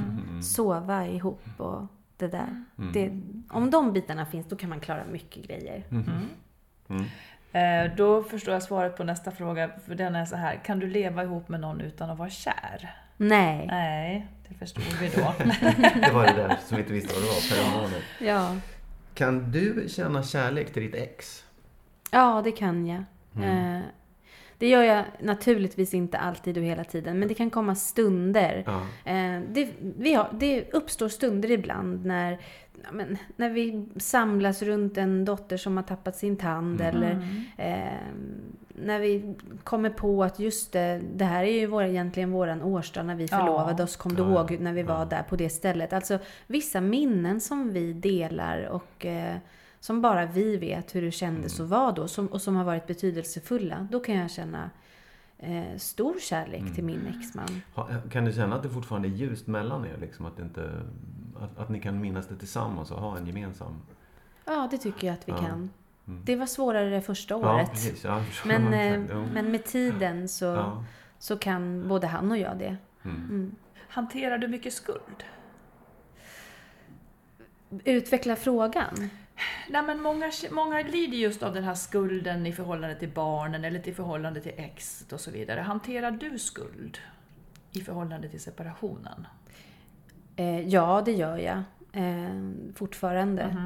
sova 0.45 1.07
ihop 1.07 1.43
och 1.57 1.82
det 2.22 2.28
där. 2.28 2.64
Det, 2.92 3.10
om 3.50 3.70
de 3.70 3.92
bitarna 3.92 4.26
finns, 4.26 4.46
då 4.48 4.56
kan 4.56 4.70
man 4.70 4.80
klara 4.80 5.04
mycket 5.04 5.46
grejer. 5.46 5.84
Eh, 7.52 7.96
då 7.96 8.22
förstår 8.22 8.54
jag 8.54 8.62
svaret 8.62 8.96
på 8.96 9.04
nästa 9.04 9.30
fråga, 9.30 9.70
för 9.86 9.94
den 9.94 10.14
är 10.14 10.24
så 10.24 10.36
här. 10.36 10.60
Kan 10.64 10.78
du 10.78 10.86
leva 10.86 11.22
ihop 11.22 11.48
med 11.48 11.60
någon 11.60 11.80
utan 11.80 12.10
att 12.10 12.18
vara 12.18 12.30
kär? 12.30 12.96
Nej. 13.16 13.66
Nej, 13.66 14.26
det 14.48 14.54
förstod 14.54 14.84
vi 15.00 15.08
då. 15.08 15.34
Det 16.06 16.12
var 16.12 16.26
det 16.26 16.32
där 16.32 16.56
som 16.66 16.76
vi 16.76 16.82
inte 16.82 16.92
visste 16.92 17.14
vad 17.14 17.22
det 17.22 17.26
var. 17.26 17.34
Feromoner. 17.34 18.02
Ja. 18.20 18.56
Kan 19.14 19.50
du 19.50 19.86
känna 19.88 20.22
kärlek 20.22 20.72
till 20.72 20.82
ditt 20.82 20.94
ex? 20.94 21.44
ja, 22.10 22.40
det 22.44 22.52
kan 22.52 22.86
jag. 22.86 23.04
Eh, 23.44 23.80
det 24.62 24.68
gör 24.68 24.82
jag 24.82 25.04
naturligtvis 25.20 25.94
inte 25.94 26.18
alltid 26.18 26.58
och 26.58 26.64
hela 26.64 26.84
tiden, 26.84 27.18
men 27.18 27.28
det 27.28 27.34
kan 27.34 27.50
komma 27.50 27.74
stunder. 27.74 28.64
Ja. 28.66 28.80
Eh, 29.12 29.40
det, 29.52 29.68
vi 29.78 30.14
har, 30.14 30.28
det 30.32 30.72
uppstår 30.72 31.08
stunder 31.08 31.50
ibland 31.50 32.06
när, 32.06 32.38
ja, 32.82 32.88
men, 32.92 33.16
när 33.36 33.50
vi 33.50 33.86
samlas 33.96 34.62
runt 34.62 34.98
en 34.98 35.24
dotter 35.24 35.56
som 35.56 35.76
har 35.76 35.84
tappat 35.84 36.16
sin 36.16 36.36
tand 36.36 36.80
eller 36.80 37.10
eh, 37.56 37.76
när 38.68 39.00
vi 39.00 39.34
kommer 39.64 39.90
på 39.90 40.24
att 40.24 40.38
just 40.38 40.72
det, 40.72 41.00
det 41.14 41.24
här 41.24 41.44
är 41.44 41.60
ju 41.60 41.66
vår, 41.66 41.84
egentligen 41.84 42.30
våran 42.30 42.62
årsdag 42.62 43.02
när 43.02 43.14
vi 43.14 43.26
Ja. 43.30 43.38
förlovade 43.38 43.82
oss. 43.82 43.96
Kom 43.96 44.14
du 44.14 44.22
Ja, 44.22 44.28
ihåg 44.28 44.56
när 44.60 44.72
vi 44.72 44.82
var 44.82 45.06
där 45.06 45.22
på 45.22 45.36
det 45.36 45.48
stället? 45.48 45.92
Alltså 45.92 46.18
vissa 46.46 46.80
minnen 46.80 47.40
som 47.40 47.72
vi 47.72 47.92
delar 47.92 48.64
och 48.68 49.06
eh, 49.06 49.36
som 49.82 50.00
bara 50.02 50.26
vi 50.26 50.56
vet 50.56 50.94
hur 50.94 51.02
det 51.02 51.10
kändes 51.10 51.60
att 51.60 51.68
vara 51.68 51.92
då 51.92 52.08
som, 52.08 52.26
och 52.26 52.42
som 52.42 52.56
har 52.56 52.64
varit 52.64 52.86
betydelsefulla. 52.86 53.88
Då 53.90 54.00
kan 54.00 54.14
jag 54.14 54.30
känna 54.30 54.70
eh, 55.38 55.76
stor 55.76 56.14
kärlek 56.20 56.74
till 56.74 56.84
min 56.84 57.06
exman. 57.18 57.62
Ha- 57.74 57.88
Kan 58.10 58.24
du 58.24 58.32
känna 58.32 58.56
att 58.56 58.62
det 58.62 58.68
fortfarande 58.70 59.08
är 59.08 59.10
ljust 59.10 59.46
mellan 59.46 59.86
er? 59.86 59.96
Liksom 60.00 60.26
att, 60.26 60.36
det 60.36 60.42
inte, 60.42 60.70
att, 61.40 61.58
att 61.58 61.68
ni 61.68 61.80
kan 61.80 62.00
minnas 62.00 62.26
det 62.28 62.36
tillsammans 62.36 62.90
och 62.90 63.00
ha 63.00 63.16
en 63.18 63.26
gemensam... 63.26 63.74
Ja, 64.44 64.68
det 64.70 64.78
tycker 64.78 65.06
jag 65.06 65.14
att 65.14 65.28
vi 65.28 65.32
Ja. 65.32 65.38
kan. 65.38 65.70
Det 66.04 66.36
var 66.36 66.46
svårare 66.46 66.90
det 66.90 67.00
första 67.00 67.34
Ja, 67.34 67.54
året. 67.54 67.70
precis. 67.70 68.04
Ja, 68.04 68.22
men, 68.46 68.74
eh, 68.74 69.22
men 69.32 69.50
med 69.50 69.64
tiden 69.64 70.28
så, 70.28 70.44
Ja. 70.44 70.84
så 71.18 71.36
kan 71.38 71.88
både 71.88 72.06
han 72.06 72.30
och 72.30 72.38
jag 72.38 72.58
det. 72.58 72.76
Hanterar 73.88 74.38
du 74.38 74.48
mycket 74.48 74.72
skuld? 74.72 75.24
Utveckla 77.84 78.36
frågan. 78.36 79.10
Nej, 79.72 79.82
men 79.82 80.00
många, 80.00 80.30
många 80.50 80.82
lider 80.82 81.16
just 81.16 81.42
av 81.42 81.54
den 81.54 81.64
här 81.64 81.74
skulden 81.74 82.46
i 82.46 82.52
förhållande 82.52 82.96
till 82.96 83.08
barnen 83.08 83.64
eller 83.64 83.80
till 83.80 83.94
förhållande 83.94 84.40
till 84.40 84.52
exet 84.56 85.12
och 85.12 85.20
så 85.20 85.30
vidare. 85.30 85.60
Hanterar 85.60 86.10
du 86.10 86.38
skuld 86.38 86.98
i 87.72 87.80
förhållande 87.80 88.28
till 88.28 88.40
separationen? 88.40 89.26
Eh, 90.36 90.68
ja, 90.68 91.02
det 91.04 91.12
gör 91.12 91.38
jag. 91.38 91.62
Eh, 91.92 92.50
fortfarande. 92.74 93.56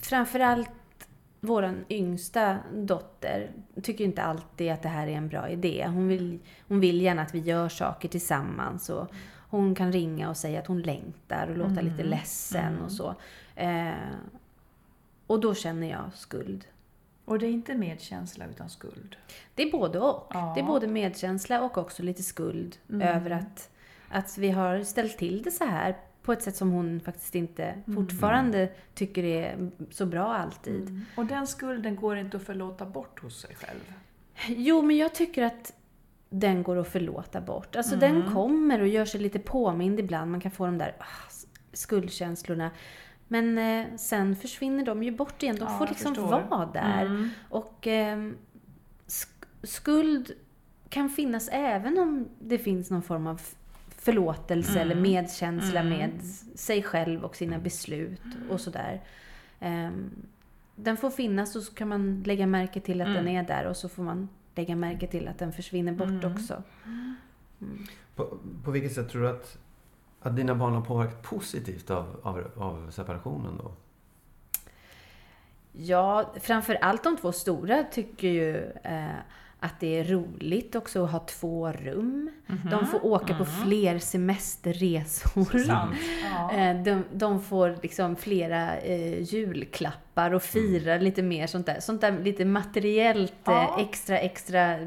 Framförallt 0.00 0.70
vår 1.40 1.74
yngsta 1.88 2.58
dotter 2.74 3.50
tycker 3.82 4.04
inte 4.04 4.22
alltid 4.22 4.72
att 4.72 4.82
det 4.82 4.88
här 4.88 5.06
är 5.06 5.16
en 5.16 5.28
bra 5.28 5.48
idé. 5.48 5.86
Hon 5.88 6.08
vill, 6.08 6.38
hon 6.68 6.80
vill 6.80 7.00
gärna 7.00 7.22
att 7.22 7.34
vi 7.34 7.38
gör 7.38 7.68
saker 7.68 8.08
tillsammans. 8.08 8.90
Och 8.90 9.08
hon 9.48 9.74
kan 9.74 9.92
ringa 9.92 10.28
och 10.28 10.36
säga 10.36 10.60
att 10.60 10.66
hon 10.66 10.82
längtar 10.82 11.48
och 11.50 11.56
låta 11.56 11.80
lite 11.80 12.02
ledsen 12.02 12.80
och 12.80 12.92
så. 12.92 13.14
Eh, 13.54 13.92
och 15.26 15.40
då 15.40 15.54
känner 15.54 15.90
jag 15.90 16.10
skuld. 16.14 16.64
Och 17.24 17.38
det 17.38 17.46
är 17.46 17.50
inte 17.50 17.74
medkänsla 17.74 18.46
utan 18.46 18.70
skuld. 18.70 19.16
Det 19.54 19.62
är 19.62 19.72
både 19.72 19.98
och. 19.98 20.30
Ja. 20.34 20.52
Det 20.54 20.60
är 20.60 20.64
både 20.64 20.86
medkänsla 20.86 21.62
och 21.62 21.78
också 21.78 22.02
lite 22.02 22.22
skuld 22.22 22.76
över 22.88 23.30
att, 23.30 23.70
att 24.08 24.38
vi 24.38 24.50
har 24.50 24.82
ställt 24.82 25.18
till 25.18 25.42
det 25.42 25.50
så 25.50 25.64
här 25.64 25.96
på 26.22 26.32
ett 26.32 26.42
sätt 26.42 26.56
som 26.56 26.70
hon 26.70 27.00
faktiskt 27.00 27.34
inte 27.34 27.74
fortfarande 27.94 28.68
tycker 28.94 29.24
är 29.24 29.70
så 29.90 30.06
bra 30.06 30.34
alltid. 30.34 31.00
Och 31.16 31.26
den 31.26 31.46
skulden 31.46 31.96
går 31.96 32.16
inte 32.16 32.36
att 32.36 32.42
förlåta 32.42 32.86
bort 32.86 33.22
hos 33.22 33.40
sig 33.40 33.54
själv. 33.54 33.92
Jo, 34.48 34.82
men 34.82 34.96
jag 34.96 35.14
tycker 35.14 35.42
att 35.42 35.72
den 36.30 36.62
går 36.62 36.76
att 36.76 36.88
förlåta 36.88 37.40
bort. 37.40 37.76
Alltså 37.76 37.96
den 37.96 38.32
kommer 38.32 38.80
och 38.80 38.88
gör 38.88 39.04
sig 39.04 39.20
lite 39.20 39.38
påmind 39.38 40.00
ibland. 40.00 40.30
Man 40.30 40.40
kan 40.40 40.50
få 40.50 40.66
de 40.66 40.78
där 40.78 40.94
ah, 40.98 41.30
skuldkänslorna. 41.72 42.70
Men 43.28 43.58
eh, 43.58 43.96
sen 43.96 44.36
försvinner 44.36 44.84
de 44.84 45.02
ju 45.02 45.10
bort 45.10 45.42
igen. 45.42 45.56
De 45.56 45.64
Ja, 45.64 45.78
får 45.78 45.86
liksom 45.86 46.14
vara 46.50 46.66
där. 46.66 47.30
Och 47.48 47.86
eh, 47.86 48.30
sk- 49.06 49.44
skuld 49.62 50.30
kan 50.88 51.08
finnas 51.08 51.48
även 51.52 51.98
om 51.98 52.28
det 52.40 52.58
finns 52.58 52.90
någon 52.90 53.02
form 53.02 53.26
av 53.26 53.40
förlåtelse 53.88 54.80
eller 54.80 54.94
medkänsla 54.94 55.82
med 55.82 56.24
sig 56.54 56.82
själv 56.82 57.24
och 57.24 57.36
sina 57.36 57.58
beslut 57.58 58.20
och 58.50 58.60
sådär. 58.60 59.00
Ehm, 59.60 60.10
den 60.76 60.96
får 60.96 61.10
finnas 61.10 61.56
och 61.56 61.62
så 61.62 61.74
kan 61.74 61.88
man 61.88 62.22
lägga 62.26 62.46
märke 62.46 62.80
till 62.80 63.00
att 63.00 63.14
den 63.14 63.28
är 63.28 63.42
där 63.42 63.66
och 63.66 63.76
så 63.76 63.88
får 63.88 64.02
man 64.02 64.28
lägga 64.54 64.76
märke 64.76 65.06
till 65.06 65.28
att 65.28 65.38
den 65.38 65.52
försvinner 65.52 65.92
bort 65.92 66.24
också. 66.24 66.62
På, 68.14 68.38
på 68.64 68.70
vilket 68.70 68.92
sätt 68.92 69.08
tror 69.08 69.22
du 69.22 69.28
att, 69.28 69.58
att 70.26 70.36
dina 70.36 70.54
barn 70.54 70.74
har 70.74 70.80
påverkat 70.82 71.22
positivt 71.22 71.90
av, 71.90 72.20
av, 72.22 72.50
av 72.56 72.90
separationen 72.90 73.56
då? 73.62 73.72
Ja, 75.72 76.32
framför 76.40 76.74
allt 76.74 77.04
de 77.04 77.16
två 77.16 77.32
stora 77.32 77.84
tycker 77.84 78.28
ju 78.28 78.56
eh, 78.84 79.06
att 79.60 79.80
det 79.80 79.98
är 79.98 80.04
roligt 80.04 80.74
också 80.74 81.04
att 81.04 81.10
ha 81.10 81.18
två 81.18 81.72
rum. 81.72 82.30
De 82.70 82.86
får 82.86 83.06
åka 83.06 83.34
på 83.38 83.44
fler 83.44 83.98
semesterresor. 83.98 85.60
Ja. 86.24 86.52
Eh, 86.52 86.82
De, 86.82 87.04
de 87.12 87.42
får 87.42 87.76
liksom 87.82 88.16
flera 88.16 88.76
eh, 88.78 89.22
julklappar 89.22 90.34
och 90.34 90.42
fira 90.42 90.96
lite 90.96 91.22
mer 91.22 91.46
sånt 91.46 91.66
där. 91.66 91.80
Sånt 91.80 92.00
där 92.00 92.18
lite 92.18 92.44
materiellt 92.44 93.34
Ja. 93.44 93.62
eh, 93.78 93.84
extra, 93.88 94.18
extra 94.18 94.78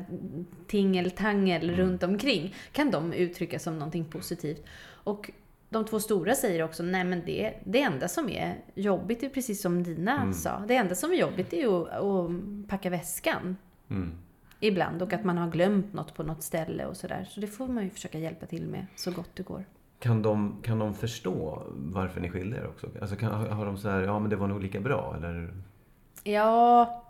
tingeltangel 0.68 1.72
runt 1.76 2.04
omkring 2.04 2.56
kan 2.72 2.92
de 2.92 3.14
uttrycka 3.14 3.60
som 3.60 3.74
någonting 3.74 4.06
positivt. 4.06 4.66
Och 5.10 5.32
de 5.70 5.86
två 5.86 5.99
stora 5.99 6.36
säger 6.36 6.64
också, 6.64 6.84
nej 6.84 7.03
men 7.03 7.22
det, 7.26 7.53
det 7.66 7.82
enda 7.82 8.07
som 8.07 8.30
är 8.30 8.55
jobbigt 8.76 9.24
är 9.24 9.30
precis 9.30 9.62
som 9.62 9.84
dina 9.84 10.34
sa. 10.34 10.64
Det 10.68 10.76
enda 10.76 10.95
som 10.95 11.12
är 11.12 11.16
jobbigt 11.16 11.53
är 11.53 11.82
att, 11.82 11.89
att 11.89 12.68
packa 12.68 12.89
väskan 12.89 13.57
Mm. 13.89 14.12
ibland 14.60 15.01
och 15.01 15.14
att 15.14 15.24
man 15.24 15.38
har 15.38 15.49
glömt 15.51 15.93
något 15.93 16.14
på 16.16 16.24
något 16.24 16.43
ställe 16.43 16.86
och 16.86 16.97
sådär. 16.97 17.28
Så 17.30 17.39
det 17.39 17.47
får 17.47 17.68
man 17.68 17.84
ju 17.84 17.89
försöka 17.89 18.20
hjälpa 18.20 18.45
till 18.45 18.68
med 18.68 18.86
så 18.95 19.12
gott 19.12 19.30
det 19.34 19.43
går. 19.43 19.66
Kan 19.99 20.22
de, 20.22 20.57
kan 20.64 20.80
de 20.80 20.93
förstå 20.93 21.64
varför 21.76 22.22
ni 22.22 22.30
skilde 22.30 22.57
er 22.57 22.68
också? 22.68 22.88
Alltså 23.01 23.16
kan, 23.16 23.32
har 23.51 23.66
de 23.66 23.78
så 23.78 23.89
här, 23.89 24.01
ja 24.01 24.20
men 24.20 24.30
det 24.30 24.36
var 24.36 24.47
nog 24.47 24.62
lika 24.62 24.80
bra 24.80 25.14
eller? 25.18 25.53
Ja, 26.24 27.04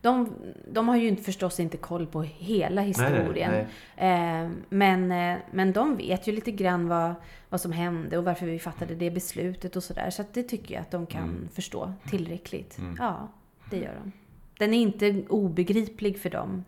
de, 0.00 0.28
de 0.72 0.88
har 0.88 0.96
ju 0.96 1.08
inte 1.08 1.22
förstås 1.22 1.60
inte 1.60 1.76
koll 1.76 2.06
på 2.06 2.22
hela 2.22 2.80
historien. 2.80 3.50
nej, 3.50 3.66
Eh, 3.96 4.50
men, 4.68 5.12
eh, 5.12 5.38
men 5.50 5.72
de 5.72 5.96
vet 5.96 6.26
ju 6.26 6.32
lite 6.32 6.52
grann 6.52 6.88
vad, 6.88 7.14
vad 7.48 7.60
som 7.60 7.72
hände 7.72 8.18
och 8.18 8.24
varför 8.24 8.46
vi 8.46 8.58
fattade 8.58 8.94
det 8.94 9.10
beslutet 9.10 9.76
och 9.76 9.82
sådär. 9.82 10.10
Så 10.10 10.22
att 10.22 10.34
det 10.34 10.42
tycker 10.42 10.74
jag 10.74 10.80
att 10.80 10.90
de 10.90 11.06
kan 11.06 11.48
förstå 11.52 11.92
tillräckligt. 12.10 12.78
Ja, 12.98 13.28
det 13.70 13.76
gör 13.76 13.94
de. 14.04 14.12
Den 14.58 14.74
är 14.74 14.78
inte 14.78 15.22
obegriplig 15.28 16.18
för 16.18 16.30
dem. 16.30 16.64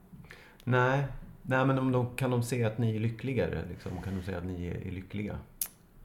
Nej, 0.64 1.04
nej 1.42 1.66
men 1.66 1.78
om 1.78 1.92
de, 1.92 2.16
kan 2.16 2.30
de 2.30 2.42
se 2.42 2.64
att 2.64 2.78
ni 2.78 2.96
är 2.96 3.00
lyckligare? 3.00 3.58
Liksom? 3.70 3.92
Kan 4.04 4.16
de 4.16 4.22
se 4.22 4.34
att 4.34 4.44
ni 4.44 4.66
är 4.66 4.90
lyckliga? 4.90 5.38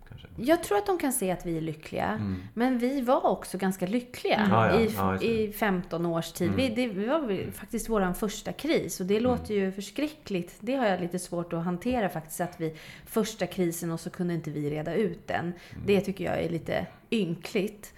Kanske? 0.10 0.28
Jag 0.36 0.64
tror 0.64 0.78
att 0.78 0.86
de 0.86 0.98
kan 0.98 1.14
se 1.14 1.32
att 1.32 1.46
vi 1.46 1.58
är 1.58 1.62
lyckliga. 1.62 2.36
Men 2.54 2.78
vi 2.78 3.02
var 3.02 3.26
också 3.26 3.58
ganska 3.58 3.88
lyckliga 3.88 4.36
Mm. 4.36 4.52
Ja. 4.52 4.80
i, 4.80 4.90
Ja. 4.96 5.10
Mm. 5.16 5.24
i 5.24 5.52
15 5.52 6.06
års 6.06 6.32
tid. 6.32 6.52
Vi, 6.56 6.70
det 6.70 6.88
var 6.88 7.52
faktiskt 7.52 7.90
vår 7.90 8.14
första 8.14 8.54
kris 8.54 9.00
och 9.00 9.06
det 9.06 9.20
låter 9.20 9.54
ju 9.54 9.72
förskräckligt. 9.72 10.56
Det 10.60 10.76
har 10.76 10.86
jag 10.86 11.02
lite 11.02 11.20
svårt 11.20 11.54
att 11.54 11.64
hantera 11.64 12.10
faktiskt. 12.10 12.42
Att 12.42 12.62
vi 12.62 12.76
första 13.06 13.48
krisen 13.48 13.92
och 13.92 14.00
så 14.00 14.10
kunde 14.10 14.34
inte 14.34 14.52
vi 14.52 14.70
reda 14.70 14.94
ut 14.96 15.28
den. 15.28 15.40
Mm. 15.40 15.54
Det 15.86 16.02
tycker 16.02 16.24
jag 16.24 16.44
är 16.44 16.50
lite 16.50 16.86
ynkligt. 17.12 17.94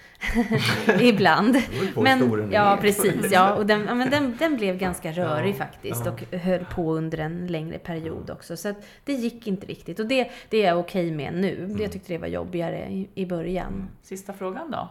Ibland. 1.01 1.57
Men, 1.95 2.49
ja, 2.51 2.77
precis. 2.81 3.31
Ja, 3.31 3.53
och 3.53 3.65
den, 3.65 3.85
ja, 3.87 3.95
men 3.95 4.09
den, 4.09 4.35
den 4.39 4.55
blev 4.55 4.77
ganska 4.77 5.11
rörig 5.11 5.53
Ja, 5.53 5.57
faktiskt 5.57 6.05
ja. 6.05 6.11
och 6.11 6.37
höll 6.39 6.65
på 6.65 6.93
under 6.93 7.17
en 7.17 7.47
längre 7.47 7.79
period 7.79 8.29
också. 8.29 8.57
Så 8.57 8.69
att 8.69 8.85
det 9.05 9.13
gick 9.13 9.47
inte 9.47 9.67
riktigt. 9.67 9.99
Och 9.99 10.05
det, 10.05 10.31
det 10.49 10.57
är 10.57 10.67
jag 10.67 10.79
okej 10.79 11.11
med 11.11 11.33
nu. 11.33 11.63
Mm. 11.63 11.81
Jag 11.81 11.91
tyckte 11.91 12.13
det 12.13 12.17
var 12.17 12.27
jobbigare 12.27 12.89
i, 12.89 13.09
i 13.15 13.25
början. 13.25 13.89
Sista 14.01 14.33
frågan 14.33 14.71
då. 14.71 14.89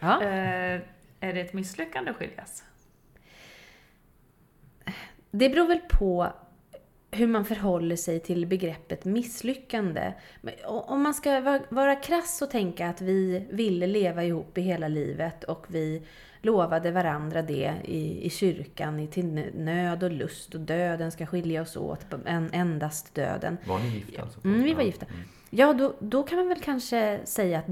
Ja. 0.00 0.22
Eh, 0.22 0.80
är 1.20 1.32
det 1.32 1.40
ett 1.40 1.52
misslyckande 1.52 2.10
att 2.10 2.16
skiljas? 2.16 2.64
Det 5.30 5.48
beror 5.48 5.68
väl 5.68 5.80
på 5.98 6.32
hur 7.16 7.26
man 7.26 7.44
förhåller 7.44 7.96
sig 7.96 8.20
till 8.20 8.46
begreppet 8.46 9.04
misslyckande. 9.04 10.12
Om 10.66 11.02
man 11.02 11.14
ska 11.14 11.40
va- 11.40 11.60
vara 11.68 11.96
krass 11.96 12.42
och 12.42 12.50
tänka 12.50 12.88
att 12.88 13.00
vi 13.00 13.46
ville 13.50 13.86
leva 13.86 14.24
ihop 14.24 14.58
i 14.58 14.60
hela 14.60 14.88
livet 14.88 15.44
och 15.44 15.66
vi 15.68 16.02
lovade 16.42 16.90
varandra 16.90 17.42
det 17.42 17.74
i, 17.84 18.26
i 18.26 18.30
kyrkan 18.30 19.00
i 19.00 19.06
till 19.06 19.26
nöd 19.54 20.02
och 20.02 20.10
lust 20.10 20.54
och 20.54 20.60
döden 20.60 21.10
ska 21.12 21.26
skilja 21.26 21.62
oss 21.62 21.76
åt, 21.76 22.06
en, 22.26 22.50
endast 22.52 23.14
döden. 23.14 23.58
Var 23.66 23.78
ni 23.78 23.88
gifta 23.88 24.22
alltså? 24.22 24.40
Mm, 24.44 24.62
vi 24.62 24.74
var 24.74 24.82
gifta. 24.82 25.06
Ja, 25.50 25.72
då, 25.72 25.94
då 25.98 26.22
kan 26.22 26.38
man 26.38 26.48
väl 26.48 26.60
kanske 26.60 27.20
säga 27.24 27.58
att 27.58 27.66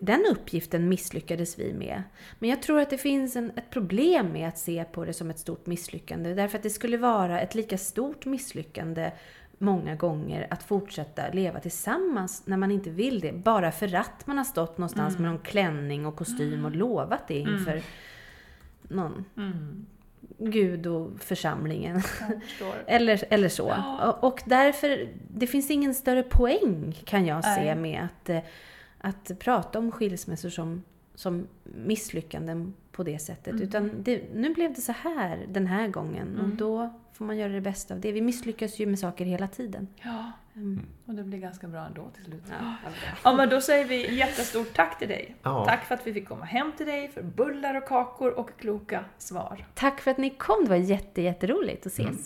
den 0.00 0.24
uppgiften 0.30 0.88
misslyckades 0.88 1.58
vi 1.58 1.72
med. 1.72 2.02
Men 2.38 2.50
jag 2.50 2.62
tror 2.62 2.80
att 2.80 2.90
det 2.90 2.98
finns 2.98 3.36
en, 3.36 3.50
ett 3.56 3.70
problem 3.70 4.32
med 4.32 4.48
att 4.48 4.58
se 4.58 4.84
på 4.84 5.04
det 5.04 5.12
som 5.12 5.30
ett 5.30 5.38
stort 5.38 5.66
misslyckande. 5.66 6.34
Därför 6.34 6.56
att 6.58 6.62
det 6.62 6.70
skulle 6.70 6.96
vara 6.96 7.40
ett 7.40 7.54
lika 7.54 7.78
stort 7.78 8.24
misslyckande 8.24 9.10
många 9.58 9.94
gånger 9.94 10.46
att 10.50 10.62
fortsätta 10.62 11.22
leva 11.32 11.60
tillsammans 11.60 12.42
när 12.46 12.56
man 12.56 12.70
inte 12.70 12.90
vill 12.90 13.20
det. 13.20 13.32
Bara 13.32 13.72
för 13.72 13.94
att 13.94 14.26
man 14.26 14.38
har 14.38 14.44
stått 14.44 14.78
någonstans 14.78 15.18
med 15.18 15.30
någon 15.30 15.40
klänning 15.40 16.06
och 16.06 16.16
kostym 16.16 16.64
och 16.64 16.76
lovat 16.76 17.28
det 17.28 17.38
inför 17.38 17.82
någon 18.82 19.24
gud 20.38 20.86
och 20.86 21.20
församlingen. 21.20 22.02
Eller, 22.86 23.24
eller 23.30 23.48
så. 23.48 23.74
Och, 24.02 24.24
och 24.24 24.42
därför, 24.46 25.08
det 25.28 25.46
finns 25.46 25.70
ingen 25.70 25.94
större 25.94 26.22
poäng 26.22 27.02
kan 27.04 27.26
jag 27.26 27.44
se 27.44 27.74
Nej. 27.74 27.74
med 27.74 28.04
att, 28.04 28.28
eh, 28.28 28.38
att 28.98 29.38
prata 29.38 29.78
om 29.78 29.92
skilsmässor 29.92 30.50
som, 30.50 30.82
som 31.14 31.46
misslyckanden 31.64 32.74
på 32.96 33.02
det 33.02 33.18
sättet. 33.18 33.46
Mm. 33.52 33.62
Utan 33.62 33.90
det, 34.02 34.22
nu 34.34 34.54
blev 34.54 34.74
det 34.74 34.80
så 34.80 34.92
här 34.92 35.46
den 35.48 35.66
här 35.66 35.88
gången 35.88 36.40
och 36.40 36.48
då 36.48 37.00
får 37.12 37.24
man 37.24 37.36
göra 37.36 37.52
det 37.52 37.60
bästa 37.60 37.94
av 37.94 38.00
det. 38.00 38.12
Vi 38.12 38.20
misslyckas 38.20 38.78
ju 38.80 38.86
med 38.86 38.98
saker 38.98 39.24
hela 39.24 39.48
tiden. 39.48 39.88
Ja, 40.02 40.32
Mm. 40.56 40.80
och 41.06 41.14
det 41.14 41.24
blir 41.24 41.38
ganska 41.38 41.66
bra 41.68 41.86
ändå 41.86 42.10
till 42.14 42.24
slut. 42.24 42.42
Ja. 42.60 42.74
Ja, 43.24 43.32
men 43.36 43.48
då 43.48 43.60
säger 43.60 43.84
vi 43.84 44.14
jättestort 44.16 44.74
tack 44.74 44.98
till 44.98 45.08
dig. 45.08 45.36
Ja. 45.42 45.64
Tack 45.64 45.84
för 45.84 45.94
att 45.94 46.06
vi 46.06 46.12
fick 46.12 46.28
komma 46.28 46.44
hem 46.44 46.72
till 46.76 46.86
dig 46.86 47.08
för 47.08 47.22
bullar 47.22 47.74
och 47.74 47.88
kakor 47.88 48.30
och 48.38 48.50
kloka 48.58 49.04
svar. 49.18 49.66
Tack 49.74 50.00
för 50.00 50.10
att 50.10 50.18
ni 50.18 50.30
kom, 50.30 50.64
det 50.64 50.70
var 50.70 50.76
jätte, 50.76 51.22
jätteroligt 51.22 51.86
att 51.86 51.92
ses. 51.92 52.06
Mm. 52.06 52.18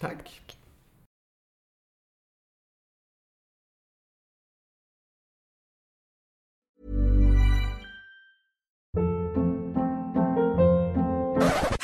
Tack. 0.00 0.40